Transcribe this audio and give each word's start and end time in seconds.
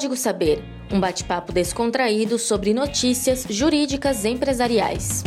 Código 0.00 0.16
Saber, 0.16 0.64
um 0.90 0.98
bate-papo 0.98 1.52
descontraído 1.52 2.38
sobre 2.38 2.72
notícias 2.72 3.44
jurídicas 3.50 4.24
empresariais. 4.24 5.22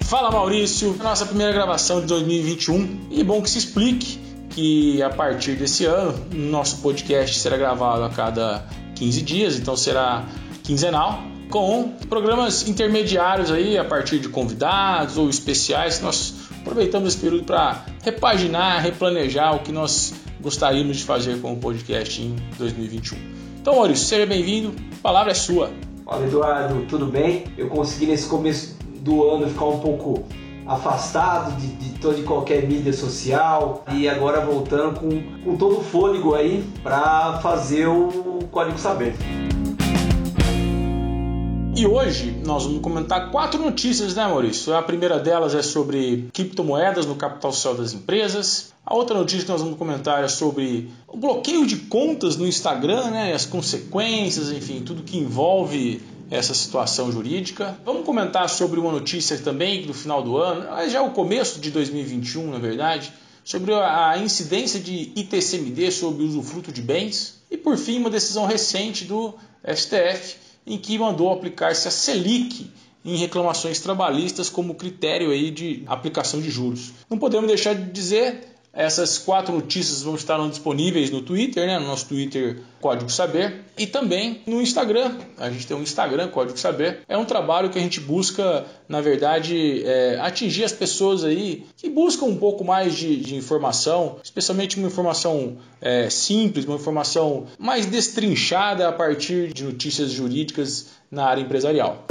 Fala 0.00 0.32
Maurício, 0.32 0.96
nossa 1.00 1.24
primeira 1.26 1.52
gravação 1.52 2.00
de 2.00 2.08
2021 2.08 3.06
e 3.12 3.22
bom 3.22 3.40
que 3.40 3.48
se 3.48 3.58
explique 3.58 4.18
que 4.50 5.00
a 5.00 5.10
partir 5.10 5.54
desse 5.54 5.84
ano 5.84 6.12
nosso 6.32 6.78
podcast 6.78 7.38
será 7.38 7.56
gravado 7.56 8.02
a 8.02 8.10
cada 8.10 8.66
15 8.96 9.22
dias, 9.22 9.56
então 9.56 9.76
será 9.76 10.24
quinzenal, 10.64 11.22
com 11.48 11.90
programas 12.08 12.66
intermediários 12.66 13.52
aí 13.52 13.78
a 13.78 13.84
partir 13.84 14.18
de 14.18 14.28
convidados 14.28 15.16
ou 15.16 15.30
especiais. 15.30 16.00
Nós 16.00 16.34
aproveitamos 16.62 17.14
esse 17.14 17.22
período 17.22 17.44
para 17.44 17.86
repaginar, 18.02 18.82
replanejar 18.82 19.54
o 19.54 19.60
que 19.60 19.70
nós 19.70 20.25
gostaríamos 20.40 20.98
de 20.98 21.04
fazer 21.04 21.40
com 21.40 21.52
o 21.52 21.56
podcast 21.56 22.22
em 22.22 22.36
2021. 22.58 23.18
Então, 23.60 23.76
Maurício, 23.76 24.06
seja 24.06 24.26
bem-vindo, 24.26 24.72
a 24.98 25.02
palavra 25.02 25.32
é 25.32 25.34
sua. 25.34 25.70
Fala, 26.04 26.24
Eduardo, 26.24 26.86
tudo 26.88 27.06
bem? 27.06 27.44
Eu 27.58 27.68
consegui 27.68 28.06
nesse 28.06 28.28
começo 28.28 28.76
do 29.00 29.28
ano 29.28 29.48
ficar 29.48 29.66
um 29.66 29.80
pouco 29.80 30.24
afastado 30.66 31.56
de, 31.60 31.68
de 31.68 31.98
toda 31.98 32.20
qualquer 32.22 32.66
mídia 32.66 32.92
social 32.92 33.84
e 33.92 34.08
agora 34.08 34.40
voltando 34.40 34.98
com, 34.98 35.22
com 35.44 35.56
todo 35.56 35.78
o 35.78 35.82
fôlego 35.82 36.34
aí 36.34 36.64
para 36.82 37.38
fazer 37.40 37.86
o 37.86 38.38
Código 38.50 38.78
Saber. 38.78 39.14
E 41.76 41.86
hoje 41.86 42.34
nós 42.42 42.64
vamos 42.64 42.80
comentar 42.80 43.30
quatro 43.30 43.62
notícias, 43.62 44.14
né, 44.14 44.26
Maurício? 44.26 44.74
A 44.74 44.80
primeira 44.80 45.18
delas 45.18 45.54
é 45.54 45.60
sobre 45.60 46.26
criptomoedas 46.32 47.04
no 47.04 47.14
capital 47.14 47.52
social 47.52 47.74
das 47.74 47.92
empresas. 47.92 48.72
A 48.84 48.94
outra 48.94 49.14
notícia 49.18 49.44
que 49.44 49.52
nós 49.52 49.60
vamos 49.60 49.76
comentar 49.76 50.24
é 50.24 50.28
sobre 50.28 50.88
o 51.06 51.18
bloqueio 51.18 51.66
de 51.66 51.76
contas 51.76 52.34
no 52.38 52.46
Instagram, 52.46 53.10
né, 53.10 53.34
as 53.34 53.44
consequências, 53.44 54.50
enfim, 54.50 54.80
tudo 54.80 55.02
que 55.02 55.18
envolve 55.18 56.00
essa 56.30 56.54
situação 56.54 57.12
jurídica. 57.12 57.78
Vamos 57.84 58.06
comentar 58.06 58.48
sobre 58.48 58.80
uma 58.80 58.90
notícia 58.90 59.36
também 59.36 59.86
do 59.86 59.92
final 59.92 60.22
do 60.22 60.38
ano, 60.38 60.64
já 60.88 61.00
é 61.00 61.02
o 61.02 61.10
começo 61.10 61.60
de 61.60 61.70
2021, 61.70 62.52
na 62.52 62.58
verdade, 62.58 63.12
sobre 63.44 63.74
a 63.74 64.16
incidência 64.16 64.80
de 64.80 65.12
ITCMD 65.14 65.90
sobre 65.90 66.24
usufruto 66.24 66.72
de 66.72 66.80
bens. 66.80 67.42
E 67.50 67.56
por 67.58 67.76
fim, 67.76 67.98
uma 67.98 68.08
decisão 68.08 68.46
recente 68.46 69.04
do 69.04 69.34
STF 69.62 70.45
em 70.66 70.76
que 70.78 70.98
mandou 70.98 71.32
aplicar-se 71.32 71.86
a 71.86 71.90
Selic 71.90 72.70
em 73.04 73.16
reclamações 73.16 73.78
trabalhistas 73.80 74.50
como 74.50 74.74
critério 74.74 75.30
aí 75.30 75.50
de 75.50 75.84
aplicação 75.86 76.40
de 76.40 76.50
juros. 76.50 76.92
Não 77.08 77.18
podemos 77.18 77.46
deixar 77.46 77.74
de 77.74 77.90
dizer 77.92 78.55
essas 78.76 79.16
quatro 79.16 79.54
notícias 79.54 80.02
vão 80.02 80.14
estar 80.14 80.38
disponíveis 80.48 81.10
no 81.10 81.22
Twitter, 81.22 81.66
né? 81.66 81.78
no 81.78 81.86
nosso 81.86 82.06
Twitter 82.06 82.60
Código 82.80 83.10
Saber, 83.10 83.64
e 83.78 83.86
também 83.86 84.42
no 84.46 84.60
Instagram. 84.60 85.16
A 85.38 85.50
gente 85.50 85.66
tem 85.66 85.76
um 85.76 85.82
Instagram, 85.82 86.28
Código 86.28 86.58
Saber. 86.58 87.00
É 87.08 87.16
um 87.16 87.24
trabalho 87.24 87.70
que 87.70 87.78
a 87.78 87.82
gente 87.82 88.00
busca, 88.00 88.66
na 88.86 89.00
verdade, 89.00 89.82
é, 89.84 90.20
atingir 90.20 90.64
as 90.64 90.72
pessoas 90.72 91.24
aí 91.24 91.64
que 91.76 91.88
buscam 91.88 92.26
um 92.26 92.36
pouco 92.36 92.62
mais 92.62 92.94
de, 92.94 93.16
de 93.16 93.34
informação, 93.34 94.16
especialmente 94.22 94.76
uma 94.76 94.88
informação 94.88 95.56
é, 95.80 96.10
simples, 96.10 96.66
uma 96.66 96.76
informação 96.76 97.46
mais 97.58 97.86
destrinchada 97.86 98.88
a 98.88 98.92
partir 98.92 99.52
de 99.52 99.64
notícias 99.64 100.10
jurídicas 100.10 100.90
na 101.10 101.24
área 101.24 101.40
empresarial. 101.40 102.04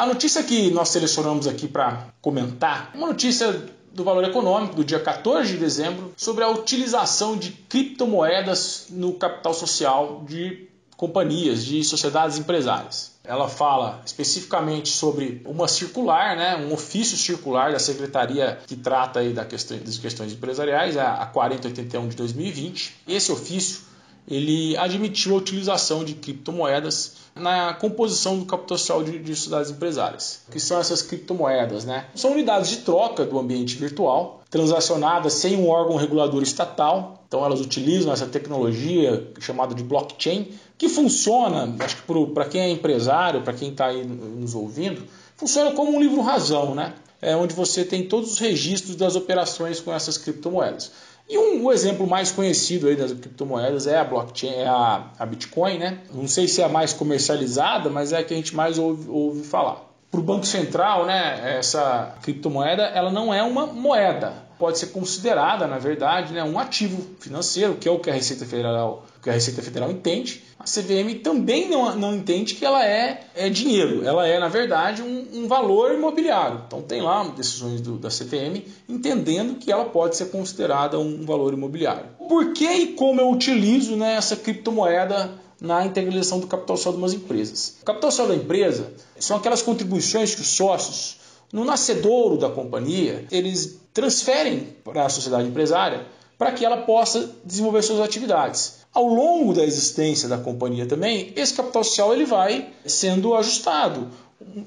A 0.00 0.06
notícia 0.06 0.42
que 0.42 0.70
nós 0.70 0.88
selecionamos 0.88 1.46
aqui 1.46 1.68
para 1.68 2.06
comentar, 2.22 2.90
uma 2.94 3.08
notícia 3.08 3.52
do 3.92 4.02
Valor 4.02 4.24
Econômico 4.24 4.74
do 4.74 4.82
dia 4.82 4.98
14 4.98 5.52
de 5.52 5.58
dezembro 5.58 6.14
sobre 6.16 6.42
a 6.42 6.48
utilização 6.48 7.36
de 7.36 7.50
criptomoedas 7.50 8.86
no 8.88 9.12
capital 9.12 9.52
social 9.52 10.24
de 10.26 10.66
companhias, 10.96 11.62
de 11.62 11.84
sociedades 11.84 12.38
empresárias. 12.38 13.12
Ela 13.22 13.46
fala 13.46 14.00
especificamente 14.06 14.88
sobre 14.88 15.42
uma 15.44 15.68
circular, 15.68 16.34
né, 16.34 16.56
um 16.56 16.72
ofício 16.72 17.18
circular 17.18 17.70
da 17.70 17.78
Secretaria 17.78 18.58
que 18.66 18.76
trata 18.76 19.20
aí 19.20 19.34
da 19.34 19.44
questão, 19.44 19.76
das 19.76 19.98
questões 19.98 20.32
empresariais, 20.32 20.96
a 20.96 21.26
4081 21.26 22.08
de 22.08 22.16
2020. 22.16 23.02
Esse 23.06 23.30
ofício 23.30 23.89
ele 24.30 24.76
admitiu 24.76 25.34
a 25.34 25.38
utilização 25.38 26.04
de 26.04 26.14
criptomoedas 26.14 27.16
na 27.34 27.74
composição 27.74 28.38
do 28.38 28.44
capital 28.44 28.78
social 28.78 29.02
de, 29.02 29.18
de 29.18 29.34
sociedades 29.34 29.70
empresárias. 29.70 30.42
O 30.48 30.52
que 30.52 30.60
são 30.60 30.78
essas 30.78 31.02
criptomoedas? 31.02 31.84
Né? 31.84 32.06
São 32.14 32.32
unidades 32.32 32.70
de 32.70 32.78
troca 32.78 33.24
do 33.24 33.38
ambiente 33.38 33.76
virtual, 33.76 34.42
transacionadas 34.48 35.34
sem 35.34 35.56
um 35.56 35.68
órgão 35.68 35.96
regulador 35.96 36.42
estatal. 36.42 37.24
Então 37.26 37.44
elas 37.44 37.60
utilizam 37.60 38.12
essa 38.12 38.26
tecnologia 38.26 39.28
chamada 39.40 39.74
de 39.74 39.82
blockchain, 39.82 40.48
que 40.78 40.88
funciona, 40.88 41.74
acho 41.80 41.96
que 41.96 42.26
para 42.32 42.44
quem 42.44 42.60
é 42.60 42.70
empresário, 42.70 43.42
para 43.42 43.52
quem 43.52 43.70
está 43.70 43.86
aí 43.86 44.04
nos 44.04 44.54
ouvindo, 44.54 45.02
funciona 45.36 45.72
como 45.72 45.94
um 45.94 46.00
livro 46.00 46.20
razão, 46.22 46.74
né? 46.74 46.94
É 47.22 47.36
onde 47.36 47.54
você 47.54 47.84
tem 47.84 48.08
todos 48.08 48.32
os 48.32 48.38
registros 48.38 48.96
das 48.96 49.14
operações 49.14 49.78
com 49.78 49.92
essas 49.92 50.16
criptomoedas. 50.16 50.90
E 51.30 51.38
um, 51.38 51.70
exemplo 51.70 52.08
mais 52.08 52.32
conhecido 52.32 52.88
aí 52.88 52.96
das 52.96 53.12
criptomoedas 53.12 53.86
é 53.86 53.96
a 53.96 54.02
blockchain, 54.02 54.52
é 54.52 54.66
a, 54.66 55.10
a 55.16 55.24
Bitcoin, 55.24 55.78
né? 55.78 56.00
Não 56.12 56.26
sei 56.26 56.48
se 56.48 56.60
é 56.60 56.64
a 56.64 56.68
mais 56.68 56.92
comercializada, 56.92 57.88
mas 57.88 58.12
é 58.12 58.18
a 58.18 58.24
que 58.24 58.34
a 58.34 58.36
gente 58.36 58.56
mais 58.56 58.78
ouve, 58.78 59.08
ouve 59.08 59.44
falar. 59.44 59.76
Para 60.10 60.18
o 60.18 60.24
Banco 60.24 60.44
Central, 60.44 61.06
né, 61.06 61.56
essa 61.56 62.16
criptomoeda 62.20 62.82
ela 62.82 63.12
não 63.12 63.32
é 63.32 63.44
uma 63.44 63.64
moeda, 63.64 64.42
pode 64.60 64.78
ser 64.78 64.88
considerada, 64.88 65.66
na 65.66 65.78
verdade, 65.78 66.34
né, 66.34 66.44
um 66.44 66.58
ativo 66.58 67.02
financeiro, 67.18 67.76
que 67.76 67.88
é 67.88 67.90
o 67.90 67.98
que 67.98 68.10
a 68.10 68.12
Receita 68.12 68.44
Federal, 68.44 69.06
que 69.22 69.30
a 69.30 69.32
Receita 69.32 69.62
Federal 69.62 69.90
entende. 69.90 70.44
A 70.58 70.64
CVM 70.64 71.22
também 71.24 71.70
não, 71.70 71.96
não 71.96 72.14
entende 72.14 72.54
que 72.54 72.64
ela 72.64 72.84
é, 72.86 73.22
é 73.34 73.48
dinheiro, 73.48 74.04
ela 74.04 74.28
é, 74.28 74.38
na 74.38 74.48
verdade, 74.48 75.00
um, 75.00 75.26
um 75.32 75.48
valor 75.48 75.94
imobiliário. 75.94 76.62
Então 76.66 76.82
tem 76.82 77.00
lá 77.00 77.24
decisões 77.28 77.80
do, 77.80 77.96
da 77.96 78.10
CVM 78.10 78.62
entendendo 78.86 79.54
que 79.54 79.72
ela 79.72 79.86
pode 79.86 80.14
ser 80.14 80.26
considerada 80.26 80.98
um 80.98 81.24
valor 81.24 81.54
imobiliário. 81.54 82.10
Por 82.28 82.52
que 82.52 82.70
e 82.70 82.86
como 82.88 83.18
eu 83.18 83.30
utilizo 83.30 83.96
né, 83.96 84.16
essa 84.16 84.36
criptomoeda 84.36 85.30
na 85.58 85.86
integralização 85.86 86.38
do 86.38 86.46
capital 86.46 86.76
social 86.76 86.92
de 86.92 86.98
umas 86.98 87.14
empresas? 87.14 87.78
O 87.80 87.84
capital 87.86 88.10
social 88.10 88.28
da 88.28 88.36
empresa 88.36 88.92
são 89.18 89.38
aquelas 89.38 89.62
contribuições 89.62 90.34
que 90.34 90.42
os 90.42 90.48
sócios 90.48 91.16
no 91.52 91.64
nascedouro 91.64 92.36
da 92.36 92.48
companhia, 92.48 93.24
eles 93.30 93.80
transferem 93.92 94.76
para 94.84 95.04
a 95.04 95.08
sociedade 95.08 95.48
empresária 95.48 96.06
para 96.38 96.52
que 96.52 96.64
ela 96.64 96.78
possa 96.78 97.34
desenvolver 97.44 97.82
suas 97.82 98.00
atividades. 98.00 98.80
Ao 98.92 99.06
longo 99.06 99.52
da 99.52 99.64
existência 99.64 100.28
da 100.28 100.38
companhia 100.38 100.86
também, 100.86 101.32
esse 101.36 101.54
capital 101.54 101.84
social 101.84 102.12
ele 102.12 102.24
vai 102.24 102.70
sendo 102.84 103.34
ajustado 103.34 104.08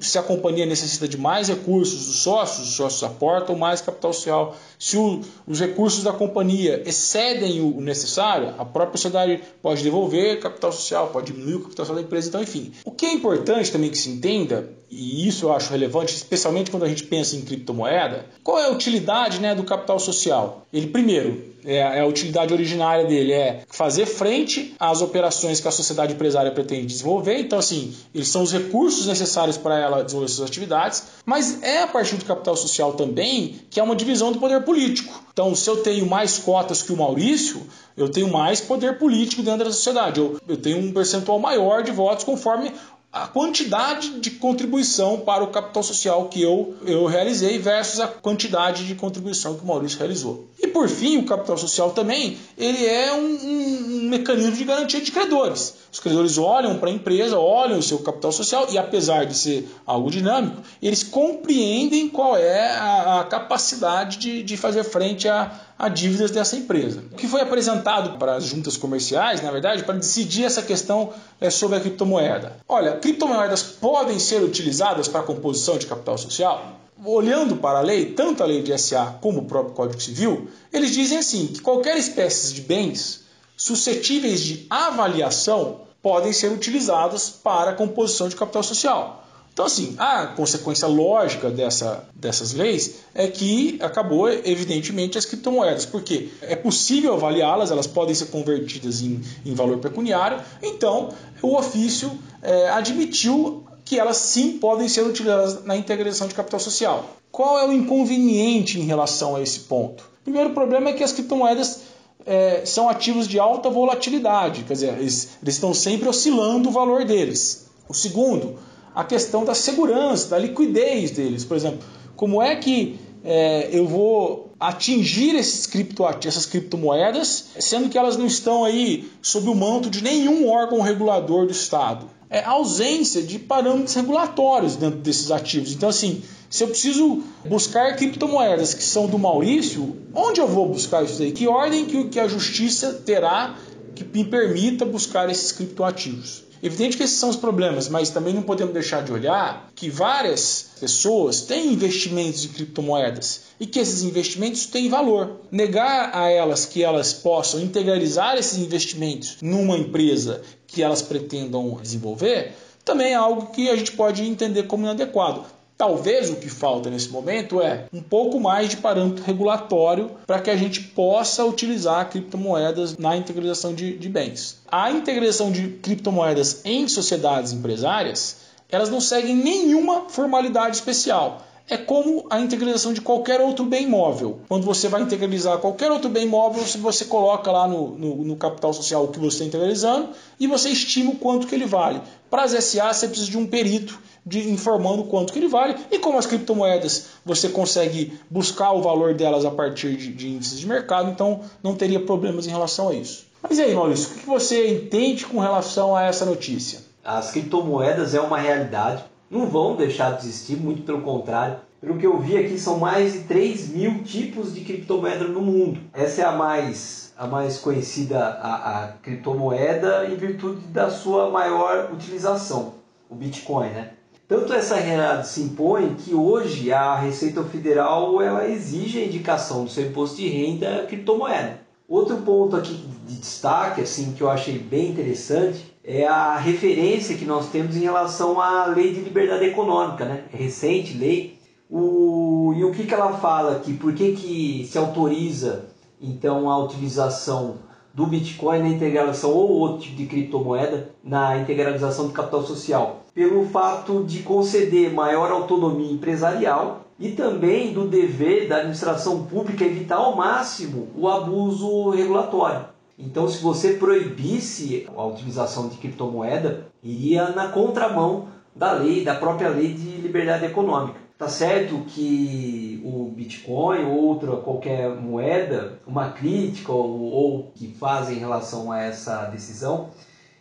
se 0.00 0.18
a 0.18 0.22
companhia 0.22 0.66
necessita 0.66 1.06
de 1.06 1.16
mais 1.16 1.48
recursos 1.48 2.06
dos 2.06 2.16
sócios, 2.16 2.68
os 2.68 2.74
sócios 2.74 3.02
aportam 3.02 3.56
mais 3.56 3.80
capital 3.80 4.12
social. 4.12 4.56
Se 4.78 4.96
o, 4.96 5.20
os 5.46 5.60
recursos 5.60 6.02
da 6.02 6.12
companhia 6.12 6.82
excedem 6.86 7.60
o 7.60 7.80
necessário, 7.80 8.54
a 8.58 8.64
própria 8.64 8.96
sociedade 8.96 9.42
pode 9.62 9.82
devolver 9.82 10.40
capital 10.40 10.72
social, 10.72 11.08
pode 11.08 11.32
diminuir 11.32 11.54
o 11.54 11.60
capital 11.60 11.84
social 11.84 11.96
da 11.96 12.02
empresa. 12.02 12.28
Então, 12.28 12.42
enfim. 12.42 12.72
O 12.84 12.90
que 12.90 13.06
é 13.06 13.12
importante 13.12 13.70
também 13.70 13.90
que 13.90 13.98
se 13.98 14.10
entenda, 14.10 14.68
e 14.90 15.26
isso 15.26 15.46
eu 15.46 15.52
acho 15.52 15.70
relevante, 15.70 16.14
especialmente 16.14 16.70
quando 16.70 16.84
a 16.84 16.88
gente 16.88 17.04
pensa 17.04 17.36
em 17.36 17.42
criptomoeda, 17.42 18.26
qual 18.42 18.58
é 18.58 18.66
a 18.66 18.70
utilidade 18.70 19.40
né, 19.40 19.54
do 19.54 19.64
capital 19.64 19.98
social? 19.98 20.66
Ele, 20.72 20.88
primeiro, 20.88 21.53
é, 21.64 21.76
é, 21.76 22.00
a 22.00 22.06
utilidade 22.06 22.52
originária 22.52 23.04
dele 23.04 23.32
é 23.32 23.62
fazer 23.68 24.06
frente 24.06 24.74
às 24.78 25.00
operações 25.00 25.60
que 25.60 25.68
a 25.68 25.70
sociedade 25.70 26.14
empresária 26.14 26.50
pretende 26.50 26.86
desenvolver. 26.86 27.38
Então, 27.38 27.58
assim, 27.58 27.94
eles 28.14 28.28
são 28.28 28.42
os 28.42 28.52
recursos 28.52 29.06
necessários 29.06 29.56
para 29.56 29.78
ela 29.78 30.02
desenvolver 30.02 30.30
suas 30.30 30.48
atividades, 30.48 31.02
mas 31.24 31.62
é 31.62 31.82
a 31.82 31.86
partir 31.86 32.16
do 32.16 32.24
capital 32.24 32.56
social 32.56 32.92
também 32.92 33.60
que 33.70 33.80
é 33.80 33.82
uma 33.82 33.96
divisão 33.96 34.32
do 34.32 34.38
poder 34.38 34.62
político. 34.62 35.24
Então, 35.32 35.54
se 35.54 35.68
eu 35.68 35.78
tenho 35.78 36.06
mais 36.06 36.38
cotas 36.38 36.80
que 36.80 36.92
o 36.92 36.96
Maurício, 36.96 37.66
eu 37.96 38.08
tenho 38.08 38.30
mais 38.30 38.60
poder 38.60 38.98
político 38.98 39.42
dentro 39.42 39.64
da 39.64 39.72
sociedade. 39.72 40.20
Eu, 40.20 40.40
eu 40.46 40.56
tenho 40.56 40.78
um 40.78 40.92
percentual 40.92 41.38
maior 41.38 41.82
de 41.82 41.90
votos 41.90 42.24
conforme 42.24 42.72
a 43.14 43.28
quantidade 43.28 44.18
de 44.18 44.28
contribuição 44.32 45.20
para 45.20 45.44
o 45.44 45.46
capital 45.46 45.84
social 45.84 46.28
que 46.28 46.42
eu, 46.42 46.74
eu 46.84 47.06
realizei 47.06 47.60
versus 47.60 48.00
a 48.00 48.08
quantidade 48.08 48.84
de 48.84 48.96
contribuição 48.96 49.54
que 49.54 49.62
o 49.62 49.66
Maurício 49.68 50.00
realizou. 50.00 50.48
E 50.60 50.66
por 50.66 50.88
fim, 50.88 51.18
o 51.18 51.24
capital 51.24 51.56
social 51.56 51.92
também 51.92 52.36
ele 52.58 52.84
é 52.84 53.12
um, 53.12 53.20
um, 53.20 53.98
um 53.98 54.08
mecanismo 54.08 54.50
de 54.50 54.64
garantia 54.64 55.00
de 55.00 55.12
credores. 55.12 55.76
Os 55.92 56.00
credores 56.00 56.38
olham 56.38 56.76
para 56.78 56.88
a 56.88 56.92
empresa, 56.92 57.38
olham 57.38 57.78
o 57.78 57.82
seu 57.84 58.00
capital 58.00 58.32
social 58.32 58.66
e 58.68 58.76
apesar 58.76 59.26
de 59.26 59.38
ser 59.38 59.68
algo 59.86 60.10
dinâmico, 60.10 60.60
eles 60.82 61.04
compreendem 61.04 62.08
qual 62.08 62.36
é 62.36 62.68
a, 62.76 63.20
a 63.20 63.24
capacidade 63.24 64.18
de, 64.18 64.42
de 64.42 64.56
fazer 64.56 64.82
frente 64.82 65.28
a, 65.28 65.52
a 65.78 65.88
dívidas 65.88 66.30
dessa 66.30 66.56
empresa. 66.56 67.02
O 67.12 67.16
que 67.16 67.26
foi 67.26 67.40
apresentado 67.40 68.18
para 68.18 68.36
as 68.36 68.44
juntas 68.44 68.76
comerciais, 68.76 69.42
na 69.42 69.50
verdade, 69.50 69.82
para 69.84 69.94
decidir 69.94 70.44
essa 70.44 70.62
questão 70.62 71.12
é, 71.40 71.50
sobre 71.50 71.76
a 71.76 71.80
criptomoeda. 71.80 72.56
Olha, 72.68 72.96
criptomoedas 72.96 73.62
podem 73.62 74.18
ser 74.18 74.42
utilizadas 74.42 75.08
para 75.08 75.20
a 75.20 75.24
composição 75.24 75.78
de 75.78 75.86
capital 75.86 76.16
social? 76.16 76.80
olhando 77.04 77.56
para 77.56 77.78
a 77.78 77.82
lei, 77.82 78.12
tanto 78.12 78.42
a 78.42 78.46
lei 78.46 78.62
de 78.62 78.76
SA 78.78 79.18
como 79.20 79.40
o 79.40 79.44
próprio 79.44 79.74
Código 79.74 80.00
Civil, 80.00 80.48
eles 80.72 80.92
dizem 80.92 81.18
assim 81.18 81.48
que 81.48 81.60
qualquer 81.60 81.96
espécie 81.96 82.54
de 82.54 82.62
bens 82.62 83.24
suscetíveis 83.56 84.40
de 84.40 84.66
avaliação 84.70 85.80
podem 86.02 86.32
ser 86.32 86.52
utilizados 86.52 87.30
para 87.30 87.70
a 87.70 87.74
composição 87.74 88.28
de 88.28 88.36
capital 88.36 88.62
social. 88.62 89.23
Então, 89.54 89.66
assim, 89.66 89.94
a 89.98 90.26
consequência 90.26 90.88
lógica 90.88 91.48
dessa, 91.48 92.08
dessas 92.12 92.52
leis 92.52 92.96
é 93.14 93.28
que 93.28 93.78
acabou, 93.80 94.28
evidentemente, 94.28 95.16
as 95.16 95.24
criptomoedas, 95.24 95.86
porque 95.86 96.28
é 96.42 96.56
possível 96.56 97.14
avaliá-las, 97.14 97.70
elas 97.70 97.86
podem 97.86 98.16
ser 98.16 98.26
convertidas 98.26 99.00
em, 99.00 99.22
em 99.46 99.54
valor 99.54 99.78
pecuniário, 99.78 100.42
então 100.60 101.10
o 101.40 101.56
ofício 101.56 102.10
é, 102.42 102.68
admitiu 102.70 103.64
que 103.84 103.96
elas 103.96 104.16
sim 104.16 104.58
podem 104.58 104.88
ser 104.88 105.02
utilizadas 105.02 105.64
na 105.64 105.76
integração 105.76 106.26
de 106.26 106.34
capital 106.34 106.58
social. 106.58 107.10
Qual 107.30 107.56
é 107.56 107.68
o 107.68 107.72
inconveniente 107.72 108.80
em 108.80 108.84
relação 108.84 109.36
a 109.36 109.40
esse 109.40 109.60
ponto? 109.60 110.02
O 110.20 110.24
primeiro 110.24 110.50
problema 110.50 110.90
é 110.90 110.94
que 110.94 111.04
as 111.04 111.12
criptomoedas 111.12 111.82
é, 112.26 112.62
são 112.64 112.88
ativos 112.88 113.28
de 113.28 113.38
alta 113.38 113.70
volatilidade, 113.70 114.64
quer 114.64 114.72
dizer, 114.72 114.98
eles, 114.98 115.36
eles 115.40 115.54
estão 115.54 115.72
sempre 115.72 116.08
oscilando 116.08 116.70
o 116.70 116.72
valor 116.72 117.04
deles. 117.04 117.66
O 117.88 117.94
segundo, 117.94 118.58
a 118.94 119.04
questão 119.04 119.44
da 119.44 119.54
segurança, 119.54 120.28
da 120.28 120.38
liquidez 120.38 121.10
deles. 121.10 121.44
Por 121.44 121.56
exemplo, 121.56 121.80
como 122.14 122.40
é 122.40 122.54
que 122.56 122.98
é, 123.24 123.70
eu 123.72 123.86
vou 123.86 124.52
atingir 124.60 125.34
esses 125.34 125.66
cripto, 125.66 126.04
essas 126.06 126.46
criptomoedas, 126.46 127.46
sendo 127.58 127.88
que 127.88 127.98
elas 127.98 128.16
não 128.16 128.26
estão 128.26 128.64
aí 128.64 129.10
sob 129.20 129.48
o 129.48 129.54
manto 129.54 129.90
de 129.90 130.02
nenhum 130.02 130.48
órgão 130.48 130.80
regulador 130.80 131.46
do 131.46 131.52
Estado? 131.52 132.06
É 132.30 132.40
a 132.40 132.50
ausência 132.50 133.22
de 133.22 133.38
parâmetros 133.38 133.94
regulatórios 133.94 134.76
dentro 134.76 134.98
desses 134.98 135.30
ativos. 135.30 135.72
Então, 135.72 135.88
assim, 135.88 136.22
se 136.50 136.64
eu 136.64 136.68
preciso 136.68 137.22
buscar 137.44 137.96
criptomoedas 137.96 138.74
que 138.74 138.82
são 138.82 139.06
do 139.06 139.18
Maurício, 139.18 139.96
onde 140.14 140.40
eu 140.40 140.48
vou 140.48 140.68
buscar 140.68 141.04
isso 141.04 141.22
aí? 141.22 141.32
Que 141.32 141.46
ordem 141.46 141.84
que 141.84 142.18
a 142.18 142.28
justiça 142.28 142.92
terá 143.04 143.56
que 143.94 144.04
me 144.04 144.24
permita 144.24 144.84
buscar 144.84 145.30
esses 145.30 145.52
criptoativos? 145.52 146.44
Evidente 146.64 146.96
que 146.96 147.02
esses 147.02 147.18
são 147.18 147.28
os 147.28 147.36
problemas, 147.36 147.90
mas 147.90 148.08
também 148.08 148.32
não 148.32 148.42
podemos 148.42 148.72
deixar 148.72 149.02
de 149.02 149.12
olhar 149.12 149.70
que 149.74 149.90
várias 149.90 150.70
pessoas 150.80 151.42
têm 151.42 151.74
investimentos 151.74 152.46
em 152.46 152.48
criptomoedas 152.48 153.42
e 153.60 153.66
que 153.66 153.78
esses 153.78 154.02
investimentos 154.02 154.64
têm 154.64 154.88
valor. 154.88 155.40
Negar 155.50 156.16
a 156.16 156.30
elas 156.30 156.64
que 156.64 156.82
elas 156.82 157.12
possam 157.12 157.60
integralizar 157.60 158.38
esses 158.38 158.56
investimentos 158.56 159.36
numa 159.42 159.76
empresa 159.76 160.40
que 160.66 160.82
elas 160.82 161.02
pretendam 161.02 161.78
desenvolver 161.82 162.54
também 162.82 163.12
é 163.12 163.14
algo 163.14 163.52
que 163.52 163.68
a 163.68 163.76
gente 163.76 163.92
pode 163.92 164.22
entender 164.22 164.62
como 164.62 164.84
inadequado. 164.84 165.44
Talvez 165.76 166.30
o 166.30 166.36
que 166.36 166.48
falta 166.48 166.88
nesse 166.88 167.08
momento 167.08 167.60
é 167.60 167.86
um 167.92 168.00
pouco 168.00 168.38
mais 168.38 168.68
de 168.68 168.76
parâmetro 168.76 169.24
regulatório 169.24 170.12
para 170.26 170.40
que 170.40 170.50
a 170.50 170.56
gente 170.56 170.80
possa 170.80 171.44
utilizar 171.44 172.08
criptomoedas 172.08 172.96
na 172.96 173.16
integração 173.16 173.74
de, 173.74 173.96
de 173.98 174.08
bens. 174.08 174.60
A 174.70 174.90
integração 174.90 175.50
de 175.50 175.68
criptomoedas 175.68 176.60
em 176.64 176.86
sociedades 176.86 177.52
empresárias, 177.52 178.36
elas 178.68 178.88
não 178.88 179.00
seguem 179.00 179.34
nenhuma 179.34 180.08
formalidade 180.08 180.76
especial 180.76 181.42
é 181.68 181.78
como 181.78 182.26
a 182.28 182.40
integração 182.40 182.92
de 182.92 183.00
qualquer 183.00 183.40
outro 183.40 183.64
bem 183.64 183.84
imóvel. 183.84 184.40
Quando 184.48 184.64
você 184.64 184.86
vai 184.86 185.02
integralizar 185.02 185.58
qualquer 185.58 185.90
outro 185.90 186.10
bem 186.10 186.24
imóvel, 186.24 186.62
você 186.78 187.06
coloca 187.06 187.50
lá 187.50 187.66
no, 187.66 187.96
no, 187.96 188.16
no, 188.24 188.36
capital 188.36 188.72
social 188.74 189.04
o 189.04 189.08
que 189.08 189.18
você 189.18 189.36
está 189.36 189.44
integralizando 189.46 190.10
e 190.38 190.46
você 190.46 190.68
estima 190.68 191.12
o 191.12 191.16
quanto 191.16 191.46
que 191.46 191.54
ele 191.54 191.64
vale. 191.64 192.00
Para 192.30 192.42
as 192.42 192.52
SA, 192.64 192.92
você 192.92 193.08
precisa 193.08 193.30
de 193.30 193.38
um 193.38 193.46
perito 193.46 193.98
de, 194.26 194.50
informando 194.50 195.04
quanto 195.04 195.32
que 195.32 195.38
ele 195.38 195.48
vale. 195.48 195.76
E 195.90 195.98
como 195.98 196.18
as 196.18 196.26
criptomoedas, 196.26 197.06
você 197.24 197.48
consegue 197.48 198.18
buscar 198.28 198.72
o 198.72 198.82
valor 198.82 199.14
delas 199.14 199.44
a 199.46 199.50
partir 199.50 199.96
de, 199.96 200.12
de 200.12 200.28
índices 200.28 200.60
de 200.60 200.66
mercado, 200.66 201.10
então 201.10 201.40
não 201.62 201.74
teria 201.74 202.00
problemas 202.00 202.46
em 202.46 202.50
relação 202.50 202.88
a 202.88 202.94
isso. 202.94 203.26
Mas 203.42 203.58
e 203.58 203.62
aí, 203.62 203.74
Maurício, 203.74 204.10
o 204.10 204.18
que 204.18 204.26
você 204.26 204.68
entende 204.68 205.26
com 205.26 205.38
relação 205.38 205.96
a 205.96 206.02
essa 206.02 206.24
notícia? 206.24 206.80
As 207.02 207.30
criptomoedas 207.30 208.14
é 208.14 208.20
uma 208.20 208.38
realidade 208.38 209.04
não 209.30 209.46
vão 209.46 209.76
deixar 209.76 210.12
de 210.12 210.26
existir, 210.26 210.56
muito 210.56 210.82
pelo 210.82 211.02
contrário. 211.02 211.58
Pelo 211.80 211.98
que 211.98 212.06
eu 212.06 212.18
vi 212.18 212.36
aqui, 212.36 212.58
são 212.58 212.78
mais 212.78 213.12
de 213.12 213.20
3 213.20 213.68
mil 213.68 214.02
tipos 214.02 214.54
de 214.54 214.62
criptomoeda 214.62 215.24
no 215.24 215.42
mundo. 215.42 215.80
Essa 215.92 216.22
é 216.22 216.24
a 216.24 216.32
mais, 216.32 217.12
a 217.16 217.26
mais 217.26 217.58
conhecida, 217.58 218.18
a, 218.18 218.84
a 218.84 218.88
criptomoeda, 219.02 220.06
em 220.06 220.16
virtude 220.16 220.66
da 220.68 220.88
sua 220.88 221.30
maior 221.30 221.90
utilização, 221.92 222.74
o 223.10 223.14
Bitcoin. 223.14 223.68
Né? 223.68 223.90
Tanto 224.26 224.54
essa 224.54 224.76
realidade 224.76 225.28
se 225.28 225.42
impõe 225.42 225.94
que 225.94 226.14
hoje 226.14 226.72
a 226.72 226.96
Receita 226.96 227.44
Federal 227.44 228.22
ela 228.22 228.48
exige 228.48 228.98
a 228.98 229.04
indicação 229.04 229.64
do 229.64 229.70
seu 229.70 229.86
imposto 229.86 230.16
de 230.16 230.28
renda 230.28 230.86
criptomoeda. 230.88 231.60
Outro 231.86 232.16
ponto 232.18 232.56
aqui 232.56 232.72
de 233.06 233.16
destaque, 233.16 233.82
assim, 233.82 234.12
que 234.12 234.22
eu 234.22 234.30
achei 234.30 234.58
bem 234.58 234.88
interessante, 234.90 235.73
é 235.84 236.06
a 236.06 236.36
referência 236.36 237.16
que 237.16 237.26
nós 237.26 237.50
temos 237.50 237.76
em 237.76 237.80
relação 237.80 238.40
à 238.40 238.64
lei 238.66 238.94
de 238.94 239.00
liberdade 239.00 239.44
econômica, 239.44 240.06
né? 240.06 240.24
É 240.32 240.36
recente 240.36 240.96
lei. 240.96 241.38
O, 241.68 242.54
e 242.56 242.64
o 242.64 242.72
que, 242.72 242.84
que 242.84 242.94
ela 242.94 243.12
fala 243.18 243.56
aqui? 243.56 243.74
Por 243.74 243.92
que, 243.92 244.12
que 244.12 244.66
se 244.66 244.78
autoriza 244.78 245.66
então 246.00 246.48
a 246.50 246.58
utilização 246.58 247.56
do 247.92 248.06
Bitcoin 248.06 248.60
na 248.60 248.68
integração 248.68 249.30
ou 249.30 249.50
outro 249.50 249.82
tipo 249.82 249.96
de 249.96 250.06
criptomoeda 250.06 250.90
na 251.02 251.38
integralização 251.38 252.06
do 252.06 252.12
capital 252.12 252.42
social? 252.42 253.02
Pelo 253.14 253.46
fato 253.46 254.02
de 254.04 254.22
conceder 254.22 254.92
maior 254.92 255.30
autonomia 255.30 255.92
empresarial 255.92 256.86
e 256.98 257.12
também 257.12 257.72
do 257.72 257.86
dever 257.86 258.48
da 258.48 258.56
administração 258.56 259.24
pública 259.24 259.64
evitar 259.64 259.96
ao 259.96 260.16
máximo 260.16 260.88
o 260.96 261.08
abuso 261.08 261.90
regulatório. 261.90 262.73
Então, 262.98 263.28
se 263.28 263.42
você 263.42 263.74
proibisse 263.74 264.86
a 264.96 265.04
utilização 265.04 265.68
de 265.68 265.76
criptomoeda, 265.78 266.66
iria 266.82 267.30
na 267.30 267.48
contramão 267.48 268.28
da 268.54 268.72
lei, 268.72 269.04
da 269.04 269.14
própria 269.16 269.48
lei 269.48 269.74
de 269.74 269.96
liberdade 269.96 270.44
econômica. 270.46 271.00
Tá 271.18 271.28
certo 271.28 271.80
que 271.86 272.80
o 272.84 273.10
Bitcoin 273.10 273.84
ou 273.84 273.96
outra 273.96 274.36
qualquer 274.36 274.94
moeda, 274.94 275.78
uma 275.86 276.10
crítica 276.10 276.72
ou, 276.72 277.00
ou 277.00 277.52
que 277.54 277.68
fazem 277.68 278.16
em 278.16 278.20
relação 278.20 278.70
a 278.70 278.80
essa 278.80 279.26
decisão 279.26 279.90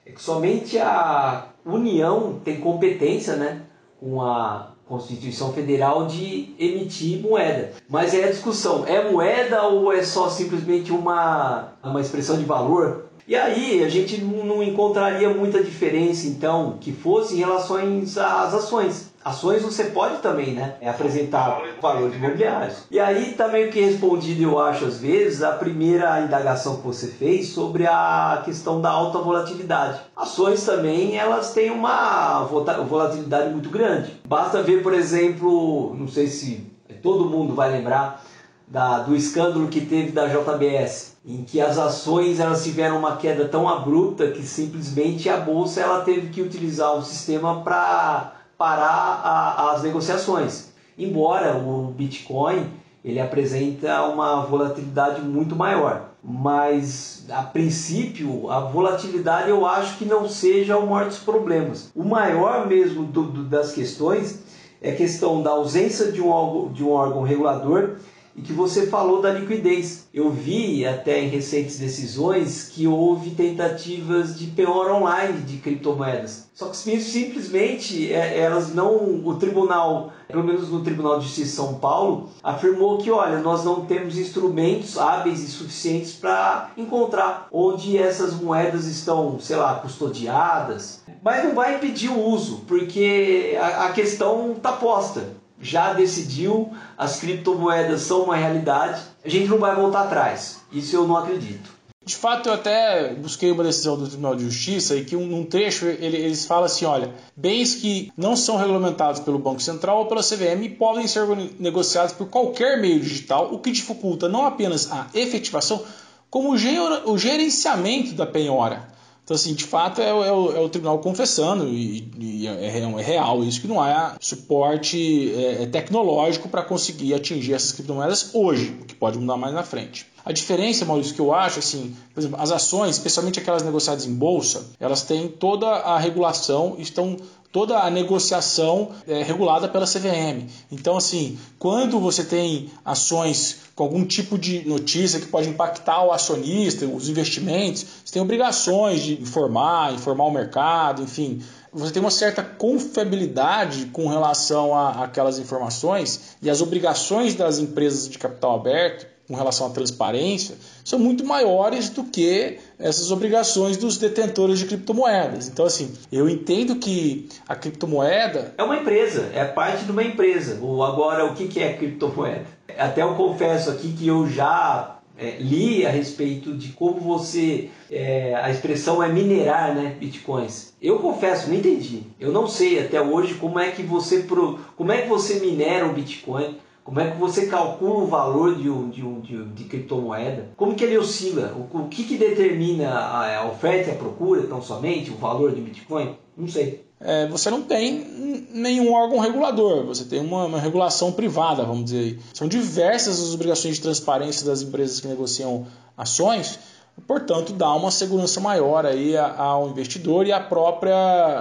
é 0.06 0.12
que 0.12 0.22
somente 0.22 0.78
a 0.78 1.48
União 1.66 2.40
tem 2.44 2.60
competência, 2.60 3.36
né, 3.38 3.62
com 4.00 4.22
a 4.22 4.73
Constituição 4.88 5.54
Federal 5.54 6.06
de 6.08 6.54
emitir 6.60 7.22
moeda. 7.22 7.72
Mas 7.90 8.14
é 8.14 8.26
a 8.26 8.32
discussão, 8.32 8.86
é 8.86 9.10
moeda 9.10 9.64
ou 9.64 9.92
é 9.92 10.04
só 10.04 10.30
simplesmente 10.30 10.92
uma, 10.92 11.74
uma 11.84 12.02
expressão 12.02 12.38
de 12.38 12.46
valor? 12.46 13.06
E 13.28 13.36
aí 13.36 13.84
a 13.84 13.90
gente 13.90 14.22
não 14.22 14.62
encontraria 14.62 15.30
muita 15.30 15.64
diferença 15.64 16.28
então 16.28 16.78
que 16.80 16.92
fosse 16.92 17.36
em 17.36 17.40
relação 17.40 17.78
às 17.78 18.54
ações. 18.54 19.14
Ações 19.24 19.62
você 19.62 19.86
pode 19.86 20.18
também, 20.18 20.52
né? 20.54 20.76
É 20.82 20.90
apresentar 20.90 21.62
valores 21.82 22.14
imobiliários. 22.14 22.84
E 22.92 23.00
aí 23.00 23.32
tá 23.32 23.48
meio 23.48 23.72
que 23.72 23.80
respondido, 23.80 24.44
eu 24.44 24.60
acho, 24.60 24.84
às 24.84 25.00
vezes, 25.00 25.42
a 25.42 25.54
primeira 25.54 26.20
indagação 26.20 26.76
que 26.78 26.86
você 26.86 27.08
fez 27.08 27.48
sobre 27.48 27.88
a 27.88 28.42
questão 28.44 28.82
da 28.82 28.90
alta 28.90 29.20
volatilidade. 29.20 30.02
Ações 30.14 30.66
também, 30.66 31.16
elas 31.16 31.54
têm 31.54 31.72
uma 31.72 32.44
volatilidade 32.44 33.50
muito 33.50 33.70
grande. 33.70 34.20
Basta 34.28 34.62
ver, 34.62 34.84
por 34.84 34.94
exemplo, 34.94 35.96
não 35.96 36.10
sei 36.10 36.28
se 36.28 36.70
todo 37.02 37.30
mundo 37.30 37.56
vai 37.56 37.72
lembrar 37.72 38.22
da, 38.68 39.00
do 39.00 39.16
escândalo 39.16 39.68
que 39.68 39.82
teve 39.82 40.12
da 40.12 40.28
JBS, 40.28 41.18
em 41.26 41.44
que 41.44 41.62
as 41.62 41.78
ações 41.78 42.40
elas 42.40 42.64
tiveram 42.64 42.98
uma 42.98 43.18
queda 43.18 43.48
tão 43.48 43.68
abrupta 43.68 44.32
que 44.32 44.44
simplesmente 44.44 45.30
a 45.30 45.38
bolsa 45.38 45.82
ela 45.82 46.02
teve 46.02 46.30
que 46.30 46.42
utilizar 46.42 46.96
o 46.96 47.04
sistema 47.04 47.62
para 47.62 48.34
parar 48.58 49.22
a, 49.24 49.72
as 49.72 49.84
negociações. 49.84 50.72
Embora 50.98 51.58
o 51.58 51.94
Bitcoin 51.96 52.70
ele 53.04 53.20
apresenta 53.20 54.04
uma 54.04 54.46
volatilidade 54.46 55.22
muito 55.22 55.56
maior, 55.56 56.12
mas 56.24 57.26
a 57.30 57.44
princípio 57.44 58.50
a 58.50 58.62
volatilidade 58.62 59.50
eu 59.50 59.66
acho 59.66 59.98
que 59.98 60.06
não 60.06 60.28
seja 60.30 60.78
o 60.78 60.90
maior 60.90 61.08
dos 61.08 61.20
problemas. 61.20 61.92
O 61.94 62.04
maior 62.04 62.66
mesmo 62.66 63.04
do, 63.04 63.24
do, 63.24 63.44
das 63.44 63.74
questões 63.74 64.42
é 64.82 64.92
a 64.92 64.96
questão 64.96 65.42
da 65.42 65.52
ausência 65.52 66.12
de 66.12 66.22
um, 66.22 66.72
de 66.72 66.84
um 66.84 66.92
órgão 66.92 67.24
regulador 67.24 67.98
e 68.36 68.42
que 68.42 68.54
você 68.54 68.88
falou 68.88 69.22
da 69.22 69.32
liquidez. 69.32 70.08
Eu 70.14 70.30
vi 70.30 70.86
até 70.86 71.20
em 71.20 71.30
recentes 71.30 71.78
decisões 71.78 72.70
que 72.70 72.88
houve 72.88 73.32
tentativas 73.32 74.38
de 74.38 74.48
penhora 74.48 74.94
online 74.94 75.42
de 75.42 75.58
criptomoedas. 75.58 76.50
Só 76.54 76.68
que 76.68 76.78
simplesmente 76.78 78.14
é, 78.14 78.40
elas 78.40 78.74
não, 78.74 79.26
o 79.26 79.36
tribunal, 79.36 80.12
pelo 80.28 80.44
menos 80.44 80.70
no 80.70 80.82
Tribunal 80.84 81.18
de 81.18 81.26
Justiça 81.26 81.50
de 81.50 81.56
São 81.56 81.74
Paulo, 81.76 82.30
afirmou 82.44 83.00
que, 83.00 83.10
olha, 83.10 83.40
nós 83.40 83.64
não 83.64 83.86
temos 83.86 84.18
instrumentos 84.18 84.98
hábeis 84.98 85.44
e 85.44 85.48
suficientes 85.48 86.14
para 86.14 86.70
encontrar 86.78 87.48
onde 87.52 87.98
essas 87.98 88.34
moedas 88.34 88.86
estão, 88.86 89.40
sei 89.40 89.56
lá, 89.56 89.76
custodiadas. 89.76 91.02
Mas 91.24 91.44
não 91.44 91.56
vai 91.56 91.76
impedir 91.76 92.10
o 92.10 92.20
uso, 92.20 92.62
porque 92.68 93.58
a 93.60 93.90
questão 93.92 94.52
está 94.52 94.74
posta 94.74 95.43
já 95.64 95.94
decidiu, 95.94 96.72
as 96.98 97.20
criptomoedas 97.20 98.02
são 98.02 98.24
uma 98.24 98.36
realidade, 98.36 99.02
a 99.24 99.30
gente 99.30 99.48
não 99.48 99.58
vai 99.58 99.76
voltar 99.76 100.04
atrás. 100.04 100.62
Isso 100.72 100.96
eu 100.96 101.08
não 101.08 101.18
acredito. 101.18 101.72
De 102.06 102.18
fato, 102.18 102.50
eu 102.50 102.54
até 102.54 103.14
busquei 103.14 103.50
uma 103.50 103.64
decisão 103.64 103.98
do 103.98 104.06
Tribunal 104.06 104.36
de 104.36 104.44
Justiça 104.44 104.94
e 104.98 105.06
que 105.06 105.16
um, 105.16 105.26
num 105.26 105.46
trecho 105.46 105.86
ele, 105.86 106.18
eles 106.18 106.46
falam 106.46 106.66
assim: 106.66 106.84
olha, 106.84 107.14
bens 107.34 107.76
que 107.76 108.12
não 108.18 108.36
são 108.36 108.58
regulamentados 108.58 109.22
pelo 109.22 109.40
Banco 109.40 109.62
Central 109.62 110.00
ou 110.00 110.06
pela 110.08 110.22
CVM 110.22 110.76
podem 110.78 111.08
ser 111.08 111.26
negociados 111.58 112.14
por 112.14 112.28
qualquer 112.28 112.82
meio 112.82 113.00
digital, 113.00 113.54
o 113.54 113.60
que 113.60 113.72
dificulta 113.72 114.28
não 114.28 114.46
apenas 114.46 114.92
a 114.92 115.08
efetivação, 115.14 115.82
como 116.30 116.52
o 116.52 117.18
gerenciamento 117.18 118.14
da 118.14 118.26
penhora. 118.26 118.93
Então, 119.24 119.36
assim, 119.36 119.54
de 119.54 119.64
fato 119.64 120.02
é, 120.02 120.10
é, 120.10 120.14
o, 120.14 120.56
é 120.56 120.60
o 120.60 120.68
tribunal 120.68 121.00
confessando, 121.00 121.68
e, 121.70 122.12
e 122.20 122.48
é, 122.48 122.66
é, 122.66 123.02
real 123.02 123.42
isso, 123.44 123.62
que 123.62 123.68
não 123.68 123.82
há 123.82 124.18
suporte 124.20 125.34
é, 125.34 125.64
é 125.64 125.66
tecnológico 125.66 126.50
para 126.50 126.62
conseguir 126.62 127.14
atingir 127.14 127.54
essas 127.54 127.72
criptomoedas 127.72 128.32
hoje, 128.34 128.78
o 128.82 128.86
que 128.86 128.94
pode 128.94 129.18
mudar 129.18 129.38
mais 129.38 129.54
na 129.54 129.64
frente. 129.64 130.06
A 130.26 130.32
diferença, 130.32 130.86
Maurício, 130.86 131.14
que 131.16 131.22
eu 131.22 131.34
acho, 131.34 131.60
assim, 131.60 131.96
por 132.14 132.20
exemplo, 132.20 132.40
as 132.40 132.52
ações, 132.52 132.98
especialmente 132.98 133.40
aquelas 133.40 133.64
negociadas 133.64 134.06
em 134.06 134.14
bolsa, 134.14 134.72
elas 134.80 135.04
têm 135.04 135.28
toda 135.28 135.68
a 135.68 135.98
regulação, 135.98 136.76
estão 136.78 137.18
toda 137.54 137.78
a 137.78 137.90
negociação 137.90 138.90
é, 139.08 139.22
regulada 139.22 139.70
pela 139.70 139.86
CVM. 139.86 140.48
Então, 140.72 140.98
assim, 140.98 141.38
quando 141.60 142.00
você 142.00 142.24
tem 142.24 142.72
ações 142.84 143.60
com 143.76 143.84
algum 143.84 144.06
tipo 144.06 144.38
de 144.38 144.68
notícia 144.68 145.20
que 145.20 145.28
pode 145.28 145.50
impactar 145.50 146.04
o 146.04 146.12
acionista, 146.12 146.86
os 146.86 147.10
investimentos, 147.10 147.86
você 148.06 148.14
tem 148.14 148.22
obrigações 148.22 149.02
de 149.02 149.22
informar, 149.22 149.94
informar 149.94 150.26
o 150.26 150.32
mercado, 150.32 151.02
enfim. 151.02 151.42
Você 151.72 151.92
tem 151.92 152.02
uma 152.02 152.12
certa 152.12 152.44
confiabilidade 152.44 153.88
com 153.88 154.08
relação 154.08 154.76
a 154.76 155.04
aquelas 155.04 155.40
informações 155.40 156.36
e 156.42 156.50
as 156.50 156.62
obrigações 156.62 157.34
das 157.34 157.58
empresas 157.58 158.08
de 158.08 158.20
capital 158.20 158.56
aberto 158.56 159.13
com 159.34 159.38
relação 159.38 159.66
à 159.66 159.70
transparência 159.72 160.56
são 160.86 161.00
muito 161.00 161.26
maiores 161.26 161.90
do 161.90 162.04
que 162.04 162.60
essas 162.78 163.12
obrigações 163.12 163.78
dos 163.78 163.98
detentores 163.98 164.60
de 164.60 164.66
criptomoedas. 164.66 165.48
Então, 165.48 165.66
assim, 165.66 165.92
eu 166.12 166.30
entendo 166.30 166.76
que 166.76 167.28
a 167.48 167.56
criptomoeda. 167.56 168.54
É 168.58 168.64
uma 168.64 168.78
empresa, 168.78 169.32
é 169.34 169.44
parte 169.44 169.86
de 169.86 169.92
uma 169.92 170.04
empresa. 170.04 170.56
Agora, 170.56 171.26
o 171.26 171.34
que 171.34 171.60
é 171.60 171.74
criptomoeda? 171.74 172.46
Até 172.78 173.02
eu 173.02 173.16
confesso 173.16 173.72
aqui 173.72 173.94
que 173.94 174.08
eu 174.08 174.30
já 174.30 175.00
é, 175.18 175.38
li 175.40 175.84
a 175.84 175.90
respeito 175.90 176.54
de 176.54 176.70
como 176.70 177.00
você. 177.00 177.70
É, 177.90 178.36
a 178.36 178.52
expressão 178.52 179.02
é 179.02 179.10
minerar 179.10 179.74
né, 179.74 179.96
bitcoins. 180.00 180.74
Eu 180.80 181.00
confesso, 181.00 181.50
não 181.50 181.56
entendi. 181.56 182.04
Eu 182.20 182.32
não 182.32 182.48
sei 182.48 182.80
até 182.80 183.02
hoje 183.02 183.34
como 183.36 183.58
é 183.58 183.72
que 183.72 183.82
você, 183.82 184.20
pro, 184.20 184.60
como 184.76 184.92
é 184.92 185.02
que 185.02 185.10
você 185.10 185.40
minera 185.40 185.88
um 185.88 185.94
bitcoin 185.94 186.56
como 186.84 187.00
é 187.00 187.12
que 187.12 187.18
você 187.18 187.48
calcula 187.48 188.04
o 188.04 188.08
valor 188.08 188.56
de, 188.56 188.70
um, 188.70 188.90
de, 188.90 189.06
um, 189.06 189.22
de, 189.22 189.44
de 189.46 189.64
criptomoeda? 189.64 190.50
Como 190.58 190.76
que 190.76 190.84
ele 190.84 190.98
oscila? 190.98 191.56
O, 191.56 191.80
o 191.80 191.88
que, 191.88 192.04
que 192.04 192.18
determina 192.18 192.90
a, 192.90 193.40
a, 193.40 193.48
oferta 193.48 193.90
e 193.90 193.94
a 193.94 193.96
procura, 193.96 194.44
tão 194.44 194.62
somente, 194.62 195.10
o 195.10 195.16
valor 195.16 195.56
de 195.56 195.62
Bitcoin? 195.62 196.16
Não 196.38 196.48
sei. 196.48 196.86
É, 197.00 197.28
você 197.28 197.50
não 197.50 197.62
tem 197.62 198.48
nenhum 198.54 198.94
órgão 198.94 199.20
regulador, 199.20 199.86
você 199.86 200.06
tem 200.06 200.20
uma, 200.20 200.46
uma, 200.46 200.60
regulação 200.60 201.12
privada, 201.12 201.64
vamos 201.64 201.86
dizer. 201.86 202.20
São 202.34 202.48
diversas 202.48 203.22
as 203.22 203.34
obrigações 203.34 203.76
de 203.76 203.82
transparência 203.82 204.46
das 204.46 204.62
empresas 204.62 205.00
que 205.00 205.08
negociam 205.08 205.66
ações, 205.98 206.60
portanto 207.08 207.54
dá 207.54 207.74
uma 207.74 207.92
segurança 207.92 208.40
maior 208.40 208.86
aí 208.86 209.18
ao 209.18 209.70
investidor 209.70 210.26
e 210.26 210.32
à 210.32 210.40
própria, 210.40 210.94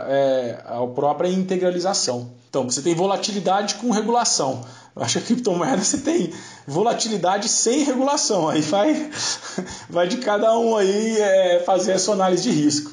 é, 0.08 0.62
à 0.64 0.86
própria 0.86 1.28
integralização. 1.28 2.30
Então 2.48 2.64
você 2.64 2.82
tem 2.82 2.94
volatilidade 2.94 3.76
com 3.76 3.90
regulação. 3.90 4.62
Eu 4.94 5.02
acho 5.02 5.18
que 5.18 5.24
a 5.24 5.26
criptomoeda 5.26 5.82
você 5.82 5.98
tem 5.98 6.32
volatilidade 6.66 7.48
sem 7.48 7.82
regulação. 7.82 8.48
Aí 8.48 8.60
vai, 8.60 9.10
vai 9.88 10.06
de 10.06 10.18
cada 10.18 10.56
um 10.58 10.76
aí 10.76 11.18
é, 11.18 11.62
fazer 11.64 11.92
a 11.92 11.98
sua 11.98 12.14
análise 12.14 12.42
de 12.42 12.50
risco. 12.50 12.92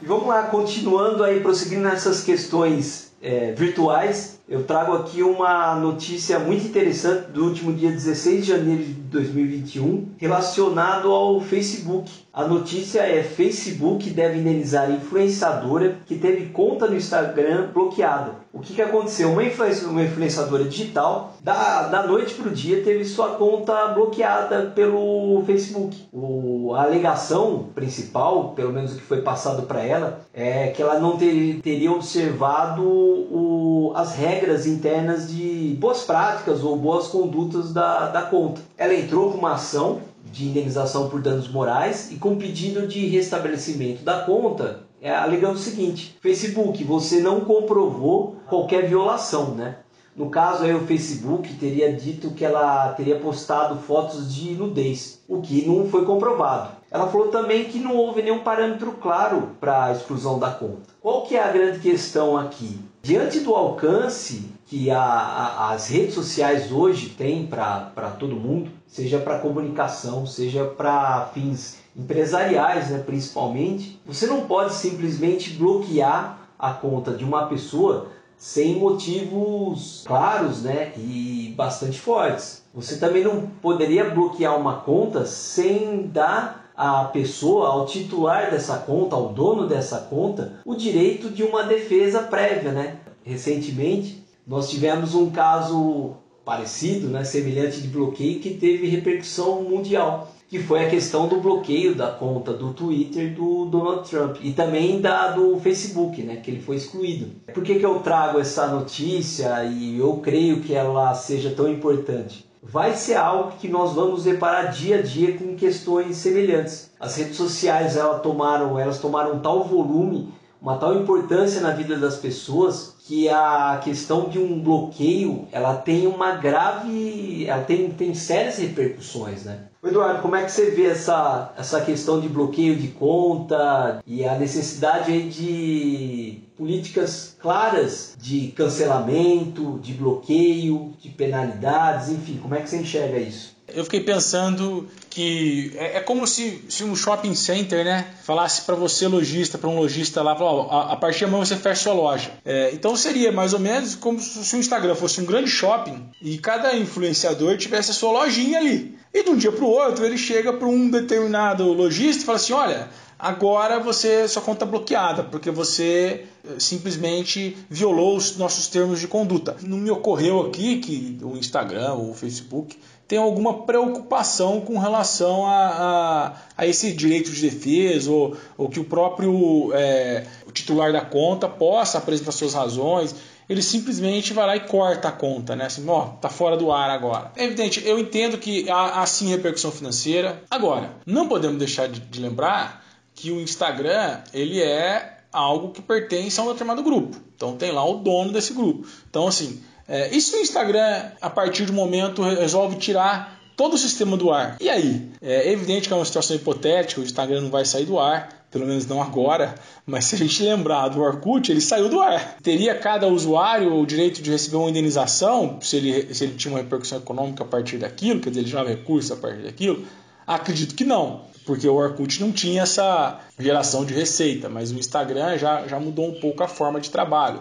E 0.00 0.06
vamos 0.06 0.28
lá, 0.28 0.44
continuando 0.44 1.22
aí, 1.22 1.40
prosseguindo 1.40 1.82
nessas 1.82 2.22
questões 2.22 3.10
é, 3.20 3.52
virtuais, 3.52 4.35
eu 4.48 4.62
trago 4.62 4.92
aqui 4.92 5.22
uma 5.22 5.74
notícia 5.74 6.38
muito 6.38 6.66
interessante 6.66 7.30
do 7.32 7.44
último 7.44 7.72
dia 7.72 7.90
16 7.90 8.42
de 8.42 8.48
janeiro 8.48 8.82
2021 9.10 10.08
relacionado 10.18 11.10
ao 11.10 11.40
Facebook. 11.40 12.10
A 12.32 12.46
notícia 12.46 13.00
é: 13.00 13.22
Facebook 13.22 14.10
deve 14.10 14.38
indenizar 14.38 14.90
influenciadora 14.90 15.96
que 16.04 16.16
teve 16.16 16.46
conta 16.50 16.86
no 16.86 16.96
Instagram 16.96 17.68
bloqueada. 17.72 18.46
O 18.56 18.60
que, 18.60 18.74
que 18.74 18.80
aconteceu? 18.80 19.30
Uma, 19.30 19.42
uma 19.90 20.02
influenciadora 20.02 20.64
digital, 20.64 21.34
da, 21.42 21.88
da 21.88 22.06
noite 22.06 22.34
para 22.34 22.48
o 22.48 22.50
dia, 22.50 22.82
teve 22.82 23.04
sua 23.04 23.30
conta 23.34 23.88
bloqueada 23.88 24.72
pelo 24.74 25.42
Facebook. 25.44 26.08
O, 26.10 26.72
a 26.74 26.84
alegação 26.84 27.66
principal, 27.74 28.54
pelo 28.56 28.72
menos 28.72 28.94
o 28.94 28.96
que 28.96 29.02
foi 29.02 29.20
passado 29.20 29.64
para 29.64 29.82
ela, 29.82 30.20
é 30.32 30.68
que 30.68 30.80
ela 30.80 30.98
não 30.98 31.18
ter, 31.18 31.60
teria 31.62 31.92
observado 31.92 32.82
o, 32.82 33.92
as 33.94 34.14
regras 34.14 34.66
internas 34.66 35.30
de 35.30 35.76
boas 35.78 36.02
práticas 36.04 36.64
ou 36.64 36.76
boas 36.76 37.08
condutas 37.08 37.74
da, 37.74 38.08
da 38.08 38.22
conta. 38.22 38.62
Ela 38.78 38.94
entrou 38.98 39.30
com 39.30 39.38
uma 39.38 39.54
ação 39.54 40.00
de 40.32 40.46
indenização 40.46 41.08
por 41.08 41.20
danos 41.20 41.48
morais 41.48 42.10
e 42.10 42.16
com 42.16 42.36
pedido 42.36 42.86
de 42.86 43.06
restabelecimento 43.06 44.02
da 44.02 44.20
conta, 44.20 44.80
é, 45.00 45.10
alegando 45.10 45.54
o 45.54 45.58
seguinte: 45.58 46.16
Facebook, 46.20 46.82
você 46.84 47.20
não 47.20 47.40
comprovou 47.40 48.36
qualquer 48.48 48.88
violação, 48.88 49.54
né? 49.54 49.76
No 50.16 50.30
caso 50.30 50.64
aí 50.64 50.74
o 50.74 50.86
Facebook 50.86 51.52
teria 51.54 51.92
dito 51.92 52.30
que 52.30 52.42
ela 52.42 52.88
teria 52.94 53.18
postado 53.18 53.76
fotos 53.82 54.34
de 54.34 54.52
nudez, 54.52 55.22
o 55.28 55.42
que 55.42 55.66
não 55.66 55.86
foi 55.88 56.06
comprovado. 56.06 56.70
Ela 56.90 57.06
falou 57.08 57.28
também 57.28 57.64
que 57.64 57.78
não 57.78 57.94
houve 57.94 58.22
nenhum 58.22 58.38
parâmetro 58.38 58.92
claro 58.92 59.50
para 59.60 59.84
a 59.84 59.92
exclusão 59.92 60.38
da 60.38 60.50
conta. 60.50 60.94
Qual 61.02 61.22
que 61.26 61.36
é 61.36 61.42
a 61.42 61.52
grande 61.52 61.80
questão 61.80 62.34
aqui? 62.34 62.78
Diante 63.02 63.40
do 63.40 63.54
alcance 63.54 64.48
que 64.64 64.90
a, 64.90 65.00
a, 65.00 65.72
as 65.72 65.88
redes 65.88 66.14
sociais 66.14 66.72
hoje 66.72 67.10
têm 67.10 67.46
para 67.46 68.16
todo 68.18 68.34
mundo, 68.34 68.70
seja 68.86 69.18
para 69.18 69.38
comunicação, 69.38 70.26
seja 70.26 70.64
para 70.64 71.30
fins 71.34 71.78
empresariais, 71.96 72.90
né, 72.90 73.02
principalmente, 73.04 74.00
você 74.04 74.26
não 74.26 74.42
pode 74.46 74.74
simplesmente 74.74 75.50
bloquear 75.54 76.38
a 76.58 76.72
conta 76.72 77.12
de 77.12 77.24
uma 77.24 77.46
pessoa 77.46 78.08
sem 78.36 78.78
motivos 78.78 80.04
claros 80.06 80.62
né, 80.62 80.92
e 80.96 81.54
bastante 81.56 81.98
fortes. 81.98 82.62
Você 82.74 82.98
também 82.98 83.24
não 83.24 83.46
poderia 83.62 84.10
bloquear 84.10 84.58
uma 84.58 84.80
conta 84.80 85.24
sem 85.24 86.06
dar 86.08 86.70
à 86.76 87.04
pessoa, 87.04 87.68
ao 87.70 87.86
titular 87.86 88.50
dessa 88.50 88.76
conta, 88.78 89.16
ao 89.16 89.30
dono 89.30 89.66
dessa 89.66 89.98
conta, 90.00 90.60
o 90.64 90.74
direito 90.74 91.30
de 91.30 91.42
uma 91.42 91.62
defesa 91.62 92.22
prévia. 92.22 92.72
Né? 92.72 92.96
Recentemente, 93.24 94.22
nós 94.46 94.68
tivemos 94.68 95.14
um 95.14 95.30
caso 95.30 96.14
parecido, 96.46 97.08
né, 97.08 97.24
semelhante 97.24 97.82
de 97.82 97.88
bloqueio, 97.88 98.38
que 98.38 98.54
teve 98.54 98.86
repercussão 98.86 99.64
mundial, 99.64 100.32
que 100.48 100.60
foi 100.60 100.86
a 100.86 100.88
questão 100.88 101.26
do 101.26 101.40
bloqueio 101.40 101.92
da 101.92 102.06
conta 102.06 102.52
do 102.52 102.72
Twitter 102.72 103.34
do 103.34 103.64
Donald 103.64 104.08
Trump 104.08 104.36
e 104.40 104.52
também 104.52 105.00
da 105.00 105.32
do 105.32 105.58
Facebook, 105.58 106.22
né, 106.22 106.36
que 106.36 106.52
ele 106.52 106.60
foi 106.60 106.76
excluído. 106.76 107.32
Por 107.52 107.64
que, 107.64 107.80
que 107.80 107.84
eu 107.84 107.98
trago 107.98 108.38
essa 108.38 108.68
notícia 108.68 109.64
e 109.64 109.98
eu 109.98 110.18
creio 110.18 110.60
que 110.60 110.72
ela 110.72 111.12
seja 111.14 111.50
tão 111.50 111.68
importante? 111.68 112.46
Vai 112.62 112.94
ser 112.94 113.16
algo 113.16 113.56
que 113.58 113.66
nós 113.66 113.92
vamos 113.92 114.22
deparar 114.22 114.70
dia 114.70 115.00
a 115.00 115.02
dia 115.02 115.36
com 115.36 115.56
questões 115.56 116.16
semelhantes. 116.16 116.92
As 116.98 117.16
redes 117.16 117.36
sociais 117.36 117.96
elas 117.96 118.22
tomaram, 118.22 118.78
elas 118.78 119.00
tomaram 119.00 119.40
tal 119.40 119.64
volume 119.64 120.32
uma 120.60 120.78
tal 120.78 120.96
importância 120.96 121.60
na 121.60 121.70
vida 121.70 121.96
das 121.96 122.16
pessoas 122.16 122.95
que 123.06 123.28
a 123.28 123.80
questão 123.84 124.28
de 124.28 124.36
um 124.36 124.60
bloqueio 124.60 125.46
ela 125.52 125.76
tem 125.76 126.08
uma 126.08 126.32
grave, 126.32 127.46
ela 127.46 127.62
tem, 127.62 127.88
tem 127.90 128.12
sérias 128.14 128.58
repercussões, 128.58 129.44
né? 129.44 129.66
Eduardo, 129.84 130.20
como 130.20 130.34
é 130.34 130.44
que 130.44 130.50
você 130.50 130.72
vê 130.72 130.86
essa, 130.86 131.54
essa 131.56 131.80
questão 131.80 132.20
de 132.20 132.28
bloqueio 132.28 132.74
de 132.74 132.88
conta 132.88 134.02
e 134.04 134.24
a 134.24 134.36
necessidade 134.36 135.28
de 135.30 136.40
políticas 136.56 137.36
claras 137.38 138.16
de 138.18 138.48
cancelamento, 138.48 139.78
de 139.80 139.92
bloqueio, 139.92 140.92
de 140.98 141.10
penalidades, 141.10 142.10
enfim, 142.10 142.40
como 142.42 142.56
é 142.56 142.60
que 142.60 142.68
você 142.68 142.78
enxerga 142.78 143.18
isso? 143.18 143.55
Eu 143.76 143.84
fiquei 143.84 144.00
pensando 144.00 144.88
que 145.10 145.70
é, 145.76 145.98
é 145.98 146.00
como 146.00 146.26
se, 146.26 146.64
se, 146.66 146.82
um 146.82 146.96
shopping 146.96 147.34
center, 147.34 147.84
né, 147.84 148.06
falasse 148.22 148.62
para 148.62 148.74
você 148.74 149.06
lojista, 149.06 149.58
para 149.58 149.68
um 149.68 149.78
lojista 149.78 150.22
lá, 150.22 150.34
falar, 150.34 150.64
a, 150.64 150.92
a, 150.94 150.96
partir 150.96 151.18
de 151.18 151.24
amanhã 151.26 151.44
você 151.44 151.56
fecha 151.56 151.82
sua 151.82 151.92
loja. 151.92 152.30
É, 152.42 152.70
então 152.72 152.96
seria 152.96 153.30
mais 153.30 153.52
ou 153.52 153.60
menos 153.60 153.94
como 153.94 154.18
se 154.18 154.56
o 154.56 154.58
Instagram 154.58 154.94
fosse 154.94 155.20
um 155.20 155.26
grande 155.26 155.50
shopping 155.50 156.08
e 156.22 156.38
cada 156.38 156.74
influenciador 156.74 157.58
tivesse 157.58 157.90
a 157.90 157.94
sua 157.94 158.12
lojinha 158.12 158.58
ali. 158.58 158.96
E 159.12 159.22
de 159.22 159.28
um 159.28 159.36
dia 159.36 159.52
para 159.52 159.64
o 159.64 159.68
outro 159.68 160.06
ele 160.06 160.16
chega 160.16 160.54
para 160.54 160.66
um 160.66 160.88
determinado 160.90 161.70
lojista 161.70 162.22
e 162.22 162.26
fala 162.26 162.36
assim, 162.36 162.54
olha, 162.54 162.88
Agora 163.18 163.80
você 163.80 164.28
sua 164.28 164.42
conta 164.42 164.66
é 164.66 164.68
bloqueada 164.68 165.24
porque 165.24 165.50
você 165.50 166.26
eh, 166.44 166.56
simplesmente 166.58 167.56
violou 167.70 168.14
os 168.14 168.36
nossos 168.36 168.68
termos 168.68 169.00
de 169.00 169.08
conduta. 169.08 169.56
Não 169.62 169.78
me 169.78 169.90
ocorreu 169.90 170.42
aqui 170.42 170.80
que 170.80 171.18
o 171.22 171.34
Instagram 171.34 171.94
ou 171.94 172.10
o 172.10 172.14
Facebook 172.14 172.78
tem 173.08 173.18
alguma 173.18 173.62
preocupação 173.62 174.60
com 174.60 174.78
relação 174.78 175.46
a, 175.46 175.66
a, 175.66 176.32
a 176.56 176.66
esse 176.66 176.92
direito 176.92 177.30
de 177.30 177.40
defesa 177.40 178.10
ou, 178.10 178.36
ou 178.58 178.68
que 178.68 178.80
o 178.80 178.84
próprio 178.84 179.72
é, 179.74 180.26
o 180.46 180.52
titular 180.52 180.92
da 180.92 181.00
conta 181.00 181.48
possa 181.48 181.98
apresentar 181.98 182.32
suas 182.32 182.54
razões 182.54 183.14
ele 183.48 183.62
simplesmente 183.62 184.32
vai 184.32 184.46
lá 184.46 184.56
e 184.56 184.60
corta 184.60 185.08
a 185.08 185.12
conta, 185.12 185.54
né? 185.54 185.66
Assim, 185.66 185.84
ó, 185.88 186.06
tá 186.06 186.28
fora 186.28 186.56
do 186.56 186.72
ar 186.72 186.90
agora. 186.90 187.30
É 187.36 187.44
evidente, 187.44 187.80
eu 187.86 187.98
entendo 187.98 188.38
que 188.38 188.68
há, 188.68 189.02
há 189.02 189.06
sim 189.06 189.28
repercussão 189.28 189.70
financeira. 189.70 190.42
Agora, 190.50 190.96
não 191.06 191.28
podemos 191.28 191.56
deixar 191.56 191.88
de, 191.88 192.00
de 192.00 192.20
lembrar 192.20 192.84
que 193.14 193.30
o 193.30 193.40
Instagram, 193.40 194.20
ele 194.34 194.60
é 194.60 195.18
algo 195.32 195.70
que 195.70 195.80
pertence 195.80 196.40
a 196.40 196.42
um 196.42 196.48
determinado 196.48 196.82
grupo. 196.82 197.16
Então 197.36 197.56
tem 197.56 197.70
lá 197.70 197.84
o 197.84 197.98
dono 197.98 198.32
desse 198.32 198.52
grupo. 198.52 198.86
Então, 199.08 199.28
assim, 199.28 199.62
é, 199.88 200.14
e 200.14 200.20
se 200.20 200.34
o 200.34 200.40
Instagram, 200.40 201.10
a 201.20 201.30
partir 201.30 201.70
um 201.70 201.74
momento, 201.74 202.22
resolve 202.22 202.76
tirar 202.76 203.40
todo 203.56 203.74
o 203.74 203.78
sistema 203.78 204.16
do 204.16 204.30
ar? 204.30 204.56
E 204.60 204.68
aí? 204.68 205.08
É 205.22 205.50
evidente 205.50 205.88
que 205.88 205.94
é 205.94 205.96
uma 205.96 206.04
situação 206.04 206.36
hipotética, 206.36 207.00
o 207.00 207.04
Instagram 207.04 207.42
não 207.42 207.50
vai 207.50 207.64
sair 207.64 207.84
do 207.84 207.98
ar, 207.98 208.46
pelo 208.50 208.66
menos 208.66 208.86
não 208.86 209.00
agora, 209.00 209.54
mas 209.86 210.06
se 210.06 210.16
a 210.16 210.18
gente 210.18 210.42
lembrar 210.42 210.88
do 210.88 211.00
Orkut, 211.00 211.50
ele 211.50 211.60
saiu 211.60 211.88
do 211.88 212.00
ar. 212.00 212.36
Teria 212.42 212.74
cada 212.74 213.06
usuário 213.06 213.74
o 213.74 213.86
direito 213.86 214.20
de 214.20 214.30
receber 214.30 214.56
uma 214.56 214.70
indenização 214.70 215.58
se 215.60 215.76
ele, 215.76 216.14
se 216.14 216.24
ele 216.24 216.34
tinha 216.34 216.52
uma 216.52 216.60
repercussão 216.60 216.98
econômica 216.98 217.44
a 217.44 217.46
partir 217.46 217.78
daquilo, 217.78 218.20
quer 218.20 218.30
dizer, 218.30 218.40
ele 218.40 218.50
gerava 218.50 218.68
recursos 218.68 219.12
a 219.12 219.16
partir 219.16 219.42
daquilo? 219.42 219.84
Acredito 220.26 220.74
que 220.74 220.84
não, 220.84 221.26
porque 221.44 221.68
o 221.68 221.74
Orkut 221.74 222.20
não 222.20 222.32
tinha 222.32 222.62
essa 222.62 223.20
geração 223.38 223.84
de 223.84 223.94
receita, 223.94 224.48
mas 224.48 224.72
o 224.72 224.74
Instagram 224.78 225.38
já, 225.38 225.64
já 225.68 225.78
mudou 225.78 226.08
um 226.08 226.20
pouco 226.20 226.42
a 226.42 226.48
forma 226.48 226.80
de 226.80 226.90
trabalho. 226.90 227.40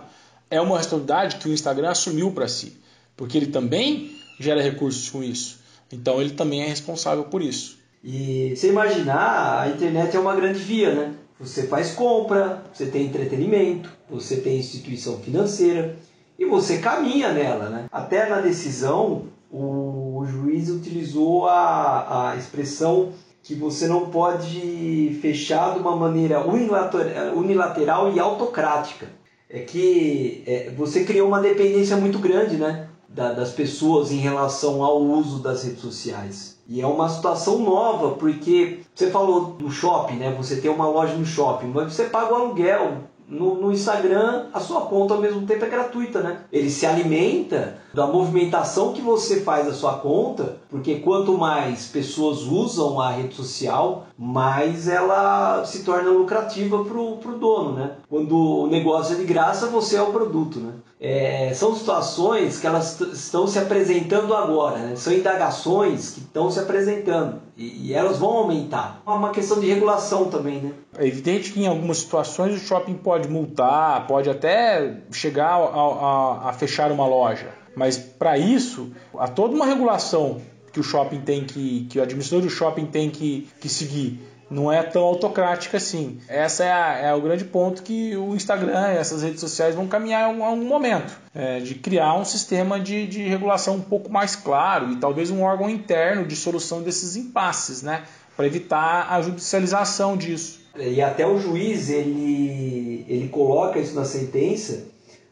É 0.55 0.62
uma 0.62 0.77
responsabilidade 0.77 1.35
que 1.35 1.50
o 1.50 1.53
Instagram 1.53 1.89
assumiu 1.89 2.31
para 2.31 2.47
si, 2.47 2.77
porque 3.17 3.38
ele 3.38 3.47
também 3.47 4.15
gera 4.39 4.62
recursos 4.62 5.09
com 5.09 5.21
isso. 5.21 5.59
Então 5.91 6.21
ele 6.21 6.31
também 6.31 6.63
é 6.63 6.67
responsável 6.67 7.25
por 7.25 7.41
isso. 7.41 7.77
E 8.01 8.55
você 8.55 8.69
imaginar, 8.69 9.63
a 9.63 9.67
internet 9.67 10.15
é 10.15 10.19
uma 10.19 10.33
grande 10.33 10.59
via, 10.59 10.95
né? 10.95 11.13
Você 11.38 11.67
faz 11.67 11.91
compra, 11.91 12.63
você 12.71 12.85
tem 12.85 13.07
entretenimento, 13.07 13.91
você 14.09 14.38
tem 14.38 14.57
instituição 14.57 15.19
financeira 15.19 15.97
e 16.39 16.45
você 16.45 16.77
caminha 16.77 17.33
nela, 17.33 17.69
né? 17.69 17.85
Até 17.91 18.29
na 18.29 18.39
decisão, 18.39 19.25
o 19.51 20.25
juiz 20.25 20.69
utilizou 20.69 21.50
a, 21.50 22.31
a 22.31 22.38
expressão 22.38 23.12
que 23.43 23.53
você 23.53 23.88
não 23.88 24.09
pode 24.09 25.19
fechar 25.21 25.74
de 25.74 25.79
uma 25.79 25.97
maneira 25.97 26.41
unilateral 26.47 28.13
e 28.13 28.19
autocrática. 28.19 29.07
É 29.49 29.59
que 29.59 30.43
é, 30.47 30.71
você 30.75 31.03
criou 31.03 31.27
uma 31.27 31.39
dependência 31.39 31.97
muito 31.97 32.19
grande, 32.19 32.57
né? 32.57 32.89
Da, 33.07 33.31
das 33.31 33.51
pessoas 33.51 34.11
em 34.11 34.17
relação 34.17 34.83
ao 34.83 35.01
uso 35.01 35.41
das 35.41 35.63
redes 35.63 35.79
sociais. 35.79 36.57
E 36.67 36.81
é 36.81 36.87
uma 36.87 37.07
situação 37.07 37.59
nova, 37.59 38.15
porque 38.15 38.79
você 38.93 39.09
falou 39.11 39.53
do 39.53 39.69
shopping, 39.69 40.15
né? 40.15 40.35
Você 40.37 40.57
tem 40.57 40.69
uma 40.69 40.87
loja 40.87 41.15
no 41.15 41.25
shopping, 41.25 41.67
mas 41.67 41.93
você 41.93 42.05
paga 42.05 42.33
o 42.33 42.35
aluguel. 42.35 43.03
No, 43.27 43.55
no 43.55 43.71
Instagram, 43.71 44.49
a 44.53 44.59
sua 44.59 44.81
conta 44.81 45.15
ao 45.15 45.21
mesmo 45.21 45.47
tempo 45.47 45.65
é 45.65 45.69
gratuita, 45.69 46.21
né? 46.21 46.41
Ele 46.51 46.69
se 46.69 46.85
alimenta 46.85 47.79
da 47.95 48.05
movimentação 48.05 48.91
que 48.91 49.01
você 49.01 49.39
faz 49.39 49.65
da 49.65 49.73
sua 49.73 49.93
conta, 49.93 50.57
porque 50.69 50.95
quanto 50.95 51.37
mais 51.37 51.87
pessoas 51.87 52.41
usam 52.41 52.99
a 52.99 53.09
rede 53.09 53.33
social, 53.33 54.07
mais 54.17 54.89
ela 54.89 55.63
se 55.63 55.83
torna 55.83 56.11
lucrativa 56.11 56.83
para 56.83 56.97
o 56.97 57.39
dono, 57.39 57.71
né? 57.71 57.91
Quando 58.09 58.37
o 58.37 58.67
negócio 58.67 59.15
é 59.15 59.19
de 59.19 59.23
graça, 59.23 59.67
você 59.67 59.95
é 59.95 60.01
o 60.01 60.11
produto, 60.11 60.59
né? 60.59 60.73
É, 60.99 61.53
são 61.53 61.75
situações 61.75 62.59
que 62.59 62.65
elas 62.65 62.99
estão 62.99 63.47
se 63.47 63.59
apresentando 63.59 64.33
agora, 64.33 64.77
né? 64.77 64.96
são 64.96 65.11
indagações 65.11 66.11
que 66.11 66.22
estão 66.22 66.50
se 66.50 66.57
apresentando 66.57 67.41
e, 67.57 67.89
e, 67.89 67.93
elas 67.93 68.17
vão 68.17 68.29
aumentar. 68.29 69.01
É 69.05 69.09
uma 69.09 69.29
questão 69.29 69.59
de 69.59 69.67
regulação 69.67 70.29
também, 70.29 70.61
né? 70.61 70.72
É 70.98 71.05
evidente 71.05 71.51
que 71.51 71.61
em 71.61 71.67
algumas 71.67 71.98
situações 71.98 72.55
o 72.55 72.65
shopping 72.65 72.96
pode 72.96 73.27
multar, 73.27 74.07
pode 74.07 74.29
até 74.29 75.01
chegar 75.11 75.55
a, 75.55 75.59
a, 75.59 76.50
a 76.50 76.53
fechar 76.53 76.91
uma 76.91 77.05
loja, 77.05 77.50
mas 77.75 77.98
para 77.98 78.38
isso 78.38 78.92
há 79.18 79.27
toda 79.27 79.55
uma 79.55 79.66
regulação 79.66 80.42
que 80.72 80.79
o 80.79 80.83
shopping 80.83 81.22
tem 81.22 81.46
que, 81.46 81.85
que 81.90 82.00
o 82.00 82.03
administrador 82.03 82.46
do 82.46 82.50
shopping 82.50 82.85
tem 82.85 83.09
que, 83.09 83.48
que 83.59 83.70
seguir 83.70 84.20
não 84.50 84.72
é 84.72 84.83
tão 84.83 85.03
autocrática 85.03 85.77
assim. 85.77 86.20
Essa 86.27 86.64
é, 86.64 86.72
a, 86.72 86.98
é 86.98 87.14
o 87.14 87.22
grande 87.22 87.46
ponto 87.46 87.81
que 87.81 88.16
o 88.16 88.35
Instagram 88.35 88.94
e 88.94 88.98
essas 88.98 89.24
redes 89.24 89.40
sociais 89.40 89.75
vão 89.75 89.88
caminhar 89.88 90.33
em 90.33 90.42
algum 90.42 90.66
momento, 90.66 91.18
é, 91.33 91.59
de 91.59 91.75
criar 91.75 92.16
um 92.16 92.25
sistema 92.25 92.79
de, 92.79 93.07
de 93.07 93.24
regulação 93.24 93.75
um 93.75 93.81
pouco 93.81 94.11
mais 94.11 94.35
claro 94.35 94.92
e 94.92 94.98
talvez 94.98 95.31
um 95.31 95.42
órgão 95.42 95.70
interno 95.70 96.25
de 96.25 96.35
solução 96.35 96.81
desses 96.81 97.16
impasses, 97.16 97.81
né, 97.81 98.03
para 98.35 98.46
evitar 98.46 99.11
a 99.11 99.22
judicialização 99.22 100.16
disso. 100.16 100.64
E 100.77 101.01
até 101.01 101.25
o 101.25 101.40
juiz 101.40 101.90
ele, 101.90 103.05
ele 103.07 103.29
coloca 103.29 103.79
isso 103.79 103.96
na 103.96 104.03
sentença 104.03 104.83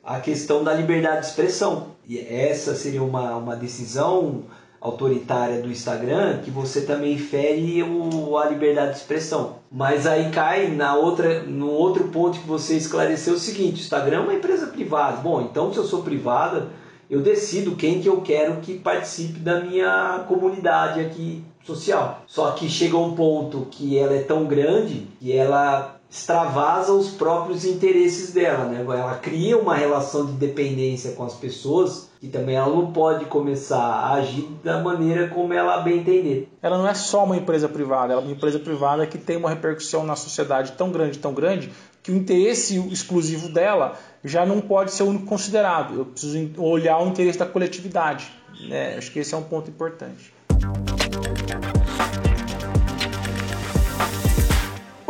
a 0.03 0.19
questão 0.19 0.63
da 0.63 0.73
liberdade 0.73 1.21
de 1.21 1.27
expressão. 1.27 1.92
E 2.07 2.19
essa 2.19 2.75
seria 2.75 3.03
uma, 3.03 3.35
uma 3.35 3.55
decisão 3.55 4.43
autoritária 4.83 5.61
do 5.61 5.71
Instagram 5.71 6.39
que 6.43 6.51
você 6.51 6.81
também 6.81 7.17
fere 7.17 7.81
o, 7.83 8.37
a 8.37 8.49
liberdade 8.49 8.91
de 8.91 8.97
expressão. 8.97 9.55
Mas 9.71 10.05
aí 10.05 10.29
cai 10.29 10.67
na 10.67 10.95
outra, 10.95 11.43
no 11.43 11.69
outro 11.69 12.09
ponto 12.09 12.37
que 12.39 12.47
você 12.47 12.75
esclareceu 12.75 13.35
o 13.35 13.39
seguinte: 13.39 13.81
o 13.81 13.83
Instagram 13.83 14.17
é 14.17 14.19
uma 14.19 14.33
empresa 14.33 14.67
privada. 14.67 15.17
Bom, 15.17 15.41
então 15.41 15.71
se 15.71 15.77
eu 15.77 15.85
sou 15.85 16.03
privada, 16.03 16.67
eu 17.09 17.21
decido 17.21 17.77
quem 17.77 18.01
que 18.01 18.09
eu 18.09 18.19
quero 18.21 18.57
que 18.57 18.77
participe 18.77 19.39
da 19.39 19.61
minha 19.61 20.25
comunidade 20.27 20.99
aqui 20.99 21.41
social. 21.63 22.21
Só 22.27 22.51
que 22.51 22.69
chega 22.69 22.97
um 22.97 23.15
ponto 23.15 23.67
que 23.71 23.97
ela 23.97 24.13
é 24.13 24.21
tão 24.21 24.45
grande 24.45 25.07
que 25.19 25.31
ela 25.31 25.95
extravasa 26.13 26.93
os 26.93 27.09
próprios 27.09 27.65
interesses 27.65 28.31
dela, 28.31 28.65
né? 28.65 28.85
Ela 28.87 29.15
cria 29.15 29.57
uma 29.57 29.75
relação 29.75 30.27
de 30.27 30.33
dependência 30.33 31.13
com 31.13 31.23
as 31.23 31.33
pessoas 31.33 32.07
e 32.21 32.27
também 32.27 32.55
ela 32.55 32.69
não 32.69 32.91
pode 32.91 33.25
começar 33.25 33.81
a 33.81 34.13
agir 34.13 34.47
da 34.63 34.79
maneira 34.79 35.29
como 35.29 35.51
ela 35.53 35.81
bem 35.81 36.01
entender. 36.01 36.47
Ela 36.61 36.77
não 36.77 36.87
é 36.87 36.93
só 36.93 37.23
uma 37.23 37.35
empresa 37.35 37.67
privada, 37.67 38.13
ela 38.13 38.21
é 38.21 38.25
uma 38.25 38.31
empresa 38.31 38.59
privada 38.59 39.07
que 39.07 39.17
tem 39.17 39.37
uma 39.37 39.49
repercussão 39.49 40.05
na 40.05 40.15
sociedade 40.15 40.73
tão 40.73 40.91
grande, 40.91 41.17
tão 41.17 41.33
grande, 41.33 41.73
que 42.03 42.11
o 42.11 42.15
interesse 42.15 42.77
exclusivo 42.91 43.49
dela 43.49 43.97
já 44.23 44.45
não 44.45 44.61
pode 44.61 44.91
ser 44.91 45.01
o 45.01 45.07
único 45.07 45.25
considerado. 45.25 45.97
Eu 45.97 46.05
preciso 46.05 46.61
olhar 46.61 46.99
o 46.99 47.07
interesse 47.07 47.39
da 47.39 47.47
coletividade. 47.47 48.31
Né? 48.69 48.97
Acho 48.97 49.11
que 49.11 49.17
esse 49.17 49.33
é 49.33 49.37
um 49.37 49.43
ponto 49.43 49.71
importante. 49.71 50.31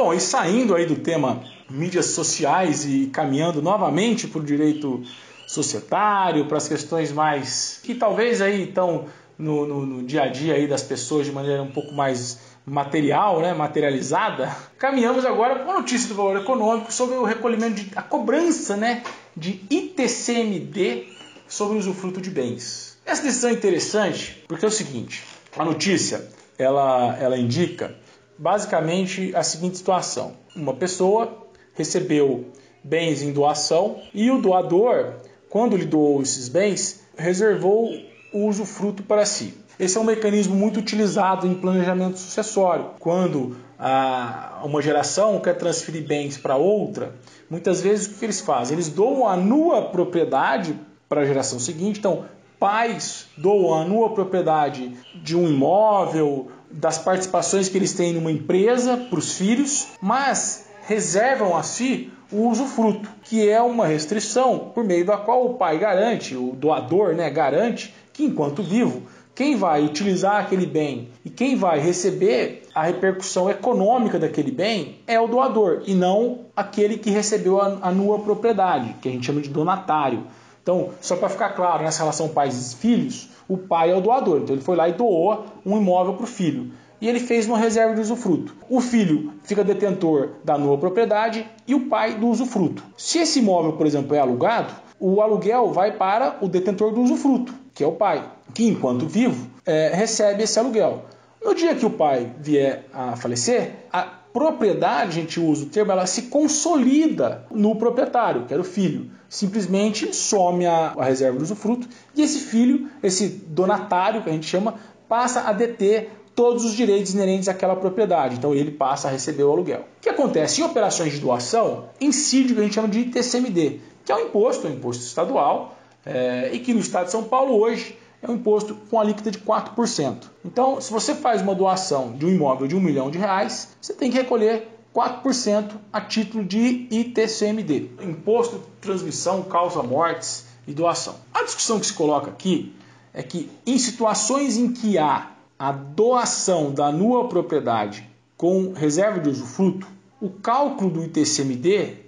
Bom, 0.04 0.14
e 0.14 0.20
saindo 0.20 0.76
aí 0.76 0.86
do 0.86 0.98
tema 0.98 1.42
mídias 1.70 2.08
sociais 2.08 2.84
e 2.84 3.08
caminhando 3.08 3.62
novamente 3.62 4.28
para 4.28 4.42
o 4.42 4.44
direito 4.44 5.02
societário, 5.48 6.46
para 6.46 6.58
as 6.58 6.68
questões 6.68 7.14
mais 7.14 7.80
que 7.82 7.96
talvez 7.96 8.42
aí 8.42 8.64
estão 8.64 9.06
no, 9.38 9.66
no, 9.66 9.86
no, 9.86 10.04
dia 10.04 10.24
a 10.24 10.28
dia 10.28 10.56
aí 10.56 10.68
das 10.68 10.84
pessoas 10.84 11.26
de 11.26 11.32
maneira 11.32 11.64
um 11.64 11.72
pouco 11.72 11.94
mais 11.94 12.38
material, 12.66 13.40
né, 13.40 13.54
materializada, 13.54 14.54
caminhamos 14.78 15.26
agora 15.26 15.56
para 15.56 15.64
uma 15.64 15.76
notícia 15.76 16.10
do 16.10 16.16
valor 16.16 16.36
econômico 16.36 16.92
sobre 16.92 17.16
o 17.16 17.24
recolhimento 17.24 17.76
de 17.76 17.92
a 17.96 18.02
cobrança, 18.02 18.76
né, 18.76 19.04
de 19.38 19.62
ITCMD 19.70 21.08
sobre 21.48 21.78
o 21.78 21.80
usufruto 21.80 22.20
de 22.20 22.30
bens. 22.30 22.98
Essa 23.06 23.24
decisão 23.24 23.52
é 23.52 23.54
interessante 23.54 24.44
porque 24.50 24.66
é 24.66 24.68
o 24.68 24.72
seguinte: 24.72 25.24
a 25.58 25.64
notícia 25.64 26.28
ela, 26.60 27.18
ela 27.22 27.38
indica 27.38 28.03
basicamente 28.38 29.36
a 29.36 29.44
seguinte 29.44 29.78
situação: 29.78 30.34
uma 30.56 30.74
pessoa 30.74 31.48
recebeu 31.74 32.46
bens 32.84 33.22
em 33.22 33.32
doação 33.32 34.02
e 34.14 34.30
o 34.30 34.42
doador, 34.42 35.14
quando 35.50 35.78
lhe 35.78 35.86
doou 35.86 36.22
esses 36.22 36.50
bens, 36.50 37.02
reservou 37.18 37.90
o 38.34 38.48
usufruto 38.48 39.04
para 39.04 39.26
si. 39.26 39.54
Esse 39.80 39.98
é 39.98 40.02
um 40.02 40.04
mecanismo 40.04 40.56
muito 40.56 40.80
utilizado 40.80 41.48
em 41.48 41.56
planejamento 41.56 42.20
sucessório. 42.20 42.92
Quando 43.00 43.58
a, 43.80 44.62
uma 44.64 44.82
geração 44.82 45.40
quer 45.40 45.56
transferir 45.56 46.06
bens 46.06 46.38
para 46.38 46.56
outra, 46.56 47.16
muitas 47.50 47.82
vezes 47.82 48.08
o 48.08 48.20
que 48.20 48.26
eles 48.26 48.40
fazem? 48.40 48.76
Eles 48.76 48.90
doam 48.90 49.28
a 49.28 49.36
nua 49.36 49.90
propriedade 49.90 50.80
para 51.10 51.22
a 51.22 51.26
geração 51.26 51.60
seguinte. 51.60 52.00
Então, 52.00 52.26
pais 52.60 53.26
doam 53.36 53.74
a 53.74 53.84
nua 53.84 54.12
propriedade 54.12 54.96
de 55.16 55.36
um 55.36 55.48
imóvel 55.50 56.52
das 56.74 56.98
participações 56.98 57.70
que 57.70 57.78
eles 57.78 57.94
têm 57.94 58.14
numa 58.14 58.32
empresa 58.32 58.98
para 58.98 59.20
os 59.20 59.34
filhos, 59.34 59.88
mas 60.02 60.66
reservam 60.86 61.56
a 61.56 61.64
si 61.64 62.12
o 62.32 62.50
usufruto, 62.50 63.08
que 63.24 63.48
é 63.48 63.62
uma 63.62 63.86
restrição 63.86 64.72
por 64.74 64.84
meio 64.84 65.06
da 65.06 65.18
qual 65.18 65.46
o 65.46 65.54
pai 65.54 65.78
garante, 65.78 66.36
o 66.36 66.54
doador 66.54 67.14
né, 67.14 67.30
garante 67.30 67.94
que 68.12 68.24
enquanto 68.24 68.62
vivo 68.62 69.04
quem 69.36 69.56
vai 69.56 69.84
utilizar 69.84 70.42
aquele 70.42 70.66
bem 70.66 71.10
e 71.26 71.30
quem 71.30 71.56
vai 71.56 71.80
receber 71.80 72.68
a 72.74 72.84
repercussão 72.84 73.50
econômica 73.50 74.20
daquele 74.20 74.52
bem 74.52 75.00
é 75.08 75.20
o 75.20 75.28
doador 75.28 75.82
e 75.88 75.96
não 75.96 76.42
aquele 76.56 76.98
que 76.98 77.10
recebeu 77.10 77.60
a, 77.60 77.80
a 77.82 77.92
nua 77.92 78.20
propriedade, 78.20 78.96
que 79.02 79.10
a 79.10 79.12
gente 79.12 79.26
chama 79.26 79.42
de 79.42 79.50
donatário. 79.50 80.26
Então, 80.62 80.92
só 81.02 81.16
para 81.16 81.30
ficar 81.30 81.50
claro, 81.50 81.84
nessa 81.84 82.00
relação 82.00 82.30
pais 82.30 82.74
e 82.74 82.76
filhos, 82.76 83.30
o 83.48 83.58
pai 83.58 83.92
é 83.92 83.96
o 83.96 84.02
doador. 84.02 84.42
Então, 84.42 84.56
ele 84.56 84.64
foi 84.64 84.76
lá 84.76 84.88
e 84.90 84.94
doou 84.94 85.46
um 85.66 85.78
imóvel 85.78 86.14
para 86.14 86.24
o 86.24 86.28
filho. 86.28 86.72
E 87.02 87.08
ele 87.10 87.20
fez 87.20 87.48
uma 87.48 87.58
reserva 87.58 87.94
de 87.94 88.02
usufruto. 88.02 88.56
O 88.70 88.80
filho 88.80 89.34
fica 89.44 89.64
detentor 89.64 90.30
da 90.44 90.58
nua 90.58 90.78
propriedade 90.78 91.46
e 91.68 91.76
o 91.76 91.88
pai 91.88 92.16
do 92.16 92.28
usufruto. 92.28 92.82
Se 92.98 93.20
esse 93.20 93.40
imóvel, 93.40 93.74
por 93.74 93.86
exemplo, 93.86 94.16
é 94.16 94.20
alugado, 94.20 94.74
o 95.00 95.22
aluguel 95.22 95.74
vai 95.74 95.92
para 95.92 96.38
o 96.40 96.48
detentor 96.48 96.94
do 96.94 97.02
usufruto, 97.02 97.54
que 97.74 97.84
é 97.84 97.88
o 97.88 97.92
pai, 97.92 98.24
que 98.54 98.66
enquanto 98.66 99.06
vivo 99.06 99.50
é, 99.66 99.92
recebe 99.94 100.44
esse 100.44 100.58
aluguel. 100.58 101.04
No 101.44 101.54
dia 101.54 101.76
que 101.76 101.86
o 101.86 101.90
pai 101.90 102.32
vier 102.40 102.86
a 102.94 103.18
falecer, 103.18 103.72
a 103.92 104.23
propriedade, 104.34 105.12
a 105.12 105.22
gente 105.22 105.40
usa 105.40 105.66
o 105.66 105.70
termo, 105.70 105.92
ela 105.92 106.08
se 106.08 106.24
consolida 106.24 107.46
no 107.52 107.76
proprietário, 107.76 108.46
que 108.46 108.54
era 108.54 108.62
o 108.62 108.66
filho. 108.66 109.12
Simplesmente 109.30 110.14
some 110.14 110.66
a, 110.66 110.94
a 110.98 111.06
reserva 111.06 111.38
do 111.38 111.44
usufruto 111.44 111.88
e 112.16 112.22
esse 112.22 112.40
filho, 112.40 112.90
esse 113.02 113.28
donatário 113.28 114.24
que 114.24 114.30
a 114.30 114.34
gente 114.34 114.48
chama, 114.48 114.76
passa 115.08 115.42
a 115.42 115.54
deter 115.54 116.10
todos 116.36 116.66
os 116.66 116.74
direitos 116.74 117.14
inerentes 117.14 117.48
àquela 117.48 117.76
propriedade. 117.76 118.36
Então 118.36 118.54
ele 118.54 118.72
passa 118.72 119.08
a 119.08 119.12
receber 119.12 119.44
o 119.44 119.52
aluguel. 119.52 119.82
O 119.98 120.02
que 120.02 120.10
acontece? 120.10 120.62
Em 120.62 120.64
operações 120.64 121.14
de 121.14 121.20
doação, 121.20 121.86
incide 122.02 122.54
o 122.54 122.56
que 122.56 122.62
a 122.62 122.64
gente 122.64 122.76
chama 122.76 122.88
de 122.88 123.00
ITCMD, 123.00 123.80
que 124.04 124.12
é 124.12 124.16
um 124.16 124.22
imposto, 124.22 124.68
é 124.68 124.72
um 124.72 124.74
imposto 124.74 125.04
estadual, 125.04 125.78
é, 126.06 126.50
e 126.52 126.60
que 126.60 126.74
no 126.74 126.80
estado 126.80 127.06
de 127.06 127.12
São 127.12 127.24
Paulo 127.24 127.56
hoje 127.56 127.98
é 128.24 128.32
um 128.32 128.36
imposto 128.36 128.74
com 128.90 129.00
alíquota 129.00 129.30
de 129.30 129.40
4%. 129.40 130.30
Então, 130.46 130.80
se 130.80 130.92
você 130.92 131.14
faz 131.14 131.42
uma 131.42 131.54
doação 131.54 132.14
de 132.14 132.26
um 132.26 132.30
imóvel 132.30 132.68
de 132.68 132.76
um 132.76 132.80
milhão 132.80 133.12
de 133.12 133.18
reais, 133.18 133.76
você 133.82 133.94
tem 133.94 134.10
que 134.10 134.18
recolher 134.18 134.70
4% 134.96 135.72
a 135.92 136.00
título 136.00 136.46
de 136.46 136.88
ITCMD, 136.90 137.92
Imposto 138.02 138.60
de 138.60 138.66
Transmissão, 138.80 139.44
Causa 139.44 139.84
Mortes 139.84 140.46
e 140.66 140.74
Doação. 140.74 141.16
A 141.34 141.44
discussão 141.44 141.80
que 141.80 141.86
se 141.86 141.94
coloca 141.94 142.32
aqui 142.32 142.74
é 143.14 143.22
que 143.22 143.52
em 143.66 143.78
situações 143.78 144.56
em 144.58 144.72
que 144.72 144.98
há 144.98 145.32
a 145.60 145.72
doação 145.72 146.72
da 146.72 146.92
nua 146.92 147.28
propriedade 147.28 148.10
com 148.38 148.72
reserva 148.74 149.20
de 149.20 149.30
usufruto, 149.30 149.88
o 150.22 150.30
cálculo 150.30 150.90
do 150.90 151.04
ITCMD 151.04 152.03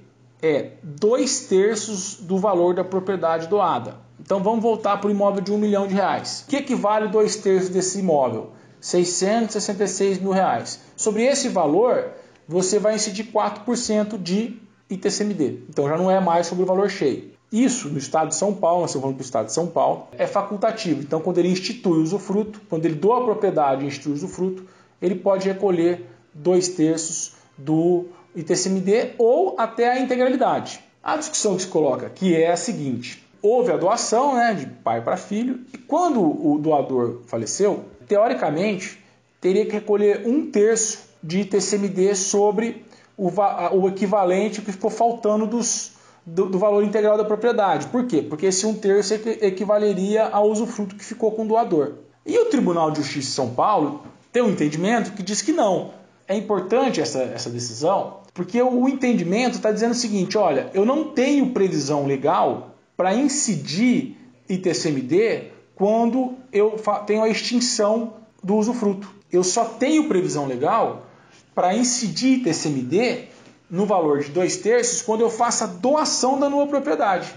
é 0.46 0.74
dois 0.84 1.42
terços 1.48 2.18
do 2.22 2.38
valor 2.38 2.76
da 2.76 2.84
propriedade 2.84 3.48
doada. 3.48 3.96
Então 4.20 4.44
vamos 4.44 4.62
voltar 4.62 4.98
para 4.98 5.08
o 5.08 5.12
imóvel 5.12 5.42
de 5.42 5.52
um 5.52 5.58
milhão 5.58 5.88
de 5.88 5.94
reais. 5.94 6.44
O 6.46 6.50
que 6.50 6.58
equivale 6.58 7.08
dois 7.08 7.36
terços 7.36 7.70
desse 7.70 8.00
imóvel? 8.00 8.52
666 8.80 10.20
mil 10.20 10.32
reais. 10.32 10.80
Sobre 10.96 11.24
esse 11.24 11.50
valor, 11.50 12.12
você 12.48 12.78
vai 12.78 12.96
incidir 12.96 13.32
4% 13.32 14.22
de 14.22 14.60
ITCMD. 14.90 15.64
Então 15.70 15.88
já 15.90 15.98
não 15.98 16.12
é 16.12 16.20
mais 16.20 16.46
sobre 16.46 16.64
o 16.64 16.68
valor 16.68 16.90
cheio. 16.90 17.34
Isso 17.52 17.90
no 17.90 17.98
estado 17.98 18.30
de 18.30 18.36
São 18.36 18.54
Paulo, 18.54 18.82
nós 18.82 18.90
estamos 18.90 19.04
falando 19.04 19.18
do 19.18 19.24
estado 19.24 19.46
de 19.46 19.54
São 19.54 19.68
Paulo, 19.68 20.08
é 20.18 20.28
facultativo. 20.28 21.02
Então, 21.02 21.22
quando 21.22 21.38
ele 21.38 21.48
institui 21.48 22.00
o 22.00 22.02
usufruto, 22.02 22.60
quando 22.70 22.86
ele 22.86 22.96
doa 22.96 23.22
a 23.22 23.24
propriedade 23.24 23.84
e 23.84 23.88
institui 23.88 24.12
o 24.12 24.16
usufruto, 24.16 24.66
ele 25.02 25.16
pode 25.16 25.48
recolher 25.48 26.06
dois 26.34 26.70
terços 26.70 27.34
do 27.58 28.06
ITCMD 28.36 29.14
ou 29.18 29.56
até 29.58 29.92
a 29.92 30.00
integralidade. 30.00 30.80
A 31.04 31.18
discussão 31.18 31.56
que 31.56 31.64
se 31.64 31.68
coloca 31.68 32.06
aqui 32.08 32.36
é 32.36 32.52
a 32.52 32.58
seguinte: 32.58 33.24
houve 33.42 33.72
a 33.72 33.78
doação 33.78 34.36
né, 34.36 34.54
de 34.54 34.66
pai 34.66 35.02
para 35.02 35.18
filho, 35.18 35.62
e 35.74 35.78
quando 35.78 36.20
o 36.22 36.58
doador 36.58 37.22
faleceu, 37.28 37.86
teoricamente 38.08 39.04
teria 39.40 39.66
que 39.66 39.74
recolher 39.74 40.28
um 40.28 40.50
terço 40.50 41.10
de 41.22 41.42
ITCMD 41.42 42.16
sobre 42.16 42.84
o, 43.18 43.30
o 43.74 43.88
equivalente 43.88 44.62
que 44.62 44.72
ficou 44.72 44.90
faltando 44.90 45.46
dos 45.46 45.94
do, 46.26 46.48
do, 46.48 46.58
valor 46.58 46.84
integral 46.84 47.18
da 47.18 47.24
propriedade. 47.24 47.88
Por 47.88 48.08
quê? 48.08 48.22
Porque 48.22 48.48
esse 48.48 48.66
um 48.66 48.74
terço 48.74 49.14
equivaleria 49.14 50.26
ao 50.26 50.50
usufruto 50.50 50.96
que 50.96 51.06
ficou 51.06 51.32
com 51.32 51.44
o 51.44 51.48
doador. 51.48 51.94
E 52.26 52.38
o 52.40 52.46
Tribunal 52.46 52.90
de 52.90 52.98
Justiça 52.98 53.28
de 53.28 53.34
São 53.36 53.54
Paulo 53.54 54.02
tem 54.32 54.42
um 54.42 54.50
entendimento 54.50 55.12
que 55.12 55.22
diz 55.22 55.44
que 55.44 55.52
não. 55.52 55.92
É 56.28 56.36
importante 56.36 57.00
essa, 57.00 57.22
essa 57.22 57.50
decisão, 57.50 58.22
porque 58.36 58.62
o 58.62 58.88
entendimento 58.90 59.56
está 59.56 59.72
dizendo 59.72 59.94
o 59.94 59.96
seguinte: 59.96 60.38
olha, 60.38 60.70
eu 60.74 60.86
não 60.86 61.06
tenho 61.06 61.52
previsão 61.52 62.06
legal 62.06 62.76
para 62.96 63.16
incidir 63.16 64.18
ITCMD 64.48 65.52
quando 65.74 66.36
eu 66.52 66.76
tenho 67.08 67.24
a 67.24 67.30
extinção 67.30 68.16
do 68.44 68.58
usufruto. 68.58 69.10
Eu 69.32 69.44
só 69.44 69.64
tenho 69.64 70.08
previsão 70.08 70.46
legal 70.46 71.08
para 71.56 71.74
incidir 71.74 72.40
ITCMD 72.40 73.30
no 73.70 73.86
valor 73.86 74.20
de 74.20 74.30
dois 74.30 74.58
terços 74.58 75.02
quando 75.02 75.22
eu 75.22 75.30
faço 75.30 75.64
a 75.64 75.68
doação 75.68 76.38
da 76.38 76.50
nova 76.50 76.68
propriedade. 76.68 77.34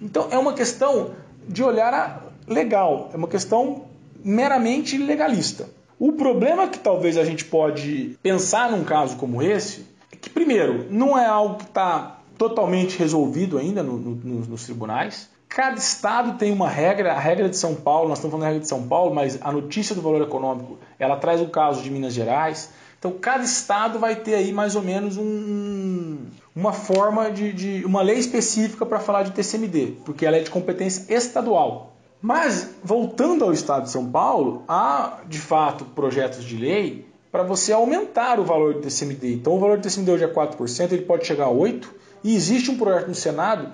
Então 0.00 0.28
é 0.30 0.38
uma 0.38 0.54
questão 0.54 1.10
de 1.46 1.62
olhar 1.62 2.24
legal, 2.46 3.10
é 3.12 3.16
uma 3.18 3.28
questão 3.28 3.84
meramente 4.24 4.96
legalista. 4.96 5.68
O 5.98 6.12
problema 6.12 6.68
que 6.68 6.78
talvez 6.78 7.18
a 7.18 7.24
gente 7.24 7.44
pode 7.44 8.18
pensar 8.22 8.70
num 8.70 8.84
caso 8.84 9.16
como 9.16 9.42
esse 9.42 9.97
que, 10.20 10.30
primeiro, 10.30 10.86
não 10.90 11.18
é 11.18 11.26
algo 11.26 11.56
que 11.56 11.64
está 11.64 12.18
totalmente 12.36 12.98
resolvido 12.98 13.58
ainda 13.58 13.82
no, 13.82 13.98
no, 13.98 14.46
nos 14.46 14.64
tribunais. 14.64 15.28
Cada 15.48 15.76
estado 15.76 16.38
tem 16.38 16.52
uma 16.52 16.68
regra, 16.68 17.14
a 17.14 17.18
regra 17.18 17.48
de 17.48 17.56
São 17.56 17.74
Paulo, 17.74 18.08
nós 18.08 18.18
estamos 18.18 18.32
falando 18.32 18.42
da 18.42 18.48
regra 18.48 18.62
de 18.62 18.68
São 18.68 18.86
Paulo, 18.86 19.14
mas 19.14 19.38
a 19.40 19.50
notícia 19.50 19.94
do 19.94 20.02
valor 20.02 20.22
econômico, 20.22 20.78
ela 20.98 21.16
traz 21.16 21.40
o 21.40 21.48
caso 21.48 21.82
de 21.82 21.90
Minas 21.90 22.12
Gerais, 22.12 22.70
então, 22.98 23.12
cada 23.12 23.44
estado 23.44 23.98
vai 23.98 24.16
ter 24.16 24.34
aí 24.34 24.52
mais 24.52 24.74
ou 24.74 24.82
menos 24.82 25.16
um, 25.16 26.26
uma 26.54 26.72
forma 26.72 27.30
de, 27.30 27.52
de, 27.52 27.84
uma 27.84 28.02
lei 28.02 28.18
específica 28.18 28.84
para 28.84 28.98
falar 28.98 29.22
de 29.22 29.30
TCMD, 29.30 29.98
porque 30.04 30.26
ela 30.26 30.36
é 30.36 30.40
de 30.40 30.50
competência 30.50 31.14
estadual. 31.14 31.92
Mas, 32.20 32.74
voltando 32.82 33.44
ao 33.44 33.52
estado 33.52 33.84
de 33.84 33.90
São 33.90 34.10
Paulo, 34.10 34.64
há 34.66 35.20
de 35.28 35.38
fato 35.38 35.84
projetos 35.84 36.42
de 36.42 36.56
lei 36.56 37.06
para 37.38 37.46
você 37.46 37.72
aumentar 37.72 38.40
o 38.40 38.44
valor 38.44 38.74
do 38.74 38.80
TCMD. 38.80 39.34
Então, 39.34 39.54
o 39.54 39.60
valor 39.60 39.76
do 39.76 39.82
TCMD 39.84 40.10
hoje 40.10 40.24
é 40.24 40.28
4%, 40.28 40.90
ele 40.90 41.02
pode 41.02 41.24
chegar 41.24 41.44
a 41.44 41.50
8%, 41.50 41.86
e 42.24 42.34
existe 42.34 42.68
um 42.68 42.76
projeto 42.76 43.06
no 43.06 43.14
Senado 43.14 43.68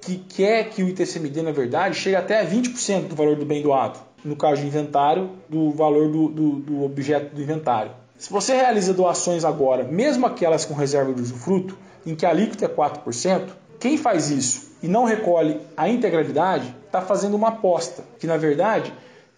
que 0.00 0.16
quer 0.16 0.70
que 0.70 0.82
o 0.82 0.88
ITCMD, 0.88 1.42
na 1.42 1.52
verdade, 1.52 1.94
chegue 1.96 2.16
até 2.16 2.40
a 2.40 2.46
20% 2.46 3.08
do 3.08 3.14
valor 3.14 3.36
do 3.36 3.44
bem 3.44 3.60
doado, 3.60 3.98
no 4.24 4.34
caso 4.34 4.62
de 4.62 4.66
inventário, 4.66 5.32
do 5.50 5.70
valor 5.70 6.10
do, 6.10 6.28
do, 6.28 6.50
do 6.60 6.82
objeto 6.82 7.34
do 7.34 7.42
inventário. 7.42 7.92
Se 8.16 8.32
você 8.32 8.54
realiza 8.54 8.94
doações 8.94 9.44
agora, 9.44 9.84
mesmo 9.84 10.24
aquelas 10.24 10.64
com 10.64 10.72
reserva 10.72 11.12
de 11.12 11.20
usufruto, 11.20 11.76
em 12.06 12.14
que 12.14 12.24
a 12.24 12.30
alíquota 12.30 12.64
é 12.64 12.68
4%, 12.68 13.50
quem 13.78 13.98
faz 13.98 14.30
isso 14.30 14.70
e 14.82 14.88
não 14.88 15.04
recolhe 15.04 15.60
a 15.76 15.90
integralidade 15.90 16.74
está 16.86 17.02
fazendo 17.02 17.36
uma 17.36 17.48
aposta, 17.48 18.02
que 18.18 18.26
na 18.26 18.38
verdade, 18.38 18.90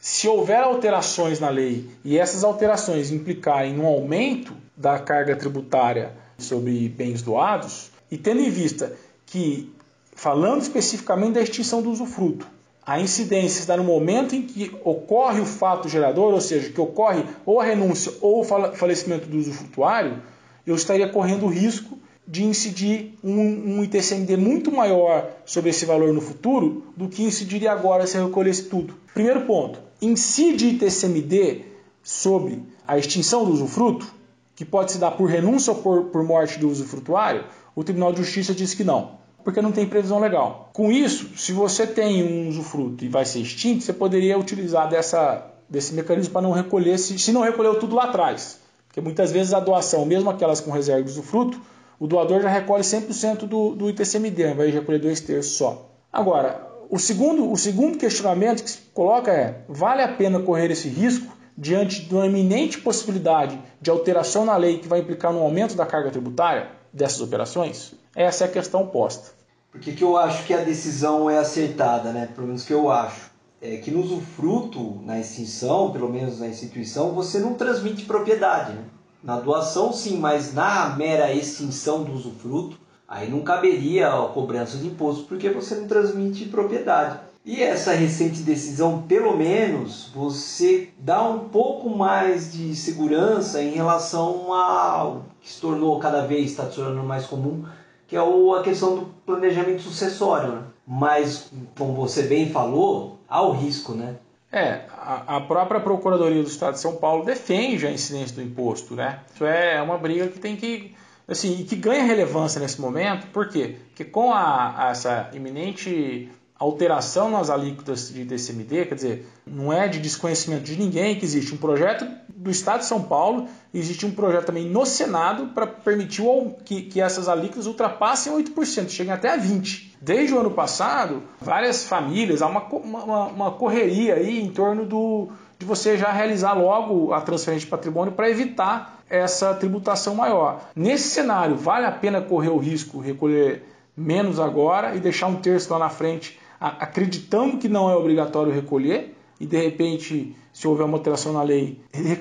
se 0.05 0.27
houver 0.27 0.61
alterações 0.61 1.39
na 1.39 1.49
lei 1.49 1.89
e 2.05 2.19
essas 2.19 2.43
alterações 2.43 3.13
implicarem 3.13 3.79
um 3.79 3.87
aumento 3.87 4.53
da 4.77 4.99
carga 4.99 5.37
tributária 5.37 6.13
sobre 6.37 6.89
bens 6.89 7.23
doados, 7.23 7.93
e 8.11 8.19
tendo 8.19 8.41
em 8.41 8.51
vista 8.51 8.93
que, 9.25 9.73
falando 10.13 10.61
especificamente 10.61 11.35
da 11.35 11.41
extinção 11.41 11.81
do 11.81 11.89
usufruto, 11.89 12.49
a 12.85 12.99
incidência 12.99 13.61
está 13.61 13.77
no 13.77 13.85
momento 13.85 14.35
em 14.35 14.43
que 14.43 14.77
ocorre 14.83 15.41
o 15.41 15.47
fato 15.47 15.89
gerador, 15.89 16.35
ou 16.35 16.41
seja, 16.41 16.73
que 16.73 16.81
ocorre 16.81 17.23
ou 17.47 17.61
a 17.61 17.65
renúncia 17.65 18.13
ou 18.21 18.41
o 18.41 18.45
falecimento 18.75 19.29
do 19.29 19.39
usufrutuário, 19.39 20.21
eu 20.67 20.75
estaria 20.75 21.09
correndo 21.09 21.47
o 21.47 21.49
risco 21.49 21.97
de 22.27 22.43
incidir 22.43 23.15
um, 23.23 23.79
um 23.79 23.85
ITCMD 23.85 24.37
muito 24.37 24.73
maior 24.73 25.31
sobre 25.45 25.71
esse 25.71 25.87
valor 25.87 26.13
no 26.13 26.21
futuro 26.21 26.93
do 26.97 27.09
que 27.09 27.23
incidiria 27.23 27.71
agora 27.71 28.05
se 28.05 28.17
eu 28.17 28.27
recolhesse 28.27 28.65
tudo. 28.65 28.95
Primeiro 29.15 29.43
ponto, 29.43 29.92
incide 30.03 30.69
ITCMD 30.69 31.65
sobre 32.03 32.63
a 32.87 32.99
extinção 32.99 33.45
do 33.45 33.53
usufruto, 33.53 34.07
que 34.55 34.65
pode 34.65 34.93
se 34.93 34.99
dar 34.99 35.13
por 35.13 35.31
renúncia 35.31 35.73
ou 35.73 35.81
por, 35.81 36.05
por 36.07 36.23
morte 36.23 36.59
do 36.59 36.69
usufrutuário, 36.69 37.45
o 37.75 37.83
Tribunal 37.83 38.13
de 38.13 38.23
Justiça 38.23 38.53
diz 38.55 38.75
que 38.75 38.85
não 38.85 39.23
porque 39.45 39.61
não 39.61 39.73
tem 39.73 39.87
previsão 39.87 40.19
legal. 40.19 40.71
Com 40.73 40.91
isso, 40.91 41.37
se 41.37 41.53
você 41.53 41.87
tem 41.87 42.23
um 42.23 42.49
usufruto 42.49 43.05
e 43.05 43.09
vai 43.09 43.25
ser 43.25 43.41
extinto, 43.41 43.83
você 43.83 43.93
poderia 43.93 44.39
utilizar 44.39 44.89
dessa, 44.89 45.47
desse 45.69 45.95
mecanismo 45.95 46.33
para 46.33 46.43
não 46.43 46.53
recolher, 46.53 46.99
se, 46.99 47.19
se 47.19 47.33
não 47.33 47.43
recolheu 47.43 47.79
tudo 47.79 47.97
lá 47.97 48.05
atrás. 48.05 48.61
Porque 48.87 49.01
muitas 49.01 49.33
vezes 49.33 49.53
a 49.55 49.61
doação, 49.61 50.05
mesmo 50.05 50.31
aquelas 50.31 50.61
com 50.61 50.71
reserva 50.71 51.03
de 51.03 51.11
usufruto, 51.11 51.61
o 51.99 52.07
doador 52.07 52.41
já 52.43 52.49
recolhe 52.49 52.83
100% 52.83 53.47
do, 53.47 53.75
do 53.75 53.91
ITCMD, 53.91 54.45
ao 54.45 54.51
invés 54.53 54.73
de 54.73 54.79
recolher 54.79 54.99
dois 54.99 55.21
terços 55.21 55.57
só. 55.57 55.91
Agora, 56.13 56.72
o 56.93 56.99
segundo, 56.99 57.51
o 57.51 57.57
segundo 57.57 57.97
questionamento 57.97 58.63
que 58.63 58.71
se 58.71 58.79
coloca 58.93 59.33
é: 59.33 59.65
vale 59.67 60.03
a 60.03 60.09
pena 60.09 60.39
correr 60.41 60.71
esse 60.71 60.89
risco 60.89 61.35
diante 61.57 62.03
de 62.03 62.15
uma 62.15 62.27
iminente 62.27 62.79
possibilidade 62.83 63.59
de 63.81 63.91
alteração 63.91 64.45
na 64.45 64.55
lei 64.59 64.79
que 64.79 64.87
vai 64.87 65.01
implicar 65.01 65.33
no 65.33 65.41
aumento 65.41 65.75
da 65.75 65.87
carga 65.87 66.11
tributária 66.11 66.69
dessas 66.93 67.23
operações? 67.23 67.95
Essa 68.15 68.45
é 68.45 68.47
a 68.47 68.51
questão 68.51 68.87
posta. 68.87 69.31
Por 69.71 69.81
que, 69.81 70.03
eu 70.03 70.19
acho 70.19 70.45
que 70.45 70.53
a 70.53 70.63
decisão 70.63 71.31
é 71.31 71.39
acertada, 71.39 72.13
né? 72.13 72.29
Pelo 72.35 72.47
menos 72.47 72.63
que 72.63 72.75
eu 72.75 72.91
acho. 72.91 73.31
é 73.63 73.79
que 73.79 73.91
no 73.91 74.03
usufruto, 74.03 75.01
na 75.03 75.19
extinção, 75.19 75.93
pelo 75.93 76.11
menos 76.11 76.41
na 76.41 76.49
instituição, 76.49 77.13
você 77.13 77.39
não 77.39 77.55
transmite 77.55 78.05
propriedade. 78.05 78.75
Né? 78.75 78.85
Na 79.23 79.41
doação, 79.41 79.95
sim, 79.95 80.19
mas 80.19 80.53
na 80.53 80.91
mera 80.91 81.33
extinção 81.33 82.05
do 82.05 82.13
usufruto, 82.13 82.79
aí 83.13 83.31
não 83.31 83.43
caberia 83.43 84.09
a 84.09 84.27
cobrança 84.29 84.79
de 84.79 84.87
imposto 84.87 85.25
porque 85.25 85.51
você 85.51 85.75
não 85.75 85.87
transmite 85.87 86.47
propriedade. 86.47 87.19
E 87.45 87.61
essa 87.61 87.93
recente 87.93 88.41
decisão, 88.43 89.03
pelo 89.03 89.37
menos, 89.37 90.09
você 90.15 90.89
dá 90.99 91.23
um 91.23 91.41
pouco 91.41 91.91
mais 91.91 92.53
de 92.53 92.75
segurança 92.75 93.61
em 93.61 93.73
relação 93.73 94.53
ao 94.53 95.25
que 95.41 95.51
se 95.51 95.61
tornou 95.61 95.99
cada 95.99 96.25
vez, 96.25 96.51
está 96.51 96.71
se 96.71 96.77
tornando 96.77 97.03
mais 97.07 97.27
comum, 97.27 97.65
que 98.07 98.17
é 98.17 98.21
a 98.21 98.63
questão 98.63 98.95
do 98.95 99.07
planejamento 99.27 99.83
sucessório. 99.83 100.53
Né? 100.53 100.63
Mas, 100.87 101.51
como 101.77 101.95
você 101.95 102.23
bem 102.23 102.51
falou, 102.51 103.19
há 103.29 103.43
o 103.43 103.51
risco, 103.51 103.93
né? 103.93 104.15
É, 104.53 104.83
a, 105.27 105.41
própria 105.41 105.81
Procuradoria 105.81 106.43
do 106.43 106.49
Estado 106.49 106.75
de 106.75 106.81
São 106.81 106.97
Paulo 106.97 107.25
defende 107.25 107.87
a 107.87 107.91
incidência 107.91 108.37
do 108.37 108.43
imposto, 108.43 108.95
né? 108.95 109.21
Isso 109.35 109.47
é 109.47 109.81
uma 109.81 109.97
briga 109.97 110.29
que 110.29 110.39
tem 110.39 110.57
que, 110.57 110.95
assim, 111.33 111.65
que 111.65 111.77
ganha 111.77 112.03
relevância 112.05 112.61
nesse 112.61 112.81
momento, 112.81 113.27
por 113.29 113.49
quê? 113.49 113.77
Porque 113.89 114.05
com 114.05 114.33
a, 114.33 114.89
essa 114.91 115.31
iminente 115.33 116.31
alteração 116.63 117.29
nas 117.29 117.51
alíquotas 117.51 118.09
de 118.09 118.25
DCMD, 118.25 118.87
quer 118.87 118.95
dizer, 118.95 119.29
não 119.45 119.73
é 119.73 119.89
de 119.89 119.99
desconhecimento 119.99 120.63
de 120.63 120.77
ninguém 120.77 121.19
que 121.19 121.25
existe 121.25 121.53
um 121.53 121.57
projeto 121.57 122.07
do 122.29 122.51
Estado 122.51 122.81
de 122.81 122.87
São 122.87 123.03
Paulo, 123.03 123.49
existe 123.75 124.07
um 124.07 124.13
projeto 124.13 124.47
também 124.47 124.69
no 124.69 124.87
Senado 124.87 125.49
para 125.49 125.67
permitir 125.67 126.23
que, 126.65 126.83
que 126.83 127.01
essas 127.01 127.29
alíquotas 127.29 127.67
ultrapassem 127.67 128.33
8%, 128.33 128.89
cheguem 128.89 129.13
até 129.13 129.31
a 129.31 129.39
20%. 129.39 129.91
Desde 130.01 130.35
o 130.35 130.39
ano 130.41 130.51
passado, 130.51 131.23
várias 131.41 131.85
famílias, 131.85 132.43
há 132.43 132.47
uma, 132.47 132.65
uma, 132.65 133.27
uma 133.27 133.51
correria 133.53 134.15
aí 134.15 134.41
em 134.41 134.51
torno 134.51 134.85
do, 134.85 135.29
de 135.59 135.65
você 135.65 135.97
já 135.97 136.11
realizar 136.11 136.55
logo 136.55 137.13
a 137.13 137.21
transferência 137.21 137.67
de 137.67 137.71
patrimônio 137.71 138.13
para 138.13 138.29
evitar 138.29 139.02
essa 139.13 139.53
tributação 139.53 140.15
maior. 140.15 140.71
Nesse 140.75 141.11
cenário, 141.11 141.55
vale 141.55 141.85
a 141.85 141.93
pena 141.93 142.23
correr 142.23 142.49
o 142.49 142.57
risco, 142.57 142.99
recolher 142.99 143.63
menos 143.95 144.41
agora 144.41 144.97
e 144.97 145.01
deixar 145.01 145.27
um 145.27 145.37
terço 145.37 145.71
lá 145.71 145.79
na 145.79 145.91
frente 145.91 146.41
acreditando 146.59 147.59
que 147.59 147.69
não 147.69 147.91
é 147.91 147.95
obrigatório 147.95 148.53
recolher 148.53 149.15
e 149.39 149.45
de 149.45 149.61
repente, 149.61 150.35
se 150.53 150.67
houver 150.67 150.85
uma 150.85 150.97
alteração 150.97 151.33
na 151.33 151.43
lei, 151.43 151.81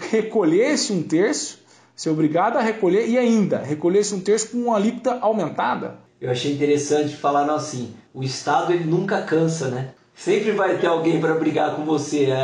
recolher-se 0.10 0.92
um 0.92 1.04
terço, 1.04 1.60
ser 1.96 2.10
obrigado 2.10 2.58
a 2.58 2.62
recolher 2.62 3.08
e 3.08 3.18
ainda 3.18 3.60
recolher-se 3.60 4.14
um 4.14 4.20
terço 4.20 4.50
com 4.50 4.58
uma 4.58 4.76
alíquota 4.76 5.20
aumentada. 5.22 6.00
Eu 6.20 6.30
achei 6.30 6.52
interessante 6.52 7.16
falar 7.16 7.50
assim, 7.54 7.94
o 8.14 8.24
Estado 8.24 8.74
ele 8.74 8.84
nunca 8.84 9.22
cansa, 9.22 9.70
né? 9.70 9.92
Sempre 10.14 10.52
vai 10.52 10.78
ter 10.78 10.88
alguém 10.88 11.20
para 11.20 11.34
brigar 11.36 11.76
com 11.76 11.84
você. 11.84 12.26
É, 12.26 12.38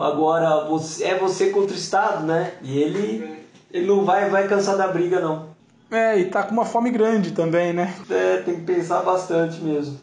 agora 0.00 0.68
é 1.00 1.18
você 1.18 1.50
contra 1.50 1.74
o 1.74 1.78
Estado, 1.78 2.26
né? 2.26 2.52
E 2.62 2.78
ele, 2.78 3.39
ele 3.72 3.86
não 3.86 4.04
vai, 4.04 4.28
vai 4.28 4.48
cansar 4.48 4.76
da 4.76 4.88
briga, 4.88 5.20
não. 5.20 5.50
É, 5.90 6.18
e 6.18 6.26
tá 6.26 6.42
com 6.42 6.52
uma 6.52 6.64
fome 6.64 6.90
grande 6.90 7.32
também, 7.32 7.72
né? 7.72 7.94
É, 8.08 8.38
tem 8.38 8.56
que 8.56 8.62
pensar 8.62 9.02
bastante 9.02 9.60
mesmo. 9.60 9.98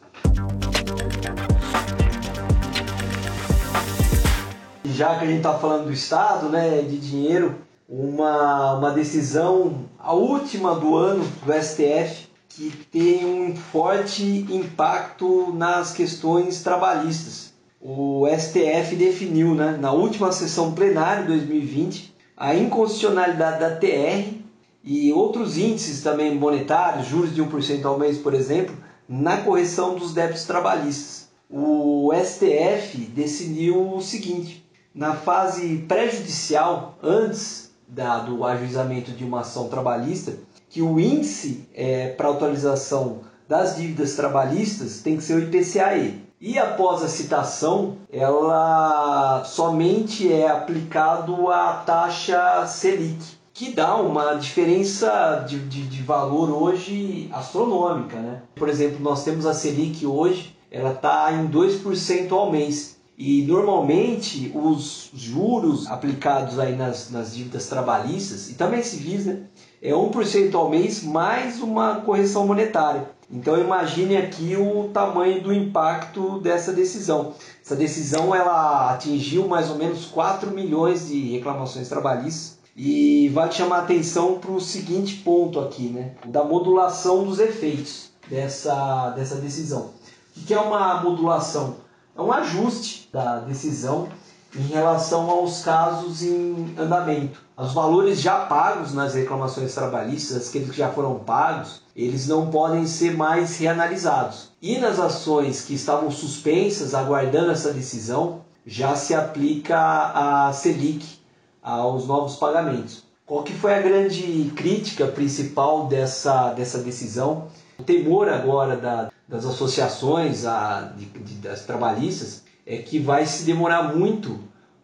já 4.98 5.16
que 5.16 5.26
a 5.26 5.28
gente 5.28 5.38
está 5.38 5.54
falando 5.54 5.86
do 5.86 5.94
Estado, 5.94 6.50
né, 6.50 6.82
de 6.82 6.98
dinheiro, 6.98 7.56
uma, 7.88 8.74
uma 8.80 8.92
decisão, 8.92 9.86
a 10.00 10.12
última 10.12 10.74
do 10.74 10.96
ano 10.96 11.24
do 11.46 11.54
STF, 11.54 12.28
que 12.50 12.72
tem 12.92 13.24
um 13.24 13.56
forte 13.56 14.24
impacto 14.50 15.54
nas 15.54 15.94
questões 15.94 16.64
trabalhistas. 16.64 17.54
O 17.80 18.26
STF 18.28 18.96
definiu, 18.96 19.54
né, 19.54 19.78
na 19.80 19.92
última 19.92 20.32
sessão 20.32 20.74
plenária 20.74 21.22
de 21.22 21.28
2020, 21.28 22.16
a 22.38 22.54
inconstitucionalidade 22.54 23.60
da 23.60 23.76
TR 23.76 24.38
e 24.84 25.12
outros 25.12 25.58
índices 25.58 26.04
também 26.04 26.36
monetários, 26.36 27.08
juros 27.08 27.34
de 27.34 27.44
1% 27.44 27.84
ao 27.84 27.98
mês, 27.98 28.20
por 28.20 28.36
exemplo, 28.36 28.78
na 29.10 29.38
correção 29.38 29.96
dos 29.96 30.14
débitos 30.14 30.46
trabalhistas. 30.46 31.30
O 31.50 32.12
STF 32.14 32.98
decidiu 33.14 33.96
o 33.96 34.02
seguinte: 34.02 34.64
na 34.94 35.16
fase 35.16 35.80
prejudicial, 35.88 36.98
antes 37.02 37.72
da, 37.88 38.20
do 38.20 38.46
ajuizamento 38.46 39.12
de 39.12 39.24
uma 39.24 39.40
ação 39.42 39.68
trabalhista, 39.68 40.34
que 40.70 40.82
o 40.82 41.00
índice 41.00 41.68
é, 41.74 42.10
para 42.10 42.30
atualização 42.30 43.22
das 43.48 43.78
dívidas 43.78 44.16
trabalhistas 44.16 45.02
tem 45.02 45.18
que 45.18 45.24
ser 45.24 45.36
o 45.36 45.40
IPCAE. 45.40 46.27
E 46.40 46.60
após 46.60 47.02
a 47.02 47.08
citação, 47.08 47.98
ela 48.14 49.44
somente 49.44 50.32
é 50.32 50.48
aplicado 50.48 51.50
a 51.50 51.82
taxa 51.84 52.64
Selic, 52.68 53.26
que 53.52 53.72
dá 53.72 53.96
uma 53.96 54.36
diferença 54.36 55.44
de, 55.48 55.58
de, 55.58 55.88
de 55.88 56.04
valor 56.04 56.52
hoje 56.52 57.28
astronômica. 57.34 58.20
Né? 58.20 58.42
Por 58.54 58.70
exemplo, 58.70 59.00
nós 59.00 59.24
temos 59.24 59.48
a 59.48 59.54
Selic 59.56 60.06
hoje, 60.06 60.56
ela 60.70 60.92
está 60.92 61.34
em 61.34 61.48
2% 61.48 62.32
ao 62.32 62.52
mês. 62.52 62.98
E 63.18 63.42
normalmente 63.42 64.52
os 64.54 65.10
juros 65.16 65.88
aplicados 65.88 66.60
aí 66.60 66.76
nas, 66.76 67.10
nas 67.10 67.36
dívidas 67.36 67.66
trabalhistas 67.68 68.48
e 68.48 68.54
também 68.54 68.84
civis, 68.84 69.26
né, 69.26 69.40
é 69.82 69.92
1% 69.92 70.54
ao 70.54 70.70
mês 70.70 71.04
mais 71.04 71.60
uma 71.64 71.96
correção 72.02 72.46
monetária. 72.46 73.10
Então 73.30 73.60
imagine 73.60 74.16
aqui 74.16 74.56
o 74.56 74.90
tamanho 74.94 75.42
do 75.42 75.54
impacto 75.54 76.40
dessa 76.40 76.72
decisão. 76.72 77.34
Essa 77.64 77.76
decisão 77.76 78.34
ela 78.34 78.94
atingiu 78.94 79.48
mais 79.48 79.70
ou 79.70 79.76
menos 79.76 80.06
4 80.06 80.52
milhões 80.52 81.08
de 81.08 81.34
reclamações 81.34 81.90
trabalhistas 81.90 82.58
e 82.76 83.30
vale 83.30 83.52
chamar 83.52 83.78
a 83.78 83.82
atenção 83.82 84.40
para 84.40 84.52
o 84.52 84.62
seguinte 84.62 85.16
ponto 85.18 85.60
aqui, 85.60 85.90
né, 85.90 86.12
da 86.26 86.44
modulação 86.44 87.24
dos 87.24 87.40
efeitos 87.40 88.12
dessa, 88.30 89.10
dessa 89.10 89.36
decisão. 89.36 89.90
O 90.38 90.46
que 90.46 90.54
é 90.54 90.60
uma 90.60 91.02
modulação? 91.02 91.88
é 92.18 92.22
um 92.22 92.32
ajuste 92.32 93.08
da 93.14 93.40
decisão 93.40 94.10
em 94.56 94.68
relação 94.68 95.30
aos 95.30 95.64
casos 95.64 96.22
em 96.22 96.74
andamento. 96.78 97.42
Os 97.58 97.74
valores 97.74 98.22
já 98.22 98.46
pagos 98.46 98.94
nas 98.94 99.16
reclamações 99.16 99.74
trabalhistas, 99.74 100.50
aqueles 100.50 100.70
que 100.70 100.78
já 100.78 100.90
foram 100.90 101.16
pagos, 101.20 101.82
eles 101.96 102.28
não 102.28 102.50
podem 102.50 102.86
ser 102.86 103.16
mais 103.16 103.58
reanalisados. 103.58 104.50
E 104.62 104.78
nas 104.78 105.00
ações 105.00 105.62
que 105.62 105.74
estavam 105.74 106.10
suspensas, 106.12 106.94
aguardando 106.94 107.52
essa 107.52 107.74
decisão, 107.74 108.42
já 108.66 108.96
se 108.96 109.14
aplica 109.14 109.78
a 109.80 110.54
Selic 110.54 111.20
aos 111.62 112.08
novos 112.08 112.36
pagamentos. 112.36 113.04
Qual 113.26 113.44
que 113.44 113.54
foi 113.54 113.74
a 113.76 113.82
grande 113.82 114.52
crítica 114.56 115.08
principal 115.08 115.88
dessa, 115.88 116.54
dessa 116.54 116.78
decisão? 116.78 117.48
O 117.78 117.84
temor 117.84 118.30
agora 118.30 118.78
da, 118.78 119.12
das 119.28 119.46
associações 119.46 120.46
a, 120.46 120.94
de, 120.96 121.06
de, 121.06 121.36
das 121.36 121.62
trabalhistas 121.62 122.47
é 122.68 122.78
que 122.78 123.00
vai 123.00 123.26
se 123.26 123.46
demorar 123.46 123.96
muito 123.96 124.38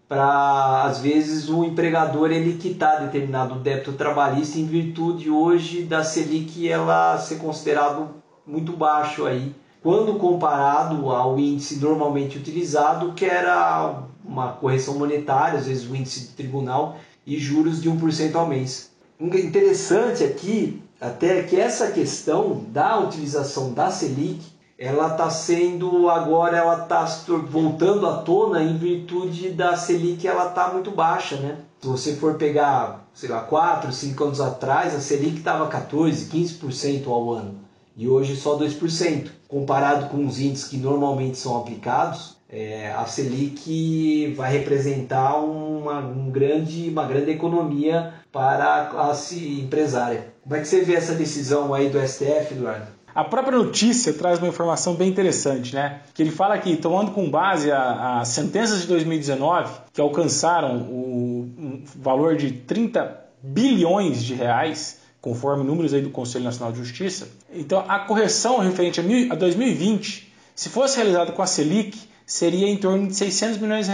para 0.07 0.83
às 0.83 0.99
vezes 0.99 1.49
o 1.49 1.65
empregador 1.65 2.31
ele 2.31 2.57
quitar 2.57 3.01
determinado 3.01 3.55
débito 3.55 3.93
trabalhista 3.93 4.57
em 4.57 4.65
virtude 4.65 5.29
hoje 5.29 5.83
da 5.83 6.03
Selic 6.03 6.67
ela 6.67 7.17
ser 7.17 7.35
considerado 7.35 8.09
muito 8.47 8.71
baixo 8.73 9.25
aí 9.25 9.53
quando 9.81 10.15
comparado 10.15 11.11
ao 11.11 11.37
índice 11.37 11.79
normalmente 11.79 12.37
utilizado 12.37 13.11
que 13.11 13.25
era 13.25 14.03
uma 14.23 14.53
correção 14.53 14.97
monetária 14.97 15.59
às 15.59 15.67
vezes 15.67 15.89
o 15.89 15.95
índice 15.95 16.21
de 16.21 16.27
tribunal 16.27 16.97
e 17.27 17.37
juros 17.37 17.81
de 17.81 17.89
1% 17.89 18.35
ao 18.35 18.47
mês. 18.47 18.91
Interessante 19.19 20.23
aqui 20.23 20.81
até 20.99 21.43
que 21.43 21.59
essa 21.59 21.91
questão 21.91 22.63
da 22.69 22.99
utilização 22.99 23.73
da 23.73 23.91
Selic 23.91 24.52
ela 24.77 25.07
está 25.07 25.29
sendo 25.29 26.09
agora 26.09 26.57
ela 26.57 26.83
está 26.83 27.05
voltando 27.47 28.07
à 28.07 28.17
tona 28.17 28.61
em 28.63 28.77
virtude 28.77 29.49
da 29.49 29.75
Selic 29.75 30.27
ela 30.27 30.49
está 30.49 30.69
muito 30.73 30.91
baixa, 30.91 31.37
né? 31.37 31.57
Se 31.79 31.87
você 31.87 32.15
for 32.15 32.35
pegar, 32.35 33.07
sei 33.13 33.29
lá, 33.29 33.41
4, 33.41 33.91
5 33.91 34.23
anos 34.23 34.41
atrás, 34.41 34.95
a 34.95 34.99
Selic 34.99 35.37
estava 35.37 35.67
14, 35.67 36.29
15% 36.29 37.07
ao 37.07 37.31
ano 37.31 37.63
e 37.95 38.07
hoje 38.07 38.35
só 38.35 38.57
2%. 38.57 39.29
Comparado 39.47 40.09
com 40.09 40.25
os 40.25 40.39
índices 40.39 40.67
que 40.67 40.77
normalmente 40.77 41.37
são 41.37 41.57
aplicados, 41.57 42.37
é, 42.49 42.91
a 42.91 43.05
Selic 43.05 44.33
vai 44.35 44.51
representar 44.51 45.37
uma, 45.37 45.99
um 45.99 46.29
grande, 46.31 46.89
uma 46.89 47.05
grande 47.05 47.31
economia 47.31 48.13
para 48.31 48.81
a 48.81 48.85
classe 48.85 49.59
empresária. 49.59 50.33
Como 50.41 50.55
é 50.55 50.59
que 50.59 50.67
você 50.67 50.81
vê 50.81 50.95
essa 50.95 51.13
decisão 51.13 51.73
aí 51.73 51.89
do 51.89 51.99
STF, 51.99 52.53
Eduardo? 52.53 52.92
A 53.15 53.23
própria 53.23 53.57
notícia 53.57 54.13
traz 54.13 54.39
uma 54.39 54.47
informação 54.47 54.95
bem 54.95 55.09
interessante, 55.09 55.75
né? 55.75 56.01
Que 56.13 56.23
ele 56.23 56.31
fala 56.31 56.57
que, 56.57 56.75
tomando 56.75 57.11
com 57.11 57.29
base 57.29 57.71
as 57.71 58.27
sentenças 58.29 58.81
de 58.81 58.87
2019, 58.87 59.71
que 59.93 60.01
alcançaram 60.01 60.77
o 60.77 61.51
um 61.57 61.83
valor 61.95 62.35
de 62.35 62.51
30 62.51 63.21
bilhões 63.41 64.23
de 64.23 64.33
reais, 64.33 64.99
conforme 65.21 65.63
números 65.63 65.93
aí 65.93 66.01
do 66.01 66.09
Conselho 66.09 66.43
Nacional 66.43 66.71
de 66.71 66.79
Justiça, 66.79 67.27
então 67.53 67.83
a 67.87 67.99
correção 67.99 68.59
referente 68.59 68.99
a 69.29 69.35
2020, 69.35 70.33
se 70.55 70.69
fosse 70.69 70.97
realizada 70.97 71.31
com 71.31 71.41
a 71.41 71.47
Selic, 71.47 71.97
seria 72.25 72.67
em 72.67 72.77
torno 72.77 73.07
de 73.07 73.15
600 73.15 73.57
milhões 73.59 73.87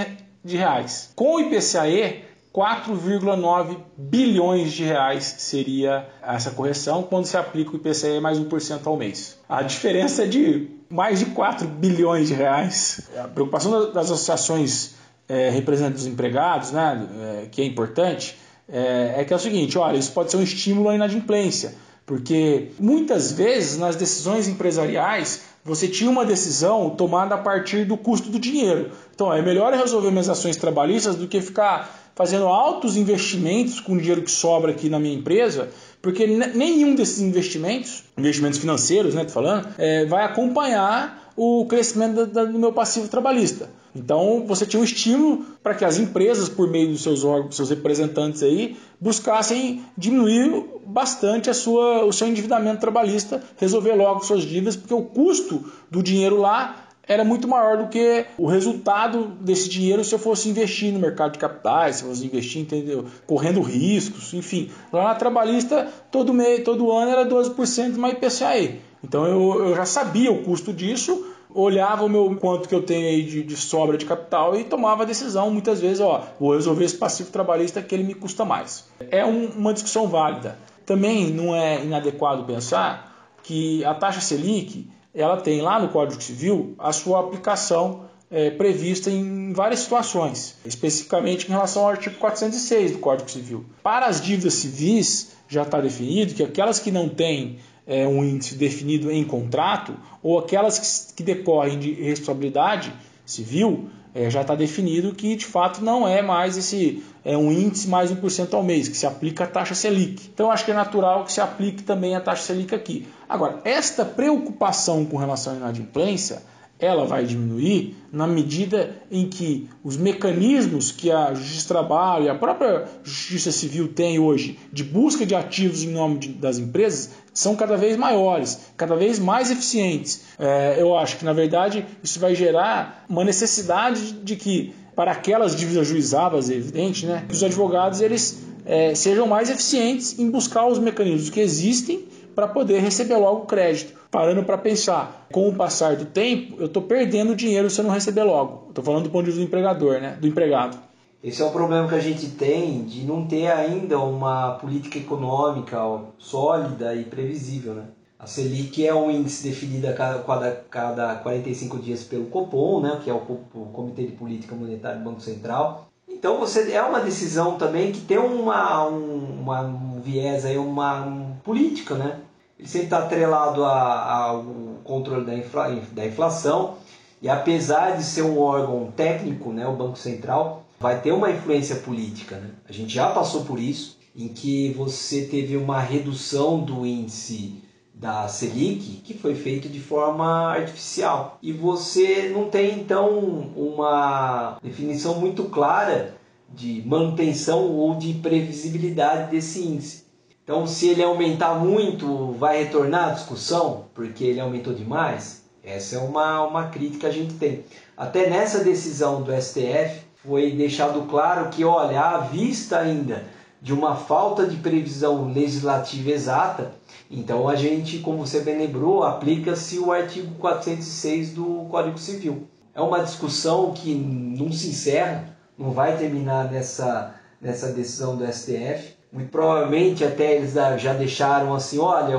de 0.44 0.58
reais. 0.58 1.12
Com 1.16 1.36
o 1.36 1.40
IPCAE, 1.40 2.24
4,9 2.54 3.78
bilhões 3.96 4.72
de 4.72 4.84
reais 4.84 5.36
seria 5.38 6.08
essa 6.22 6.52
correção 6.52 7.04
quando 7.04 7.26
se 7.26 7.38
aplica 7.38 7.72
o 7.72 7.76
IPCA 7.76 8.20
mais 8.20 8.40
1% 8.40 8.80
ao 8.86 8.98
mês. 8.98 9.38
A 9.48 9.62
diferença 9.62 10.24
é 10.24 10.28
de 10.28 10.68
mais 10.90 11.20
de 11.20 11.28
4 11.28 11.68
bilhões 11.68 12.28
de 12.28 12.34
reais. 12.34 13.08
A 13.18 13.28
preocupação 13.28 13.92
das 13.92 14.12
associações 14.12 14.96
é, 15.28 15.50
representantes 15.50 16.04
dos 16.04 16.12
empregados, 16.12 16.72
né, 16.72 17.08
é, 17.22 17.48
que 17.52 17.62
é 17.62 17.66
importante, 17.66 18.36
é, 18.68 19.16
é 19.18 19.24
que 19.24 19.32
é 19.32 19.36
o 19.36 19.40
seguinte, 19.40 19.78
olha, 19.78 19.98
isso 19.98 20.12
pode 20.12 20.32
ser 20.32 20.38
um 20.38 20.44
estímulo 20.44 20.90
à 20.90 20.96
inadimplência, 20.96 21.76
porque 22.10 22.70
muitas 22.80 23.32
vezes 23.32 23.78
nas 23.78 23.96
decisões 23.96 24.48
empresariais 24.48 25.42
você 25.64 25.88
tinha 25.88 26.10
uma 26.10 26.26
decisão 26.26 26.90
tomada 26.90 27.36
a 27.36 27.38
partir 27.38 27.86
do 27.86 27.96
custo 27.96 28.32
do 28.32 28.40
dinheiro. 28.40 28.90
Então 29.14 29.32
é 29.32 29.44
melhor 29.44 29.72
resolver 29.74 30.10
minhas 30.10 30.28
ações 30.28 30.58
trabalhistas 30.58 31.16
do 31.16 31.28
que 31.28 31.40
ficar 31.40 32.12
fazendo 32.16 32.48
altos 32.48 32.98
investimentos 32.98 33.80
com 33.80 33.94
o 33.94 33.98
dinheiro 34.00 34.24
que 34.24 34.32
sobra 34.32 34.72
aqui 34.72 34.90
na 34.90 34.98
minha 34.98 35.14
empresa, 35.14 35.70
porque 36.02 36.26
nenhum 36.26 36.96
desses 36.96 37.20
investimentos, 37.20 38.04
investimentos 38.18 38.58
financeiros, 38.58 39.14
né, 39.14 39.24
tô 39.26 39.32
falando, 39.32 39.70
é, 39.78 40.06
vai 40.06 40.26
acompanhar 40.26 41.32
o 41.38 41.68
crescimento 41.68 42.26
do 42.26 42.58
meu 42.58 42.74
passivo 42.74 43.08
trabalhista. 43.08 43.70
Então 43.96 44.46
você 44.46 44.66
tinha 44.66 44.80
um 44.80 44.84
estímulo 44.84 45.46
para 45.64 45.74
que 45.74 45.84
as 45.84 45.98
empresas, 45.98 46.48
por 46.48 46.70
meio 46.70 46.90
dos 46.90 47.02
seus 47.02 47.24
órgãos, 47.24 47.56
seus 47.56 47.70
representantes 47.70 48.44
aí, 48.44 48.78
buscassem 49.00 49.84
diminuir 49.98 50.66
bastante 50.86 51.50
a 51.50 51.54
sua, 51.54 52.06
o 52.06 52.14
seu 52.14 52.28
endividamento 52.28 52.80
trabalhista, 52.80 53.44
resolver 53.58 53.94
logo 53.94 54.24
suas 54.24 54.44
dívidas, 54.44 54.76
porque 54.76 54.94
o 54.94 55.04
custo 55.04 55.64
do 55.90 56.04
dinheiro 56.04 56.38
lá 56.38 56.90
era 57.10 57.24
muito 57.24 57.48
maior 57.48 57.78
do 57.78 57.88
que 57.88 58.28
o 58.38 58.46
resultado 58.46 59.26
desse 59.42 59.68
dinheiro 59.68 60.04
se 60.04 60.14
eu 60.14 60.20
fosse 60.20 60.48
investir 60.48 60.94
no 60.94 61.00
mercado 61.00 61.32
de 61.32 61.40
capitais, 61.40 61.96
se 61.96 62.04
eu 62.04 62.10
fosse 62.10 62.24
investir, 62.24 62.62
entendeu? 62.62 63.06
Correndo 63.26 63.62
riscos, 63.62 64.32
enfim. 64.36 64.70
Lá 64.94 65.06
na 65.06 65.16
trabalhista, 65.16 65.88
todo 66.12 66.32
mês, 66.32 66.64
todo 66.64 66.92
ano 66.92 67.10
era 67.10 67.26
12% 67.26 67.96
mais 67.98 68.14
IPCAE. 68.14 68.80
Então 69.04 69.26
eu, 69.26 69.70
eu 69.70 69.76
já 69.76 69.86
sabia 69.86 70.32
o 70.32 70.44
custo 70.44 70.72
disso, 70.72 71.26
olhava 71.54 72.04
o 72.06 72.10
meu 72.10 72.36
quanto 72.36 72.70
que 72.70 72.76
eu 72.76 72.84
tenho 72.84 73.08
aí 73.08 73.24
de, 73.24 73.44
de, 73.44 73.58
sobra 73.58 73.98
de 73.98 74.06
capital 74.06 74.56
e 74.56 74.64
tomava 74.64 75.04
a 75.04 75.06
decisão 75.06 75.50
muitas 75.50 75.82
vezes, 75.82 76.00
ó, 76.00 76.24
vou 76.40 76.54
resolver 76.54 76.86
esse 76.86 76.98
passivo 76.98 77.32
trabalhista 77.32 77.82
que 77.82 77.94
ele 77.96 78.04
me 78.04 78.14
custa 78.14 78.46
mais. 78.46 78.88
É 79.12 79.26
um, 79.26 79.48
uma 79.48 79.74
discussão 79.74 80.08
válida. 80.08 80.58
Também 80.86 81.32
não 81.32 81.56
é 81.56 81.84
inadequado 81.84 82.46
pensar 82.46 83.34
que 83.44 83.84
a 83.86 83.94
taxa 83.94 84.22
Selic 84.22 84.88
ela 85.14 85.38
tem 85.38 85.62
lá 85.62 85.80
no 85.80 85.90
Código 85.90 86.22
Civil 86.22 86.76
a 86.78 86.92
sua 86.92 87.20
aplicação 87.20 88.06
é, 88.32 88.52
prevista 88.52 89.10
em 89.10 89.54
várias 89.54 89.80
situações, 89.80 90.56
especificamente 90.64 91.48
em 91.48 91.50
relação 91.50 91.84
ao 91.84 91.90
artigo 91.90 92.16
406 92.18 92.92
do 92.92 93.00
Código 93.00 93.30
Civil. 93.30 93.66
Para 93.82 94.06
as 94.06 94.22
dívidas 94.22 94.54
civis, 94.54 95.32
já 95.48 95.64
está 95.64 95.82
definido 95.82 96.34
que 96.36 96.44
aquelas 96.44 96.80
que 96.80 96.92
não 96.92 97.10
têm 97.10 97.58
é, 97.90 98.08
um 98.08 98.24
índice 98.24 98.54
definido 98.54 99.12
em 99.12 99.24
contrato 99.24 99.96
ou 100.22 100.38
aquelas 100.38 100.78
que, 100.78 101.16
que 101.16 101.24
decorrem 101.24 101.80
de 101.80 101.92
responsabilidade 101.94 102.94
civil, 103.26 103.90
é, 104.14 104.30
já 104.30 104.42
está 104.42 104.54
definido 104.54 105.14
que 105.14 105.36
de 105.36 105.46
fato 105.46 105.84
não 105.84 106.08
é 106.08 106.22
mais 106.22 106.56
esse 106.56 107.04
é 107.26 107.36
um 107.36 107.52
índice 107.52 107.88
mais 107.88 108.12
1% 108.12 108.54
ao 108.54 108.64
mês, 108.64 108.88
que 108.88 108.96
se 108.96 109.06
aplica 109.06 109.44
a 109.44 109.48
taxa 109.48 109.76
Selic. 109.76 110.30
Então 110.34 110.52
acho 110.52 110.64
que 110.64 110.72
é 110.72 110.74
natural 110.74 111.26
que 111.26 111.34
se 111.34 111.42
aplique 111.42 111.84
também 111.84 112.16
a 112.16 112.22
taxa 112.22 112.44
Selic 112.44 112.74
aqui. 112.74 113.08
Agora, 113.28 113.60
esta 113.66 114.06
preocupação 114.06 115.04
com 115.06 115.18
relação 115.18 115.54
à 115.54 115.58
inadimplência 115.58 116.42
ela 116.80 117.06
vai 117.06 117.26
diminuir 117.26 117.98
na 118.12 118.26
medida 118.26 118.96
em 119.12 119.28
que 119.28 119.68
os 119.84 119.98
mecanismos 119.98 120.92
que 120.92 121.12
a 121.12 121.34
Justiça 121.34 121.66
do 121.66 121.68
Trabalho 121.68 122.26
e 122.26 122.30
a 122.30 122.36
própria 122.36 122.86
Justiça 123.04 123.52
Civil 123.52 123.90
tem 123.90 124.18
hoje 124.18 124.58
de 124.72 124.84
busca 124.84 125.26
de 125.26 125.36
ativos 125.36 125.84
em 125.84 125.92
nome 125.92 126.20
de, 126.20 126.30
das 126.30 126.58
empresas 126.58 127.12
são 127.40 127.56
cada 127.56 127.78
vez 127.78 127.96
maiores, 127.96 128.60
cada 128.76 128.98
vez 128.98 129.18
mais 129.18 129.50
eficientes. 129.50 130.24
É, 130.38 130.76
eu 130.78 130.98
acho 130.98 131.18
que, 131.18 131.24
na 131.24 131.32
verdade, 131.32 131.86
isso 132.04 132.20
vai 132.20 132.36
gerar 132.36 133.06
uma 133.08 133.24
necessidade 133.24 134.12
de 134.12 134.36
que, 134.36 134.74
para 134.94 135.12
aquelas 135.14 135.56
dívidas 135.56 135.88
juizadas, 135.88 136.50
é 136.50 136.56
evidente, 136.56 137.06
né, 137.06 137.24
que 137.30 137.34
os 137.34 137.42
advogados 137.42 138.02
eles 138.02 138.44
é, 138.66 138.94
sejam 138.94 139.26
mais 139.26 139.50
eficientes 139.50 140.20
em 140.20 140.30
buscar 140.30 140.68
os 140.68 140.80
mecanismos 140.80 141.30
que 141.30 141.40
existem 141.40 142.06
para 142.36 142.46
poder 142.46 142.80
receber 142.80 143.16
logo 143.16 143.44
o 143.44 143.46
crédito. 143.46 143.98
Parando 144.12 144.44
para 144.44 144.58
pensar, 144.58 145.28
com 145.32 145.48
o 145.48 145.56
passar 145.56 145.96
do 145.96 146.06
tempo, 146.06 146.58
eu 146.60 146.66
estou 146.66 146.82
perdendo 146.82 147.34
dinheiro 147.36 147.70
se 147.70 147.80
eu 147.80 147.86
não 147.86 147.92
receber 147.92 148.24
logo. 148.24 148.66
Estou 148.68 148.84
falando 148.84 149.04
do 149.04 149.10
ponto 149.10 149.24
de 149.24 149.28
vista 149.28 149.40
do 149.40 149.48
empregador, 149.48 150.02
né? 150.02 150.18
do 150.20 150.28
empregado. 150.28 150.78
Esse 151.22 151.42
é 151.42 151.46
o 151.46 151.52
problema 151.52 151.86
que 151.86 151.96
a 151.96 152.00
gente 152.00 152.28
tem 152.28 152.84
de 152.84 153.04
não 153.04 153.28
ter 153.28 153.48
ainda 153.48 154.00
uma 154.00 154.52
política 154.52 154.98
econômica 154.98 155.78
sólida 156.18 156.96
e 156.96 157.04
previsível. 157.04 157.74
Né? 157.74 157.84
A 158.18 158.26
Selic 158.26 158.88
é 158.88 158.96
um 158.96 159.12
índice 159.12 159.44
definido 159.44 159.90
a 159.90 159.94
cada, 159.94 160.64
cada 160.70 161.16
45 161.16 161.78
dias 161.80 162.06
pelo 162.06 162.28
Copom, 162.28 162.80
né? 162.80 163.02
que 163.04 163.10
é 163.10 163.14
o, 163.14 163.20
Comitê 163.20 164.06
de 164.06 164.14
Política 164.14 164.56
Monetária 164.56 164.98
do 164.98 165.04
Banco 165.04 165.20
Central. 165.20 165.90
Então 166.08 166.40
você 166.40 166.72
é 166.72 166.82
uma 166.82 167.02
decisão 167.02 167.58
também 167.58 167.92
que 167.92 168.00
tem 168.00 168.18
uma, 168.18 168.88
um, 168.88 169.42
uma, 169.42 169.62
um 169.62 170.00
viés 170.00 170.46
aí, 170.46 170.58
uma 170.58 171.06
um, 171.06 171.36
política, 171.44 171.96
né? 171.96 172.20
Ele 172.58 172.68
sempre 172.68 172.88
está 172.88 173.00
atrelado 173.00 173.64
ao 173.64 174.44
controle 174.86 175.26
da, 175.26 175.36
infla, 175.36 175.70
da 175.92 176.06
inflação 176.06 176.76
e 177.22 177.30
apesar 177.30 177.98
de 177.98 178.04
ser 178.04 178.22
um 178.22 178.40
órgão 178.40 178.92
técnico, 178.96 179.52
né, 179.52 179.68
o 179.68 179.74
Banco 179.74 179.98
Central 179.98 180.66
vai 180.80 181.02
ter 181.02 181.12
uma 181.12 181.30
influência 181.30 181.76
política. 181.78 182.38
Né? 182.38 182.52
A 182.68 182.72
gente 182.72 182.94
já 182.94 183.12
passou 183.12 183.44
por 183.46 183.60
isso, 183.60 183.98
em 184.16 184.28
que 184.28 184.72
você 184.74 185.26
teve 185.26 185.58
uma 185.58 185.80
redução 185.80 186.60
do 186.60 186.86
índice 186.86 187.62
da 187.94 188.30
Selic 188.30 189.02
que 189.04 189.14
foi 189.14 189.36
feito 189.36 189.68
de 189.68 189.80
forma 189.80 190.54
artificial. 190.54 191.38
E 191.42 191.52
você 191.52 192.30
não 192.34 192.50
tem 192.50 192.80
então 192.80 193.10
uma 193.56 194.58
definição 194.64 195.20
muito 195.20 195.44
clara 195.46 196.16
de 196.48 196.82
manutenção 196.86 197.72
ou 197.72 197.96
de 197.96 198.14
previsibilidade 198.14 199.32
desse 199.32 199.62
índice. 199.62 200.06
Então, 200.44 200.66
se 200.66 200.88
ele 200.88 201.04
aumentar 201.04 201.54
muito, 201.54 202.32
vai 202.32 202.64
retornar 202.64 203.10
a 203.10 203.12
discussão 203.12 203.86
porque 203.94 204.24
ele 204.24 204.40
aumentou 204.40 204.74
demais? 204.74 205.44
Essa 205.64 205.98
é 205.98 206.00
uma, 206.00 206.42
uma 206.48 206.68
crítica 206.70 207.02
que 207.02 207.06
a 207.06 207.12
gente 207.12 207.36
tem. 207.36 207.66
Até 207.96 208.30
nessa 208.30 208.64
decisão 208.64 209.22
do 209.22 209.32
STF 209.40 210.09
foi 210.24 210.52
deixado 210.52 211.04
claro 211.04 211.50
que, 211.50 211.64
olha, 211.64 212.02
à 212.02 212.18
vista 212.20 212.78
ainda 212.78 213.24
de 213.62 213.74
uma 213.74 213.96
falta 213.96 214.46
de 214.46 214.58
previsão 214.58 215.32
legislativa 215.32 216.12
exata, 216.12 216.72
então 217.10 217.48
a 217.48 217.56
gente, 217.56 218.00
como 218.00 218.26
você 218.26 218.42
bem 218.42 218.58
lembrou, 218.58 219.04
aplica-se 219.04 219.80
o 219.80 219.92
artigo 219.92 220.36
406 220.36 221.34
do 221.34 221.68
Código 221.70 221.98
Civil. 221.98 222.48
É 222.74 222.82
uma 222.82 223.00
discussão 223.00 223.72
que 223.74 223.94
não 223.94 224.52
se 224.52 224.70
encerra, 224.70 225.36
não 225.58 225.72
vai 225.72 225.98
terminar 225.98 226.50
nessa, 226.50 227.16
nessa 227.42 227.72
decisão 227.74 228.16
do 228.16 228.26
STF. 228.26 228.94
Muito 229.12 229.30
provavelmente 229.30 230.06
até 230.06 230.36
eles 230.36 230.54
já 230.54 230.94
deixaram 230.94 231.54
assim, 231.54 231.80
olha, 231.80 232.16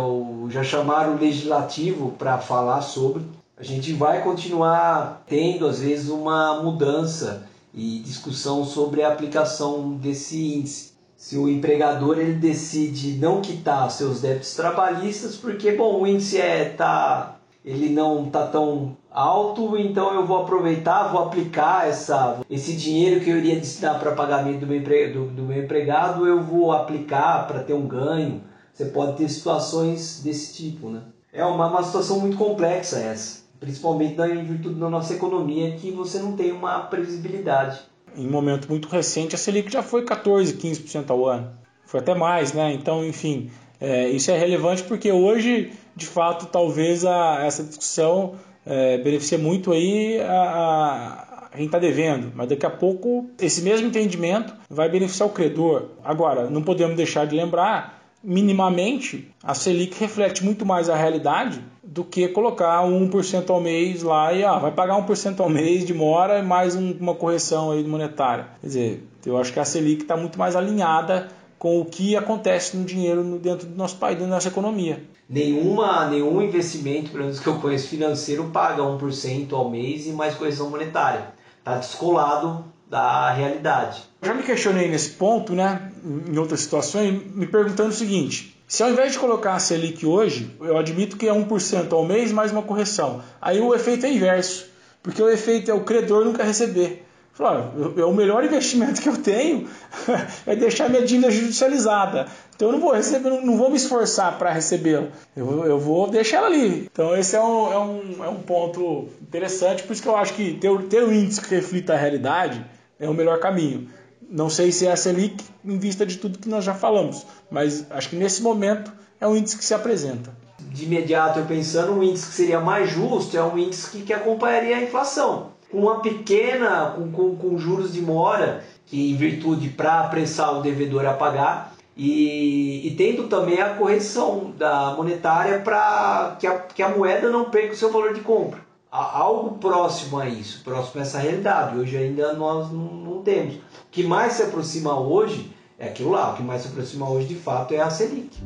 já 0.51 0.63
chamaram 0.63 1.15
o 1.15 1.19
legislativo 1.19 2.11
para 2.19 2.37
falar 2.39 2.83
sobre. 2.83 3.25
A 3.57 3.63
gente 3.63 3.93
vai 3.93 4.23
continuar 4.23 5.23
tendo 5.27 5.67
às 5.67 5.81
vezes 5.81 6.11
uma 6.11 6.63
mudança 6.63 7.49
e 7.73 8.01
discussão 8.01 8.65
sobre 8.65 9.03
a 9.03 9.09
aplicação 9.09 9.93
desse 9.93 10.55
índice. 10.55 10.91
Se 11.17 11.37
o 11.37 11.49
empregador 11.49 12.19
ele 12.19 12.33
decide 12.33 13.19
não 13.19 13.43
quitar 13.43 13.91
seus 13.91 14.23
débitos 14.23 14.55
trabalhistas 14.55 15.37
porque 15.37 15.73
bom 15.73 16.01
o 16.01 16.07
índice 16.07 16.41
é 16.41 16.71
tá 16.71 17.37
ele 17.63 17.91
não 17.91 18.31
tá 18.31 18.47
tão 18.47 18.97
alto 19.11 19.77
então 19.77 20.15
eu 20.15 20.25
vou 20.25 20.39
aproveitar 20.39 21.09
vou 21.09 21.25
aplicar 21.25 21.87
essa 21.87 22.41
esse 22.49 22.75
dinheiro 22.75 23.21
que 23.21 23.29
eu 23.29 23.37
iria 23.37 23.57
destinar 23.57 24.01
para 24.01 24.13
pagamento 24.13 24.61
do 24.61 24.67
meu, 24.67 24.81
do, 24.81 25.27
do 25.27 25.43
meu 25.43 25.63
empregado 25.63 26.27
eu 26.27 26.43
vou 26.43 26.73
aplicar 26.73 27.47
para 27.47 27.63
ter 27.63 27.75
um 27.75 27.87
ganho. 27.87 28.43
Você 28.73 28.87
pode 28.87 29.18
ter 29.18 29.29
situações 29.29 30.23
desse 30.25 30.55
tipo 30.55 30.89
né? 30.89 31.03
É 31.31 31.45
uma, 31.45 31.66
uma 31.68 31.83
situação 31.83 32.18
muito 32.18 32.39
complexa 32.39 32.99
essa 32.99 33.41
principalmente 33.61 34.21
em 34.21 34.45
virtude 34.45 34.81
da 34.81 34.91
nossa 34.91 35.15
economia 35.15 35.77
que 35.77 35.93
você 35.93 36.19
não 36.19 36.35
tem 36.35 36.51
uma 36.51 36.81
previsibilidade 36.81 37.91
em 38.17 38.27
um 38.27 38.31
momento 38.31 38.69
muito 38.69 38.89
recente, 38.89 39.35
a 39.35 39.39
Selic 39.39 39.71
já 39.71 39.83
foi 39.83 40.05
14, 40.05 40.55
15% 40.55 41.11
ao 41.11 41.27
ano. 41.27 41.51
Foi 41.85 42.01
até 42.01 42.15
mais, 42.15 42.53
né? 42.53 42.73
Então, 42.73 43.05
enfim, 43.05 43.51
é, 43.81 44.09
isso 44.09 44.31
é 44.31 44.39
relevante 44.39 44.83
porque 44.85 45.11
hoje, 45.11 45.73
de 45.95 46.07
fato, 46.07 46.47
talvez 46.47 47.05
a, 47.05 47.45
essa 47.45 47.63
discussão 47.63 48.35
é, 48.65 48.99
beneficie 48.99 49.39
muito 49.39 49.73
aí 49.73 50.21
a, 50.21 51.27
a 51.53 51.57
quem 51.57 51.67
está 51.67 51.79
devendo, 51.79 52.33
mas 52.35 52.49
daqui 52.49 52.65
a 52.65 52.71
pouco 52.71 53.29
esse 53.41 53.63
mesmo 53.63 53.89
entendimento 53.89 54.55
vai 54.69 54.89
beneficiar 54.89 55.29
o 55.29 55.33
credor. 55.33 55.89
Agora, 56.05 56.49
não 56.49 56.63
podemos 56.63 56.97
deixar 56.97 57.27
de 57.27 57.35
lembrar 57.35 57.99
minimamente, 58.23 59.33
a 59.43 59.55
Selic 59.55 59.99
reflete 59.99 60.45
muito 60.45 60.66
mais 60.66 60.89
a 60.89 60.97
realidade 60.97 61.62
do 61.83 62.05
que 62.05 62.29
colocar 62.29 62.83
1% 62.85 63.51
ao 63.51 63.61
mês 63.61 64.03
lá 64.03 64.33
e 64.33 64.45
ah, 64.45 64.59
vai 64.59 64.71
pagar 64.71 64.95
1% 65.07 65.41
ao 65.41 65.49
mês 65.49 65.85
de 65.85 65.93
mora 65.93 66.39
e 66.39 66.43
mais 66.43 66.77
um, 66.77 66.93
uma 67.01 67.14
correção 67.14 67.71
aí 67.71 67.83
monetária. 67.83 68.49
Quer 68.61 68.66
dizer, 68.66 69.09
eu 69.27 69.37
acho 69.39 69.53
que 69.53 69.59
a 69.59 69.64
Selic 69.64 70.03
está 70.03 70.16
muito 70.16 70.39
mais 70.39 70.55
alinhada 70.55 71.29
com 71.59 71.81
o 71.81 71.85
que 71.85 72.16
acontece 72.16 72.77
no 72.77 72.85
dinheiro 72.85 73.39
dentro 73.39 73.66
do 73.66 73.77
nosso 73.77 73.97
país, 73.97 74.14
dentro 74.14 74.31
da 74.31 74.37
nossa 74.37 74.49
economia. 74.49 75.03
Nenhuma, 75.29 76.09
nenhum 76.09 76.41
investimento, 76.43 77.11
pelo 77.11 77.25
menos 77.25 77.39
que 77.39 77.47
eu 77.47 77.57
conheço, 77.61 77.89
financeiro 77.89 78.51
paga 78.53 78.83
1% 78.83 79.53
ao 79.53 79.68
mês 79.68 80.07
e 80.07 80.11
mais 80.11 80.35
correção 80.35 80.71
monetária. 80.71 81.29
Está 81.59 81.77
descolado 81.77 82.64
da 82.89 83.31
realidade. 83.31 84.03
Já 84.23 84.35
me 84.35 84.43
questionei 84.43 84.89
nesse 84.89 85.11
ponto, 85.11 85.55
né, 85.55 85.91
em 86.05 86.37
outras 86.39 86.61
situações, 86.61 87.23
me 87.35 87.47
perguntando 87.47 87.89
o 87.89 87.95
seguinte: 87.95 88.55
se 88.68 88.83
ao 88.83 88.91
invés 88.91 89.12
de 89.12 89.18
colocar 89.18 89.55
a 89.55 89.59
Selic 89.59 90.05
hoje, 90.05 90.55
eu 90.61 90.77
admito 90.77 91.16
que 91.16 91.29
é 91.29 91.33
1% 91.33 91.93
ao 91.93 92.05
mês 92.05 92.31
mais 92.31 92.53
uma 92.53 92.62
correção, 92.62 93.23
aí 93.41 93.61
o 93.61 93.75
efeito 93.75 94.05
é 94.05 94.12
inverso, 94.12 94.66
porque 95.03 95.23
o 95.23 95.29
efeito 95.29 95.71
é 95.71 95.75
o 95.75 95.85
credor 95.85 96.25
nunca 96.25 96.45
receber. 96.45 97.07
Falei, 97.33 97.64
é 97.97 98.05
o 98.05 98.12
melhor 98.12 98.45
investimento 98.45 99.01
que 99.01 99.09
eu 99.09 99.16
tenho 99.16 99.66
é 100.47 100.55
deixar 100.55 100.91
minha 100.91 101.05
dívida 101.05 101.31
judicializada. 101.31 102.27
Então 102.55 102.68
eu 102.68 102.73
não 102.73 102.81
vou 102.81 102.93
receber, 102.93 103.31
não 103.31 103.57
vou 103.57 103.71
me 103.71 103.77
esforçar 103.77 104.37
para 104.37 104.53
recebê-la. 104.53 105.09
Eu, 105.35 105.64
eu, 105.64 105.79
vou 105.79 106.11
deixar 106.11 106.39
ela 106.39 106.49
ali. 106.49 106.89
Então 106.93 107.16
esse 107.16 107.35
é 107.35 107.43
um, 107.43 107.73
é, 107.73 107.79
um, 107.79 108.25
é 108.25 108.29
um 108.29 108.41
ponto 108.41 109.09
interessante, 109.23 109.83
por 109.85 109.95
isso 109.95 110.03
que 110.03 110.09
eu 110.09 110.16
acho 110.16 110.35
que 110.35 110.55
ter, 110.55 110.71
ter 110.83 111.03
um 111.03 111.11
índice 111.11 111.41
que 111.41 111.55
reflita 111.55 111.95
a 111.95 111.97
realidade 111.97 112.62
é 112.99 113.09
o 113.09 113.14
melhor 113.14 113.41
caminho. 113.41 113.89
Não 114.31 114.49
sei 114.49 114.70
se 114.70 114.87
é 114.87 114.93
a 114.93 114.97
Selic 114.97 115.45
em 115.64 115.76
vista 115.76 116.07
de 116.07 116.16
tudo 116.16 116.39
que 116.39 116.49
nós 116.49 116.64
já 116.64 116.72
falamos, 116.72 117.26
mas 117.51 117.85
acho 117.91 118.11
que 118.11 118.16
nesse 118.16 118.41
momento 118.43 118.93
é 119.20 119.26
um 119.26 119.35
índice 119.35 119.59
que 119.59 119.64
se 119.64 119.74
apresenta. 119.74 120.33
De 120.61 120.85
imediato 120.85 121.41
eu 121.41 121.47
pensando, 121.47 121.93
um 121.93 122.03
índice 122.03 122.28
que 122.28 122.35
seria 122.35 122.61
mais 122.61 122.89
justo 122.89 123.37
é 123.37 123.43
um 123.43 123.59
índice 123.59 123.91
que, 123.91 124.03
que 124.03 124.12
acompanharia 124.12 124.76
a 124.76 124.83
inflação. 124.83 125.49
Com 125.68 125.81
uma 125.81 126.01
pequena, 126.01 126.93
com, 126.97 127.11
com, 127.11 127.35
com 127.35 127.59
juros 127.59 127.93
de 127.93 128.01
mora, 128.01 128.62
que 128.87 129.11
em 129.11 129.16
virtude 129.16 129.68
para 129.68 130.01
apressar 130.01 130.57
o 130.57 130.62
devedor 130.62 131.05
a 131.07 131.14
pagar, 131.14 131.74
e, 131.97 132.87
e, 132.87 132.95
tendo 132.95 133.26
também 133.26 133.61
a 133.61 133.74
correção 133.74 134.55
da 134.57 134.95
monetária 134.97 135.59
para 135.59 136.37
que 136.39 136.49
que 136.76 136.83
a 136.83 136.89
moeda 136.89 137.28
não 137.28 137.51
perca 137.51 137.74
o 137.74 137.76
seu 137.76 137.91
valor 137.91 138.14
de 138.14 138.20
compra 138.20 138.61
algo 138.91 139.59
próximo 139.59 140.18
a 140.18 140.26
isso, 140.26 140.64
próximo 140.64 141.01
a 141.01 141.03
essa 141.03 141.18
realidade. 141.18 141.78
Hoje 141.78 141.97
ainda 141.97 142.33
nós 142.33 142.70
não, 142.72 142.81
não, 142.81 143.22
temos. 143.22 143.57
Que 143.91 144.05
mais 144.05 144.34
se 144.34 144.43
aproxima 144.43 144.99
hoje 144.99 145.51
é 145.78 145.88
aquilo 145.88 146.11
lá. 146.11 146.32
O 146.32 146.36
que 146.36 146.43
mais 146.43 146.62
se 146.62 146.68
aproxima 146.68 147.11
hoje 147.11 147.26
de 147.26 147.34
fato 147.34 147.74
é 147.74 147.80
a 147.80 147.91
Selic. 147.91 148.38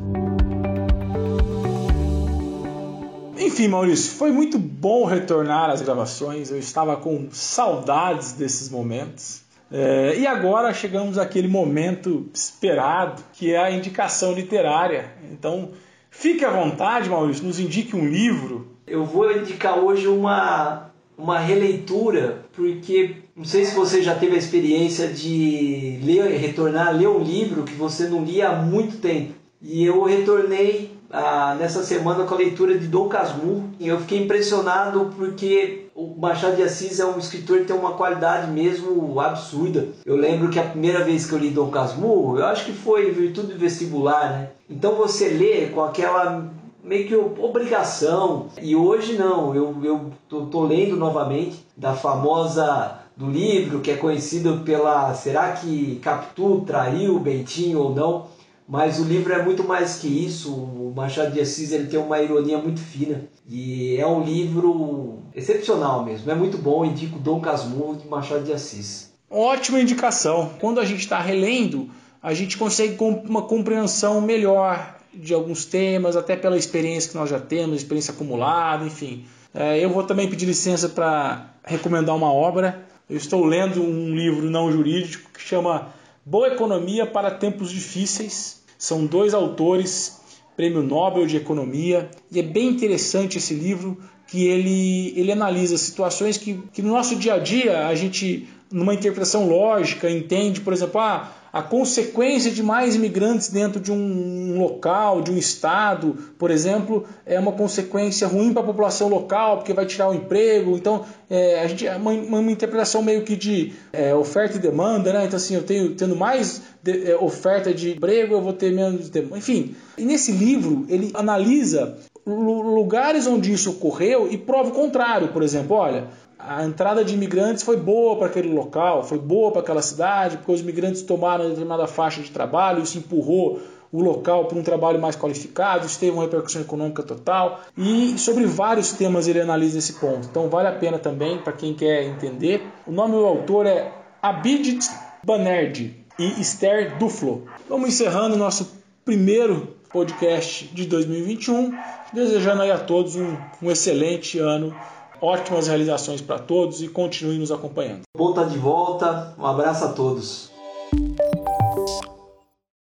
Enfim, 3.38 3.68
Maurício, 3.68 4.12
foi 4.12 4.32
muito 4.32 4.58
bom 4.58 5.04
retornar 5.04 5.68
às 5.68 5.82
gravações. 5.82 6.50
Eu 6.50 6.58
estava 6.58 6.96
com 6.96 7.28
saudades 7.30 8.32
desses 8.32 8.70
momentos. 8.70 9.42
É, 9.70 10.16
e 10.18 10.26
agora 10.26 10.72
chegamos 10.72 11.18
àquele 11.18 11.48
momento 11.48 12.28
esperado, 12.32 13.22
que 13.32 13.52
é 13.52 13.58
a 13.58 13.70
indicação 13.70 14.32
literária. 14.32 15.12
Então, 15.30 15.72
fique 16.10 16.44
à 16.44 16.50
vontade, 16.50 17.10
Maurício, 17.10 17.44
nos 17.44 17.58
indique 17.58 17.94
um 17.96 18.08
livro, 18.08 18.74
eu 18.86 19.04
vou 19.04 19.30
indicar 19.32 19.78
hoje 19.78 20.06
uma, 20.06 20.90
uma 21.16 21.38
releitura, 21.38 22.44
porque 22.52 23.16
não 23.36 23.44
sei 23.44 23.64
se 23.64 23.74
você 23.74 24.02
já 24.02 24.14
teve 24.14 24.34
a 24.34 24.38
experiência 24.38 25.08
de 25.08 26.00
ler, 26.02 26.38
retornar 26.38 26.88
a 26.88 26.90
ler 26.90 27.08
um 27.08 27.22
livro 27.22 27.62
que 27.62 27.74
você 27.74 28.06
não 28.06 28.24
lia 28.24 28.48
há 28.48 28.56
muito 28.56 28.98
tempo. 28.98 29.34
E 29.62 29.84
eu 29.84 30.02
retornei 30.02 30.94
ah, 31.10 31.56
nessa 31.58 31.82
semana 31.82 32.24
com 32.24 32.34
a 32.34 32.38
leitura 32.38 32.76
de 32.76 32.86
Dom 32.86 33.08
Casmurro 33.08 33.70
e 33.78 33.88
eu 33.88 34.00
fiquei 34.00 34.22
impressionado 34.22 35.12
porque 35.16 35.86
o 35.94 36.14
Machado 36.18 36.56
de 36.56 36.62
Assis 36.62 36.98
é 36.98 37.06
um 37.06 37.18
escritor 37.18 37.58
que 37.58 37.66
tem 37.66 37.76
uma 37.76 37.92
qualidade 37.92 38.50
mesmo 38.50 39.20
absurda. 39.20 39.88
Eu 40.04 40.16
lembro 40.16 40.50
que 40.50 40.58
a 40.58 40.64
primeira 40.64 41.04
vez 41.04 41.24
que 41.24 41.32
eu 41.32 41.38
li 41.38 41.50
Dom 41.50 41.70
Casmurro, 41.70 42.38
eu 42.38 42.46
acho 42.46 42.64
que 42.64 42.72
foi 42.72 43.10
virtude 43.12 43.54
vestibular, 43.54 44.30
né? 44.30 44.48
Então 44.68 44.96
você 44.96 45.28
lê 45.28 45.66
com 45.66 45.82
aquela 45.82 46.50
meio 46.84 47.08
que 47.08 47.16
obrigação. 47.16 48.48
E 48.60 48.76
hoje 48.76 49.14
não, 49.14 49.54
eu, 49.54 49.76
eu 49.82 50.12
tô, 50.28 50.64
lendo 50.64 50.96
novamente 50.96 51.64
da 51.76 51.94
famosa 51.94 53.00
do 53.16 53.30
livro 53.30 53.80
que 53.80 53.90
é 53.90 53.96
conhecido 53.96 54.62
pela 54.64 55.14
será 55.14 55.52
que 55.52 55.98
Capitu 56.02 56.62
traiu 56.66 57.18
Bentinho 57.18 57.80
ou 57.80 57.94
não? 57.94 58.26
Mas 58.66 58.98
o 58.98 59.04
livro 59.04 59.32
é 59.32 59.42
muito 59.42 59.62
mais 59.64 59.96
que 59.96 60.08
isso. 60.08 60.52
O 60.52 60.92
Machado 60.94 61.32
de 61.32 61.40
Assis 61.40 61.72
ele 61.72 61.86
tem 61.86 61.98
uma 61.98 62.20
ironia 62.20 62.58
muito 62.58 62.80
fina 62.80 63.28
e 63.48 63.96
é 63.98 64.06
um 64.06 64.22
livro 64.22 65.18
excepcional 65.34 66.04
mesmo. 66.04 66.30
É 66.30 66.34
muito 66.34 66.56
bom. 66.56 66.84
Indico 66.84 67.18
Dom 67.18 67.40
Casmurro 67.40 67.96
de 67.96 68.08
Machado 68.08 68.44
de 68.44 68.52
Assis. 68.52 69.12
Ótima 69.30 69.80
indicação. 69.80 70.50
Quando 70.60 70.80
a 70.80 70.84
gente 70.84 71.00
está 71.00 71.18
relendo, 71.18 71.90
a 72.22 72.32
gente 72.32 72.56
consegue 72.56 72.96
uma 73.28 73.42
compreensão 73.42 74.20
melhor 74.22 74.93
de 75.16 75.34
alguns 75.34 75.64
temas, 75.64 76.16
até 76.16 76.36
pela 76.36 76.56
experiência 76.56 77.10
que 77.10 77.16
nós 77.16 77.30
já 77.30 77.40
temos, 77.40 77.76
experiência 77.76 78.12
acumulada, 78.12 78.84
enfim. 78.84 79.24
É, 79.52 79.78
eu 79.78 79.90
vou 79.90 80.02
também 80.02 80.28
pedir 80.28 80.46
licença 80.46 80.88
para 80.88 81.54
recomendar 81.64 82.16
uma 82.16 82.32
obra. 82.32 82.86
Eu 83.08 83.16
estou 83.16 83.44
lendo 83.44 83.82
um 83.82 84.14
livro 84.14 84.50
não 84.50 84.72
jurídico 84.72 85.30
que 85.32 85.40
chama 85.40 85.88
Boa 86.24 86.48
Economia 86.48 87.06
para 87.06 87.30
Tempos 87.30 87.70
Difíceis. 87.70 88.62
São 88.78 89.06
dois 89.06 89.32
autores, 89.34 90.20
Prêmio 90.56 90.82
Nobel 90.82 91.26
de 91.26 91.36
Economia, 91.36 92.10
e 92.30 92.38
é 92.38 92.42
bem 92.42 92.68
interessante 92.68 93.38
esse 93.38 93.54
livro 93.54 93.98
que 94.26 94.46
ele, 94.46 95.12
ele 95.18 95.32
analisa 95.32 95.76
situações 95.76 96.36
que, 96.36 96.62
que 96.72 96.82
no 96.82 96.92
nosso 96.92 97.16
dia 97.16 97.34
a 97.34 97.38
dia 97.38 97.86
a 97.86 97.94
gente, 97.94 98.48
numa 98.70 98.94
interpretação 98.94 99.48
lógica, 99.48 100.10
entende, 100.10 100.60
por 100.60 100.72
exemplo, 100.72 101.00
ah, 101.00 101.32
a 101.54 101.62
consequência 101.62 102.50
de 102.50 102.64
mais 102.64 102.96
imigrantes 102.96 103.48
dentro 103.48 103.80
de 103.80 103.92
um 103.92 104.58
local, 104.58 105.22
de 105.22 105.30
um 105.30 105.38
estado, 105.38 106.18
por 106.36 106.50
exemplo, 106.50 107.04
é 107.24 107.38
uma 107.38 107.52
consequência 107.52 108.26
ruim 108.26 108.52
para 108.52 108.60
a 108.60 108.66
população 108.66 109.06
local, 109.08 109.58
porque 109.58 109.72
vai 109.72 109.86
tirar 109.86 110.10
o 110.10 110.14
emprego. 110.14 110.76
Então, 110.76 111.06
é, 111.30 111.60
a 111.62 111.68
gente 111.68 111.86
é 111.86 111.94
uma, 111.94 112.10
uma, 112.10 112.50
interpretação 112.50 113.04
meio 113.04 113.22
que 113.22 113.36
de 113.36 113.72
é, 113.92 114.12
oferta 114.12 114.56
e 114.56 114.58
demanda, 114.58 115.12
né? 115.12 115.26
Então, 115.26 115.36
assim, 115.36 115.54
eu 115.54 115.62
tenho 115.62 115.94
tendo 115.94 116.16
mais 116.16 116.60
de, 116.82 117.12
é, 117.12 117.16
oferta 117.16 117.72
de 117.72 117.92
emprego, 117.92 118.34
eu 118.34 118.42
vou 118.42 118.52
ter 118.52 118.72
menos 118.72 119.08
demanda. 119.08 119.38
Enfim, 119.38 119.76
e 119.96 120.04
nesse 120.04 120.32
livro 120.32 120.84
ele 120.88 121.12
analisa 121.14 121.96
lugares 122.26 123.26
onde 123.26 123.52
isso 123.52 123.70
ocorreu 123.70 124.30
e 124.30 124.38
prova 124.38 124.70
o 124.70 124.72
contrário. 124.72 125.28
Por 125.28 125.42
exemplo, 125.42 125.76
olha, 125.76 126.08
a 126.38 126.64
entrada 126.64 127.04
de 127.04 127.14
imigrantes 127.14 127.62
foi 127.62 127.76
boa 127.76 128.16
para 128.16 128.26
aquele 128.26 128.52
local, 128.52 129.04
foi 129.04 129.18
boa 129.18 129.50
para 129.50 129.60
aquela 129.60 129.82
cidade, 129.82 130.38
porque 130.38 130.52
os 130.52 130.60
imigrantes 130.60 131.02
tomaram 131.02 131.48
determinada 131.48 131.86
faixa 131.86 132.22
de 132.22 132.30
trabalho, 132.30 132.82
isso 132.82 132.98
empurrou 132.98 133.60
o 133.92 134.02
local 134.02 134.46
para 134.46 134.58
um 134.58 134.62
trabalho 134.62 135.00
mais 135.00 135.14
qualificado, 135.14 135.86
isso 135.86 136.00
teve 136.00 136.10
uma 136.10 136.24
repercussão 136.24 136.60
econômica 136.60 137.02
total. 137.02 137.60
E 137.78 138.18
sobre 138.18 138.44
vários 138.44 138.92
temas 138.92 139.28
ele 139.28 139.40
analisa 139.40 139.78
esse 139.78 139.94
ponto. 139.94 140.26
Então 140.28 140.48
vale 140.48 140.68
a 140.68 140.72
pena 140.72 140.98
também 140.98 141.38
para 141.38 141.52
quem 141.52 141.74
quer 141.74 142.04
entender. 142.04 142.66
O 142.86 142.90
nome 142.90 143.12
do 143.12 143.24
autor 143.24 143.66
é 143.66 143.92
Abhijit 144.20 144.84
Banerjee 145.24 146.04
e 146.18 146.40
Esther 146.40 146.98
Duflo. 146.98 147.46
Vamos 147.68 147.88
encerrando 147.88 148.36
nosso 148.36 148.82
primeiro 149.04 149.76
podcast 149.94 150.66
de 150.74 150.86
2021, 150.86 151.72
desejando 152.12 152.62
aí 152.62 152.70
a 152.72 152.78
todos 152.80 153.14
um, 153.14 153.36
um 153.62 153.70
excelente 153.70 154.40
ano 154.40 154.74
ótimas 155.22 155.68
realizações 155.68 156.20
para 156.20 156.36
todos 156.36 156.82
e 156.82 156.88
continue 156.88 157.38
nos 157.38 157.52
acompanhando. 157.52 158.02
Bom 158.16 158.30
estar 158.30 158.42
tá 158.42 158.48
de 158.48 158.58
volta, 158.58 159.34
um 159.38 159.46
abraço 159.46 159.84
a 159.84 159.92
todos. 159.92 160.53